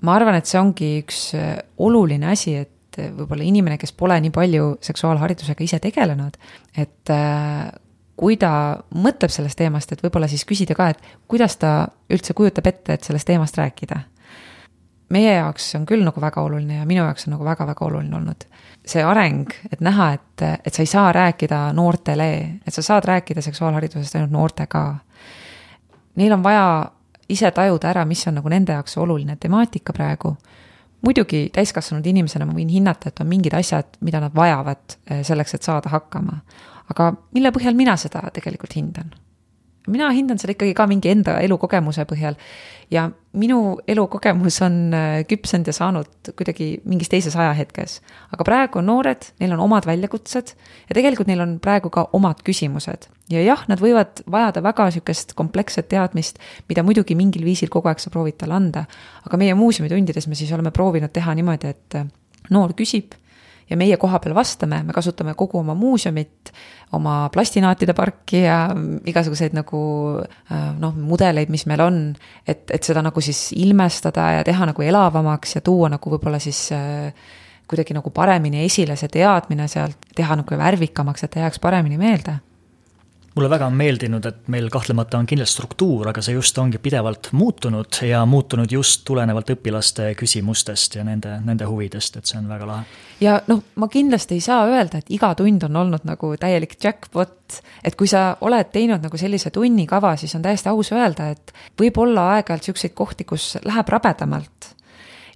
ma 0.00 0.14
arvan, 0.14 0.38
et 0.38 0.48
see 0.48 0.60
ongi 0.60 0.90
üks 1.02 1.20
oluline 1.82 2.30
asi, 2.32 2.54
et 2.62 2.74
võib-olla 2.96 3.44
inimene, 3.44 3.78
kes 3.80 3.92
pole 3.92 4.16
nii 4.22 4.32
palju 4.34 4.76
seksuaalharidusega 4.84 5.64
ise 5.64 5.80
tegelenud, 5.82 6.36
et 6.78 7.12
äh, 7.12 7.70
kui 8.16 8.38
ta 8.40 8.50
mõtleb 8.94 9.32
sellest 9.32 9.58
teemast, 9.58 9.92
et 9.92 10.02
võib-olla 10.04 10.28
siis 10.30 10.44
küsida 10.46 10.76
ka, 10.78 10.92
et 10.94 11.14
kuidas 11.30 11.56
ta 11.60 11.74
üldse 12.12 12.36
kujutab 12.36 12.68
ette, 12.70 12.96
et 12.96 13.06
sellest 13.06 13.28
teemast 13.28 13.58
rääkida. 13.58 14.04
Meie 15.14 15.36
jaoks 15.36 15.70
on 15.78 15.86
küll 15.86 16.04
nagu 16.06 16.20
väga 16.20 16.42
oluline 16.42 16.80
ja 16.80 16.86
minu 16.88 17.04
jaoks 17.04 17.28
on 17.28 17.36
nagu 17.36 17.46
väga-väga 17.46 17.86
oluline 17.86 18.16
olnud 18.18 18.46
see 18.84 19.00
areng, 19.04 19.48
et 19.72 19.80
näha, 19.80 20.10
et, 20.18 20.42
et 20.66 20.74
sa 20.74 20.82
ei 20.84 20.90
saa 20.90 21.12
rääkida 21.14 21.60
noortele, 21.72 22.30
et 22.66 22.74
sa 22.74 22.82
saad 22.84 23.06
rääkida 23.08 23.40
seksuaalharidusest 23.42 24.18
ainult 24.18 24.34
noortega. 24.34 24.82
Neil 26.20 26.34
on 26.36 26.42
vaja 26.44 26.66
ise 27.32 27.48
tajuda 27.50 27.88
ära, 27.94 28.04
mis 28.04 28.26
on 28.28 28.36
nagu 28.38 28.52
nende 28.52 28.76
jaoks 28.76 28.98
oluline 29.00 29.38
temaatika 29.40 29.96
praegu 29.96 30.34
muidugi 31.04 31.48
täiskasvanud 31.52 32.06
inimesena 32.06 32.46
ma 32.48 32.56
võin 32.56 32.70
hinnata, 32.72 33.10
et 33.10 33.20
on 33.20 33.28
mingid 33.28 33.54
asjad, 33.56 33.98
mida 34.04 34.20
nad 34.24 34.34
vajavad 34.36 34.96
eh, 35.10 35.20
selleks, 35.26 35.56
et 35.56 35.66
saada 35.66 35.92
hakkama. 35.92 36.40
aga 36.92 37.12
mille 37.32 37.52
põhjal 37.52 37.76
mina 37.76 37.96
seda 38.00 38.22
tegelikult 38.32 38.76
hindan? 38.76 39.12
Mina 39.90 40.08
hindan 40.14 40.40
seda 40.40 40.54
ikkagi 40.54 40.74
ka 40.76 40.86
mingi 40.88 41.10
enda 41.12 41.38
elukogemuse 41.44 42.06
põhjal. 42.08 42.38
ja 42.92 43.08
minu 43.32 43.78
elukogemus 43.88 44.58
on 44.62 44.74
äh, 44.94 45.22
küpsenud 45.28 45.66
ja 45.66 45.72
saanud 45.72 46.30
kuidagi 46.36 46.82
mingis 46.84 47.08
teises 47.08 47.36
ajahetkes. 47.36 48.00
aga 48.32 48.44
praegu 48.44 48.78
on 48.78 48.86
noored, 48.86 49.26
neil 49.40 49.52
on 49.56 49.64
omad 49.66 49.86
väljakutsed 49.86 50.54
ja 50.88 50.94
tegelikult 50.96 51.28
neil 51.28 51.40
on 51.40 51.58
praegu 51.60 51.90
ka 51.90 52.08
omad 52.12 52.42
küsimused. 52.44 53.08
ja 53.30 53.42
jah, 53.44 53.64
nad 53.68 53.80
võivad 53.80 54.24
vajada 54.30 54.62
väga 54.62 54.90
sihukest 54.96 55.34
kompleksset 55.34 55.88
teadmist, 55.88 56.38
mida 56.68 56.82
muidugi 56.82 57.14
mingil 57.14 57.44
viisil 57.44 57.72
kogu 57.72 57.88
aeg 57.88 58.00
sa 58.00 58.10
proovid 58.10 58.38
talle 58.40 58.54
anda. 58.54 58.86
aga 59.26 59.36
meie 59.36 59.54
muuseumitundides 59.54 60.28
me 60.28 60.34
siis 60.34 60.52
oleme 60.52 60.70
proovinud 60.70 61.12
teha 61.12 61.34
niimoodi, 61.34 61.76
et 61.76 62.00
äh, 62.00 62.08
noor 62.50 62.72
küsib 62.76 63.16
ja 63.70 63.78
meie 63.80 63.96
koha 64.00 64.20
peal 64.22 64.34
vastame, 64.36 64.82
me 64.84 64.94
kasutame 64.96 65.34
kogu 65.38 65.58
oma 65.60 65.74
muuseumit, 65.78 66.52
oma 66.94 67.28
plastinaatide 67.32 67.94
parki 67.96 68.44
ja 68.44 68.58
igasuguseid 69.06 69.56
nagu 69.56 69.80
äh, 70.20 70.66
noh, 70.80 70.94
mudeleid, 70.94 71.52
mis 71.52 71.66
meil 71.70 71.84
on, 71.84 72.02
et, 72.46 72.66
et 72.70 72.84
seda 72.84 73.02
nagu 73.04 73.24
siis 73.24 73.48
ilmestada 73.56 74.30
ja 74.38 74.44
teha 74.46 74.70
nagu 74.70 74.84
elavamaks 74.84 75.58
ja 75.58 75.64
tuua 75.64 75.90
nagu 75.96 76.14
võib-olla 76.16 76.40
siis 76.42 76.66
äh, 76.76 77.12
kuidagi 77.68 77.96
nagu 77.96 78.10
paremini 78.14 78.64
esile 78.66 78.96
see 79.00 79.12
teadmine 79.12 79.68
sealt, 79.72 80.10
teha 80.16 80.36
nagu 80.40 80.58
värvikamaks, 80.60 81.24
et 81.24 81.34
ta 81.34 81.46
jääks 81.46 81.62
paremini 81.62 82.00
meelde 82.00 82.38
mulle 83.34 83.50
väga 83.50 83.66
on 83.66 83.74
meeldinud, 83.74 84.26
et 84.28 84.48
meil 84.52 84.68
kahtlemata 84.70 85.18
on 85.18 85.26
kindel 85.26 85.48
struktuur, 85.50 86.08
aga 86.10 86.22
see 86.22 86.36
just 86.36 86.58
ongi 86.62 86.78
pidevalt 86.82 87.32
muutunud 87.34 87.98
ja 88.06 88.22
muutunud 88.30 88.70
just 88.72 89.02
tulenevalt 89.08 89.50
õpilaste 89.56 90.12
küsimustest 90.18 90.98
ja 91.00 91.04
nende, 91.06 91.36
nende 91.44 91.66
huvidest, 91.68 92.20
et 92.20 92.30
see 92.30 92.38
on 92.38 92.46
väga 92.50 92.68
lahe. 92.70 93.00
ja 93.24 93.40
noh, 93.50 93.64
ma 93.80 93.88
kindlasti 93.90 94.38
ei 94.38 94.44
saa 94.44 94.68
öelda, 94.70 95.02
et 95.02 95.10
iga 95.14 95.32
tund 95.38 95.66
on 95.66 95.82
olnud 95.82 96.06
nagu 96.06 96.34
täielik 96.40 96.78
jackpot, 96.82 97.58
et 97.84 97.98
kui 97.98 98.10
sa 98.10 98.36
oled 98.40 98.70
teinud 98.72 99.02
nagu 99.02 99.18
sellise 99.18 99.50
tunnikava, 99.54 100.14
siis 100.20 100.34
on 100.38 100.46
täiesti 100.46 100.70
aus 100.70 100.94
öelda, 100.94 101.32
et 101.34 101.54
võib 101.80 101.98
olla 102.06 102.30
aeg-ajalt 102.36 102.68
niisuguseid 102.68 102.94
kohti, 102.94 103.26
kus 103.26 103.56
läheb 103.66 103.90
rabedamalt 103.90 104.74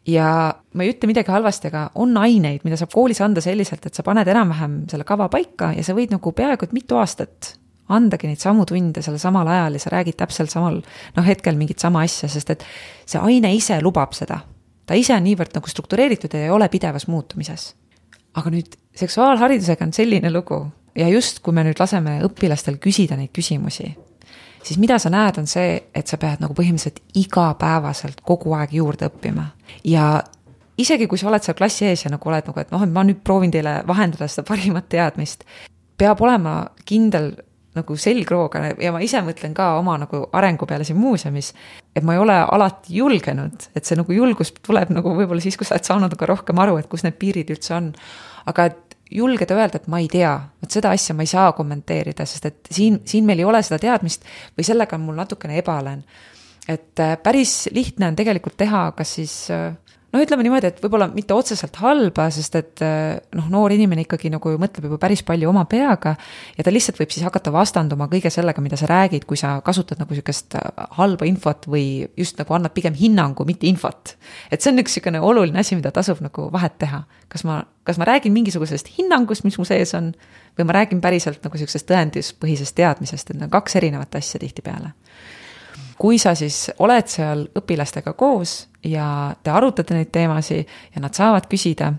ja 0.09 0.55
ma 0.55 0.85
ei 0.85 0.95
ütle 0.95 1.11
midagi 1.11 1.35
halvasti, 1.35 1.73
aga 1.73 1.89
on 1.99 2.15
aineid, 2.17 2.63
mida 2.65 2.79
saab 2.79 2.95
koolis 2.95 3.21
anda 3.25 3.43
selliselt, 3.45 3.85
et 3.87 3.99
sa 3.99 4.07
paned 4.07 4.29
enam-vähem 4.31 4.85
selle 4.91 5.07
kava 5.09 5.27
paika 5.33 5.75
ja 5.75 5.83
sa 5.85 5.99
võid 5.99 6.15
nagu 6.15 6.33
peaaegu 6.33 6.69
et 6.69 6.77
mitu 6.77 6.97
aastat 7.01 7.59
andagi 7.95 8.29
neid 8.31 8.43
samu 8.43 8.67
tunde 8.69 9.03
sellel 9.05 9.21
samal 9.23 9.49
ajal 9.49 9.79
ja 9.79 9.83
sa 9.83 9.93
räägid 9.95 10.19
täpselt 10.21 10.53
samal 10.53 10.81
noh, 10.83 11.27
hetkel 11.27 11.57
mingit 11.57 11.83
sama 11.83 12.05
asja, 12.07 12.29
sest 12.29 12.51
et 12.55 12.65
see 13.07 13.21
aine 13.21 13.53
ise 13.57 13.81
lubab 13.85 14.15
seda. 14.17 14.41
ta 14.87 14.97
ise 14.97 15.15
on 15.17 15.25
niivõrd 15.25 15.55
nagu 15.57 15.69
struktureeritud 15.69 16.35
ja 16.35 16.47
ei 16.47 16.51
ole 16.51 16.69
pidevas 16.69 17.09
muutumises. 17.09 17.75
aga 18.35 18.51
nüüd 18.51 18.77
seksuaalharidusega 18.95 19.85
on 19.85 19.93
selline 19.93 20.31
lugu 20.33 20.67
ja 20.97 21.09
just, 21.09 21.41
kui 21.41 21.55
me 21.55 21.65
nüüd 21.65 21.81
laseme 21.81 22.19
õpilastel 22.27 22.79
küsida 22.83 23.17
neid 23.17 23.33
küsimusi, 23.33 23.93
siis 24.63 24.79
mida 24.79 24.99
sa 24.99 25.11
näed, 25.11 25.39
on 25.39 25.47
see, 25.47 25.79
et 25.95 26.07
sa 26.07 26.19
pead 26.19 26.43
nagu 26.43 26.55
põhimõtteliselt 26.55 27.01
igapäevaselt 27.15 28.21
kogu 28.27 28.55
aeg 28.59 28.75
juurde 28.81 29.09
õppima 29.09 29.51
ja 29.85 30.19
isegi 30.79 31.09
kui 31.11 31.19
sa 31.19 31.29
oled 31.31 31.45
seal 31.45 31.57
klassi 31.59 31.89
ees 31.89 32.05
ja 32.05 32.13
nagu 32.13 32.31
oled 32.31 32.47
nagu, 32.49 32.61
et 32.63 32.73
noh, 32.75 32.85
et 32.85 32.93
ma 32.93 33.05
nüüd 33.07 33.21
proovin 33.25 33.53
teile 33.55 33.81
vahendada 33.89 34.29
seda 34.31 34.47
parimat 34.49 34.89
teadmist, 34.91 35.45
peab 35.99 36.21
olema 36.23 36.61
kindel 36.89 37.33
nagu 37.79 37.97
selgrooga 37.99 38.63
ja 38.83 38.93
ma 38.95 39.01
ise 39.05 39.23
mõtlen 39.25 39.55
ka 39.57 39.71
oma 39.79 39.97
nagu 40.03 40.25
arengu 40.37 40.67
peale 40.69 40.87
siin 40.87 40.99
muuseumis, 41.01 41.53
et 41.97 42.07
ma 42.07 42.17
ei 42.17 42.23
ole 42.23 42.37
alati 42.43 42.99
julgenud, 42.99 43.71
et 43.79 43.89
see 43.89 43.99
nagu 43.99 44.15
julgus 44.15 44.53
tuleb 44.59 44.93
nagu 44.95 45.15
võib-olla 45.17 45.45
siis, 45.45 45.57
kui 45.59 45.69
sa 45.69 45.77
oled 45.77 45.89
saanud 45.89 46.15
nagu 46.15 46.31
rohkem 46.33 46.61
aru, 46.65 46.79
et 46.81 46.91
kus 46.91 47.07
need 47.07 47.19
piirid 47.21 47.55
üldse 47.55 47.75
on. 47.79 47.93
aga 48.49 48.69
et 48.71 48.97
julgeda 49.11 49.57
öelda, 49.57 49.81
et 49.81 49.89
ma 49.89 50.01
ei 50.03 50.09
tea, 50.13 50.33
vot 50.61 50.73
seda 50.73 50.93
asja 50.97 51.17
ma 51.17 51.25
ei 51.25 51.31
saa 51.31 51.53
kommenteerida, 51.57 52.27
sest 52.29 52.49
et 52.49 52.73
siin, 52.73 53.01
siin 53.09 53.27
meil 53.29 53.41
ei 53.43 53.49
ole 53.49 53.63
seda 53.65 53.81
teadmist 53.83 54.27
või 54.57 54.67
sellega 54.69 54.97
on 54.99 55.07
mul 55.07 55.17
natukene 55.19 55.59
ebaolen. 55.63 56.05
et 56.69 57.01
äh, 57.01 57.17
päris 57.23 57.69
lihtne 57.73 58.11
on 58.11 58.17
tegelikult 58.17 58.57
teha, 58.61 58.91
kas 58.97 59.15
siis 59.21 59.35
äh, 59.51 59.73
no 60.13 60.21
ütleme 60.23 60.45
niimoodi, 60.47 60.71
et 60.71 60.79
võib-olla 60.83 61.09
mitte 61.13 61.37
otseselt 61.37 61.77
halba, 61.83 62.29
sest 62.33 62.57
et 62.59 62.83
eh, 62.85 63.19
noh, 63.37 63.49
noor 63.53 63.75
inimene 63.75 64.07
ikkagi 64.07 64.31
nagu 64.33 64.55
mõtleb 64.61 64.89
juba 64.89 64.99
päris 65.03 65.23
palju 65.27 65.51
oma 65.51 65.67
peaga 65.69 66.15
ja 66.57 66.65
ta 66.65 66.73
lihtsalt 66.73 67.01
võib 67.01 67.13
siis 67.13 67.27
hakata 67.27 67.53
vastanduma 67.55 68.09
kõige 68.11 68.33
sellega, 68.33 68.65
mida 68.65 68.79
sa 68.81 68.89
räägid, 68.89 69.27
kui 69.29 69.41
sa 69.41 69.59
kasutad 69.65 70.01
nagu 70.01 70.17
sihukest 70.17 70.57
eh, 70.59 70.87
halba 70.97 71.29
infot 71.29 71.69
või 71.69 71.87
just 72.17 72.41
nagu 72.41 72.57
annad 72.57 72.75
pigem 72.77 72.97
hinnangu, 72.97 73.45
mitte 73.49 73.69
infot. 73.69 74.17
et 74.51 74.65
see 74.65 74.73
on 74.73 74.85
üks 74.85 74.97
sihukene 74.97 75.21
oluline 75.21 75.61
asi, 75.61 75.77
mida 75.77 75.93
tasub 75.95 76.23
nagu 76.25 76.49
vahet 76.55 76.79
teha. 76.81 77.05
kas 77.29 77.45
ma, 77.45 77.61
kas 77.85 78.01
ma 78.01 78.09
räägin 78.09 78.33
mingisugusest 78.33 78.89
hinnangust, 78.97 79.45
mis 79.45 79.59
mu 79.61 79.67
sees 79.69 79.93
on, 79.99 80.15
või 80.57 80.69
ma 80.69 80.81
räägin 80.81 81.05
päriselt 81.05 81.45
nagu 81.45 81.61
sihukesest 81.61 81.89
tõenduspõhisest 81.91 82.77
teadmisest, 82.81 83.29
et 83.29 83.37
need 83.37 83.51
on 83.51 83.57
kaks 83.59 83.77
erinevat 83.77 84.17
asja 84.17 84.41
tihtipeale 84.41 84.95
kui 85.99 86.19
sa 86.19 86.35
siis 86.39 86.69
oled 86.79 87.11
seal 87.11 87.47
õpilastega 87.59 88.13
koos 88.19 88.69
ja 88.87 89.35
te 89.43 89.51
arutate 89.51 89.97
neid 89.97 90.13
teemasid 90.15 90.69
ja 90.95 91.03
nad 91.03 91.17
saavad 91.17 91.49
küsida, 91.51 91.93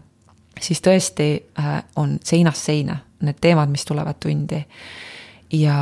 siis 0.59 0.81
tõesti 0.83 1.29
äh, 1.59 1.75
on 1.99 2.17
seinast 2.23 2.69
seina 2.69 2.97
need 3.25 3.39
teemad, 3.41 3.69
mis 3.71 3.83
tulevad 3.85 4.15
tundi. 4.19 4.61
ja 5.51 5.75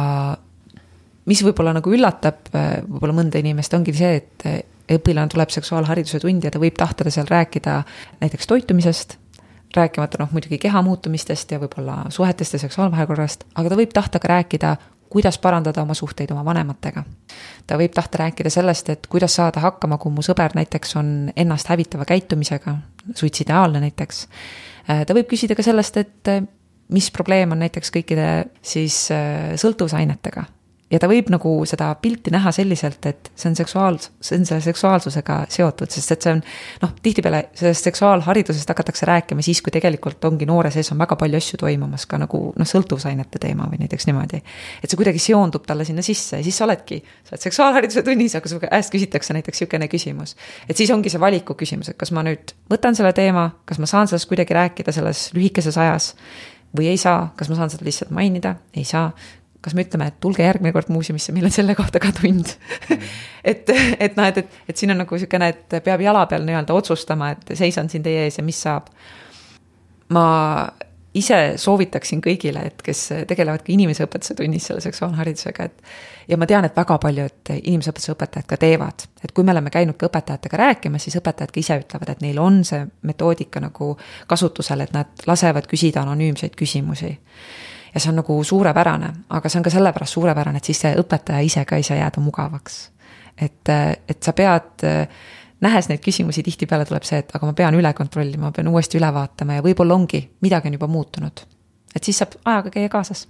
mis 1.28 1.44
võib-olla 1.44 1.76
nagu 1.78 1.94
üllatab 1.94 2.50
äh, 2.56 2.80
võib-olla 2.88 3.20
mõnda 3.22 3.40
inimest, 3.42 3.74
ongi 3.78 3.94
see, 3.94 4.16
et 4.24 4.48
äh, 4.50 4.60
õpilane 4.98 5.30
tuleb 5.32 5.52
seksuaalhariduse 5.54 6.22
tundi 6.24 6.48
ja 6.48 6.52
ta 6.54 6.62
võib 6.64 6.78
tahta 6.80 7.10
seal 7.12 7.28
rääkida 7.30 7.82
näiteks 8.22 8.48
toitumisest, 8.48 9.18
rääkimata 9.76 10.22
noh, 10.22 10.32
muidugi 10.32 10.58
keha 10.64 10.82
muutumistest 10.82 11.52
ja 11.52 11.60
võib-olla 11.62 12.06
suhetest 12.14 12.56
ja 12.56 12.62
seksuaalvahekorrast, 12.64 13.44
aga 13.56 13.70
ta 13.70 13.80
võib 13.80 13.94
tahta 13.94 14.22
ka 14.24 14.32
rääkida 14.32 14.78
kuidas 15.10 15.38
parandada 15.38 15.82
oma 15.82 15.94
suhteid 15.94 16.32
oma 16.32 16.46
vanematega. 16.46 17.04
ta 17.68 17.78
võib 17.78 17.94
tahta 17.94 18.24
rääkida 18.24 18.50
sellest, 18.50 18.90
et 18.90 19.08
kuidas 19.08 19.36
saada 19.36 19.60
hakkama, 19.60 19.98
kui 19.98 20.12
mu 20.12 20.26
sõber 20.26 20.56
näiteks 20.56 20.96
on 20.96 21.32
ennast 21.36 21.68
hävitava 21.68 22.06
käitumisega, 22.06 22.78
suitsidiaalne 23.16 23.80
näiteks. 23.84 24.28
Ta 24.88 25.14
võib 25.14 25.28
küsida 25.28 25.56
ka 25.56 25.64
sellest, 25.64 25.98
et 25.98 26.32
mis 26.92 27.12
probleem 27.12 27.52
on 27.52 27.60
näiteks 27.60 27.92
kõikide 27.92 28.28
siis 28.62 29.08
sõltuvusainetega. 29.56 30.46
Ja 30.92 31.00
ta 31.02 31.10
võib 31.12 31.28
nagu 31.32 31.52
seda 31.68 31.90
pilti 32.02 32.32
näha 32.32 32.52
selliselt, 32.56 33.04
et 33.10 33.32
see 33.36 33.50
on 33.50 33.58
seksuaal, 33.60 33.98
see 34.24 34.38
on 34.40 34.46
selle 34.48 34.64
seksuaalsusega 34.64 35.40
seotud, 35.52 35.92
sest 35.92 36.14
et 36.16 36.28
see 36.28 36.36
on 36.38 36.42
noh, 36.84 36.94
tihtipeale 37.04 37.42
sellest 37.58 37.90
seksuaalharidusest 37.90 38.72
hakatakse 38.72 39.08
rääkima 39.10 39.44
siis, 39.46 39.62
kui 39.66 39.74
tegelikult 39.76 40.24
ongi 40.30 40.48
noore 40.48 40.72
sees 40.74 40.92
on 40.96 41.02
väga 41.04 41.20
palju 41.20 41.42
asju 41.42 41.60
toimumas, 41.64 42.08
ka 42.10 42.22
nagu 42.24 42.42
noh, 42.56 42.72
sõltuvusainete 42.72 43.42
teema 43.44 43.68
või 43.72 43.82
näiteks 43.84 44.08
niimoodi. 44.08 44.42
et 44.84 44.90
see 44.90 45.00
kuidagi 45.00 45.22
seondub 45.22 45.68
talle 45.68 45.86
sinna 45.88 46.06
sisse 46.06 46.40
ja 46.40 46.48
siis 46.48 46.58
sa 46.58 46.68
oledki, 46.70 47.02
sa 47.28 47.36
oled 47.36 47.48
seksuaalhariduse 47.50 48.04
tunnis, 48.08 48.38
aga 48.40 48.52
su 48.52 48.62
käest 48.64 48.94
küsitakse 48.96 49.36
näiteks 49.36 49.60
niisugune 49.60 49.92
küsimus. 49.92 50.38
et 50.70 50.78
siis 50.78 50.92
ongi 50.96 51.12
see 51.12 51.20
valiku 51.20 51.58
küsimus, 51.60 51.92
et 51.92 52.00
kas 52.00 52.16
ma 52.16 52.24
nüüd 52.24 52.56
võtan 52.72 52.96
selle 52.96 53.12
teema, 53.18 53.50
kas 53.66 53.80
ma 53.84 53.90
saan 53.90 54.08
sellest 54.08 54.32
kuidagi 54.32 54.56
rääkida 54.56 54.96
selles 54.96 55.32
lühikeses 55.36 55.76
ajas 55.78 56.14
või 56.78 56.90
ei 56.92 56.98
saa, 57.00 57.32
kas 57.36 57.50
ma 57.50 57.58
saan 57.60 57.72
seda 57.72 57.86
lihtsalt 57.88 58.12
mainida, 58.16 58.56
ei 58.76 58.84
saa 58.88 59.12
kas 59.62 59.76
me 59.76 59.84
ütleme, 59.86 60.08
et 60.12 60.20
tulge 60.24 60.46
järgmine 60.46 60.74
kord 60.76 60.92
muuseumisse, 60.94 61.34
meil 61.36 61.48
on 61.50 61.54
selle 61.54 61.76
kohta 61.76 62.02
ka 62.04 62.12
tund 62.16 62.54
et, 63.52 63.70
et 64.00 64.18
noh, 64.18 64.28
et, 64.28 64.42
et, 64.44 64.60
et 64.70 64.78
siin 64.78 64.94
on 64.94 65.02
nagu 65.02 65.18
niisugune, 65.18 65.52
et 65.54 65.80
peab 65.84 66.04
jala 66.04 66.26
peal 66.30 66.46
nii-öelda 66.48 66.76
otsustama, 66.78 67.34
et 67.36 67.56
seisan 67.58 67.90
siin 67.92 68.06
teie 68.06 68.28
ees 68.28 68.40
ja 68.40 68.46
mis 68.46 68.60
saab. 68.68 68.92
ma 70.14 70.28
ise 71.18 71.38
soovitaksin 71.60 72.22
kõigile, 72.24 72.62
et 72.70 72.82
kes 72.86 73.02
tegelevad 73.28 73.64
ka 73.66 73.72
inimeseõpetuse 73.74 74.36
tunnis 74.38 74.68
selle 74.70 74.84
seksuaalharidusega, 74.84 75.66
et. 75.66 75.94
ja 76.28 76.38
ma 76.38 76.48
tean, 76.50 76.66
et 76.68 76.76
väga 76.78 76.98
paljud 77.02 77.54
inimeseõpetuse 77.58 78.14
õpetajad 78.14 78.50
ka 78.50 78.60
teevad, 78.62 79.08
et 79.24 79.34
kui 79.36 79.48
me 79.48 79.56
oleme 79.56 79.74
käinud 79.74 79.98
ka 79.98 80.10
õpetajatega 80.12 80.60
rääkimas, 80.62 81.08
siis 81.08 81.18
õpetajad 81.22 81.54
ka 81.54 81.60
ise 81.64 81.80
ütlevad, 81.82 82.14
et 82.14 82.22
neil 82.26 82.40
on 82.44 82.62
see 82.68 82.84
metoodika 83.10 83.64
nagu 83.64 83.96
kasutusel, 84.28 84.86
et 84.86 84.94
nad 84.96 85.28
lasevad 85.28 85.70
küsida 85.72 86.04
anonüümseid 86.06 86.56
küsimusi 86.60 87.16
ja 87.98 88.04
see 88.04 88.14
on 88.14 88.22
nagu 88.22 88.38
suurepärane, 88.44 89.10
aga 89.34 89.50
see 89.50 89.60
on 89.60 89.66
ka 89.66 89.74
sellepärast 89.74 90.18
suurepärane, 90.18 90.62
et 90.62 90.70
siis 90.70 90.84
see 90.86 90.94
õpetaja 91.02 91.42
ise 91.46 91.66
ka 91.68 91.80
ei 91.80 91.86
saa 91.86 91.98
jääda 92.00 92.22
mugavaks. 92.24 92.78
et, 93.42 93.70
et 94.10 94.24
sa 94.24 94.34
pead, 94.34 94.86
nähes 95.62 95.90
neid 95.90 96.02
küsimusi, 96.02 96.44
tihtipeale 96.46 96.86
tuleb 96.86 97.06
see, 97.06 97.20
et 97.22 97.34
aga 97.34 97.50
ma 97.50 97.54
pean 97.58 97.78
üle 97.78 97.94
kontrollima, 97.98 98.50
ma 98.50 98.54
pean 98.54 98.70
uuesti 98.72 98.98
üle 99.02 99.10
vaatama 99.14 99.60
ja 99.60 99.66
võib-olla 99.66 99.98
ongi, 99.98 100.24
midagi 100.42 100.70
on 100.70 100.78
juba 100.80 100.88
muutunud. 100.88 101.44
et 101.96 102.04
siis 102.04 102.18
saab 102.22 102.38
ajaga 102.46 102.74
käia 102.78 102.90
kaasas 102.94 103.28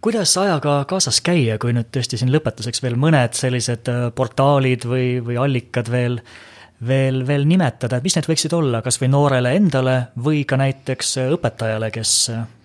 kuidas 0.00 0.36
ajaga 0.38 0.84
kaasas 0.88 1.20
käia, 1.20 1.58
kui 1.58 1.72
nüüd 1.76 1.88
tõesti 1.92 2.18
siin 2.20 2.30
lõpetuseks 2.32 2.82
veel 2.82 2.96
mõned 3.00 3.34
sellised 3.34 3.88
äh, 3.90 4.10
portaalid 4.14 4.84
või, 4.86 5.16
või 5.24 5.40
allikad 5.40 5.90
veel 5.90 6.20
äh, 6.20 6.55
veel, 6.86 7.22
veel 7.26 7.46
nimetada, 7.48 7.98
et 7.98 8.04
mis 8.04 8.16
need 8.16 8.28
võiksid 8.28 8.52
olla, 8.56 8.82
kas 8.84 9.00
või 9.00 9.10
noorele 9.12 9.54
endale 9.56 9.96
või 10.24 10.44
ka 10.48 10.58
näiteks 10.60 11.16
õpetajale, 11.30 11.90
kes 11.94 12.16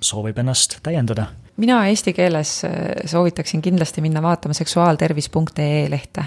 soovib 0.02 0.42
ennast 0.44 0.80
täiendada? 0.84 1.30
mina 1.62 1.82
eesti 1.88 2.14
keeles 2.14 2.64
äh, 2.66 2.72
soovitaksin 3.06 3.62
kindlasti 3.62 4.02
minna 4.02 4.22
vaatama 4.22 4.54
seksuaaltervis.ee 4.54 5.90
lehte. 5.90 6.24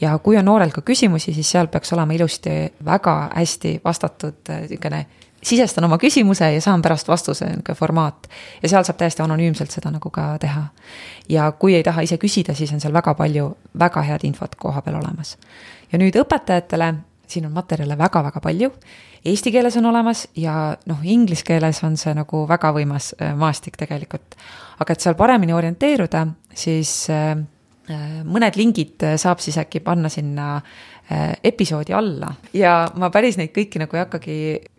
ja 0.00 0.18
kui 0.18 0.36
on 0.36 0.44
noorel 0.44 0.72
ka 0.74 0.82
küsimusi, 0.82 1.34
siis 1.34 1.50
seal 1.50 1.70
peaks 1.72 1.92
olema 1.92 2.12
ilusti 2.12 2.56
väga 2.84 3.16
hästi 3.34 3.80
vastatud 3.84 4.50
äh, 4.50 4.64
niisugune 4.66 5.06
sisestan 5.46 5.86
oma 5.86 5.98
küsimuse 6.02 6.48
ja 6.54 6.60
saan 6.60 6.82
pärast 6.82 7.08
vastuse, 7.08 7.46
niisugune 7.46 7.78
formaat. 7.78 8.28
ja 8.62 8.68
seal 8.68 8.84
saab 8.84 8.98
täiesti 8.98 9.22
anonüümselt 9.22 9.70
seda 9.70 9.90
nagu 9.94 10.10
ka 10.10 10.34
teha. 10.42 10.66
ja 11.28 11.52
kui 11.52 11.74
ei 11.74 11.82
taha 11.86 12.02
ise 12.06 12.18
küsida, 12.18 12.54
siis 12.54 12.72
on 12.72 12.80
seal 12.80 12.92
väga 12.92 13.14
palju 13.14 13.50
väga 13.78 14.02
head 14.02 14.24
infot 14.24 14.54
koha 14.54 14.82
peal 14.82 15.00
olemas 15.00 15.36
ja 15.92 16.00
nüüd 16.00 16.16
õpetajatele, 16.20 16.92
siin 17.26 17.48
on 17.48 17.54
materjale 17.54 17.96
väga-väga 17.98 18.40
palju, 18.42 18.70
eesti 19.26 19.52
keeles 19.54 19.76
on 19.80 19.90
olemas 19.90 20.26
ja 20.38 20.76
noh, 20.86 21.02
inglise 21.02 21.46
keeles 21.46 21.82
on 21.86 21.98
see 22.00 22.14
nagu 22.16 22.44
väga 22.48 22.72
võimas 22.76 23.12
äh, 23.18 23.34
maastik 23.38 23.78
tegelikult. 23.80 24.38
aga 24.78 24.92
et 24.92 25.00
seal 25.00 25.16
paremini 25.16 25.54
orienteeruda, 25.56 26.26
siis 26.54 27.08
äh, 27.10 27.32
äh, 27.90 28.04
mõned 28.24 28.58
lingid 28.58 29.06
saab 29.16 29.40
siis 29.40 29.58
äkki 29.58 29.80
panna 29.80 30.08
sinna 30.12 30.60
episoodi 31.42 31.94
alla. 31.94 32.32
Ja 32.56 32.88
ma 32.98 33.10
päris 33.14 33.36
neid 33.38 33.52
kõiki 33.54 33.78
nagu 33.78 33.94
ei 33.96 34.02
hakkagi 34.02 34.36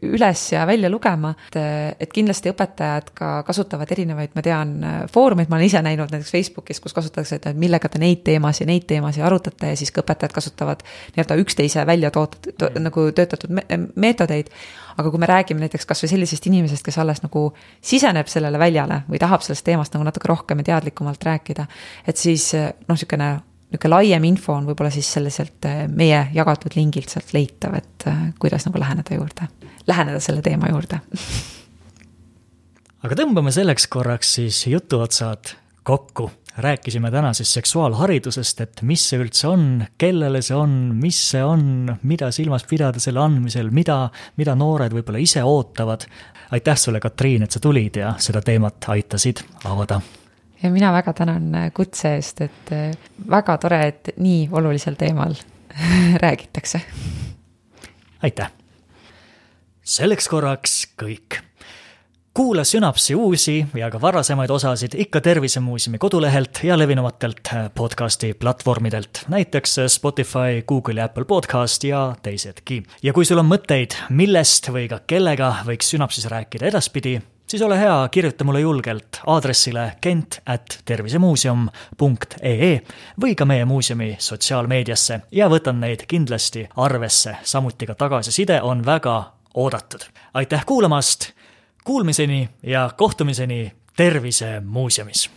üles 0.09 0.41
ja 0.51 0.65
välja 0.67 0.89
lugema, 0.91 1.31
et, 1.47 1.59
et 2.03 2.11
kindlasti 2.13 2.51
õpetajad 2.51 3.13
ka 3.15 3.29
kasutavad 3.47 3.91
erinevaid, 3.95 4.33
ma 4.35 4.43
tean, 4.43 4.73
foorumeid, 5.13 5.47
ma 5.47 5.55
olen 5.55 5.69
ise 5.69 5.81
näinud 5.85 6.11
näiteks 6.11 6.33
Facebookis, 6.35 6.81
kus 6.83 6.95
kasutatakse, 6.97 7.39
et 7.39 7.47
millega 7.55 7.87
te 7.89 8.01
neid 8.03 8.25
teemasid, 8.27 8.67
neid 8.67 8.87
teemasid 8.89 9.23
arutate 9.23 9.71
ja 9.71 9.79
siis 9.79 9.93
ka 9.95 10.03
õpetajad 10.03 10.35
kasutavad 10.35 10.83
nii-öelda 11.15 11.39
üksteise 11.43 11.87
välja 11.87 12.11
toot-, 12.11 12.51
to, 12.59 12.71
nagu 12.81 13.07
töötatud 13.15 13.53
me 13.55 13.63
meetodeid. 13.95 14.51
Aga 14.97 15.11
kui 15.13 15.21
me 15.21 15.27
räägime 15.29 15.61
näiteks 15.61 15.85
kasvõi 15.85 16.09
sellisest 16.09 16.47
inimesest, 16.49 16.81
kes 16.83 16.97
alles 16.97 17.21
nagu 17.21 17.51
siseneb 17.85 18.27
sellele 18.31 18.57
väljale 18.59 19.03
või 19.05 19.19
tahab 19.21 19.45
sellest 19.45 19.63
teemast 19.67 19.93
nagu 19.93 20.07
natuke 20.07 20.27
rohkem 20.27 20.63
ja 20.63 20.73
teadlikumalt 20.73 21.23
rääkida, 21.23 21.67
et 22.07 22.17
siis 22.17 22.49
noh, 22.57 22.95
niisugune 22.97 23.29
niisugune 23.67 23.91
laiem 23.91 24.23
info 24.29 24.53
on 24.55 24.67
võib-olla 24.69 24.91
siis 24.93 25.09
selliselt 25.17 25.65
äh, 25.67 25.85
meie 25.91 26.27
jagatud 26.33 26.77
lingilt 26.79 27.11
sealt 27.11 27.33
leitav, 27.35 27.75
et 27.75 28.07
äh, 28.07 28.25
kuidas 28.39 28.67
nagu 28.67 28.79
läheneda 28.79 29.19
juurde, 29.19 29.49
läheneda 29.87 30.23
selle 30.23 30.41
teema 30.45 30.71
juurde 30.71 31.01
aga 33.03 33.17
tõmbame 33.17 33.53
selleks 33.53 33.87
korraks 33.91 34.35
siis 34.39 34.65
jutuotsad 34.67 35.55
kokku. 35.87 36.31
rääkisime 36.57 37.11
täna 37.13 37.33
siis 37.37 37.51
seksuaalharidusest, 37.53 38.61
et 38.61 38.79
mis 38.81 39.03
see 39.09 39.19
üldse 39.21 39.45
on, 39.47 39.65
kellele 40.01 40.41
see 40.41 40.55
on, 40.57 40.71
mis 40.97 41.19
see 41.31 41.43
on, 41.45 41.91
mida 42.01 42.31
silmas 42.33 42.65
pidada 42.65 42.99
selle 42.99 43.21
andmisel, 43.21 43.69
mida, 43.69 44.07
mida 44.41 44.55
noored 44.57 44.95
võib-olla 44.97 45.21
ise 45.21 45.43
ootavad. 45.45 46.07
aitäh 46.51 46.77
sulle, 46.77 46.99
Katriin, 46.99 47.43
et 47.43 47.51
sa 47.51 47.59
tulid 47.59 48.01
ja 48.01 48.15
seda 48.17 48.41
teemat 48.41 48.89
aitasid 48.89 49.43
avada 49.69 50.01
ja 50.63 50.69
mina 50.71 50.91
väga 50.93 51.13
tänan 51.13 51.55
äh, 51.55 51.71
kutse 51.73 52.15
eest, 52.15 52.41
et 52.41 52.71
äh, 52.71 52.91
väga 53.29 53.57
tore, 53.57 53.81
et 53.87 54.13
nii 54.17 54.47
olulisel 54.51 54.95
teemal 54.99 55.35
räägitakse. 56.23 56.81
aitäh! 58.23 58.51
selleks 59.87 60.27
korraks 60.27 60.81
kõik. 60.99 61.37
kuula 62.33 62.63
Synapsi 62.63 63.15
uusi 63.15 63.65
ja 63.73 63.87
ka 63.89 64.01
varasemaid 64.01 64.51
osasid 64.51 64.93
ikka 64.99 65.21
Tervisemuuseumi 65.21 65.97
kodulehelt 65.97 66.59
ja 66.63 66.77
levinumatelt 66.77 67.53
äh, 67.53 67.69
podcasti 67.75 68.33
platvormidelt, 68.33 69.25
näiteks 69.27 69.79
Spotify, 69.87 70.61
Google 70.67 70.99
ja 70.99 71.05
Apple 71.05 71.25
Podcast 71.25 71.83
ja 71.83 72.15
teisedki. 72.23 72.83
ja 73.03 73.13
kui 73.13 73.25
sul 73.25 73.37
on 73.37 73.49
mõtteid, 73.49 73.95
millest 74.09 74.69
või 74.69 74.89
ka 74.89 74.99
kellega 75.07 75.55
võiks 75.65 75.93
Synapsis 75.93 76.25
rääkida 76.25 76.67
edaspidi, 76.73 77.19
siis 77.47 77.61
ole 77.61 77.79
hea, 77.79 78.07
kirjuta 78.11 78.43
mulle 78.43 78.59
julgelt 78.59 79.21
aadressile 79.25 79.91
kent 80.01 80.39
at 80.45 80.79
tervisemuuseum.ee 80.85 82.81
või 83.21 83.35
ka 83.35 83.45
meie 83.45 83.65
muuseumi 83.65 84.15
sotsiaalmeediasse 84.19 85.19
ja 85.31 85.49
võtan 85.49 85.79
neid 85.79 86.05
kindlasti 86.07 86.67
arvesse, 86.75 87.35
samuti 87.43 87.85
ka 87.85 87.95
tagasiside 87.95 88.61
on 88.61 88.85
väga 88.85 89.33
oodatud. 89.53 90.01
aitäh 90.33 90.65
kuulamast, 90.65 91.31
kuulmiseni 91.83 92.49
ja 92.63 92.89
kohtumiseni 92.97 93.73
Tervisemuuseumis! 93.97 95.29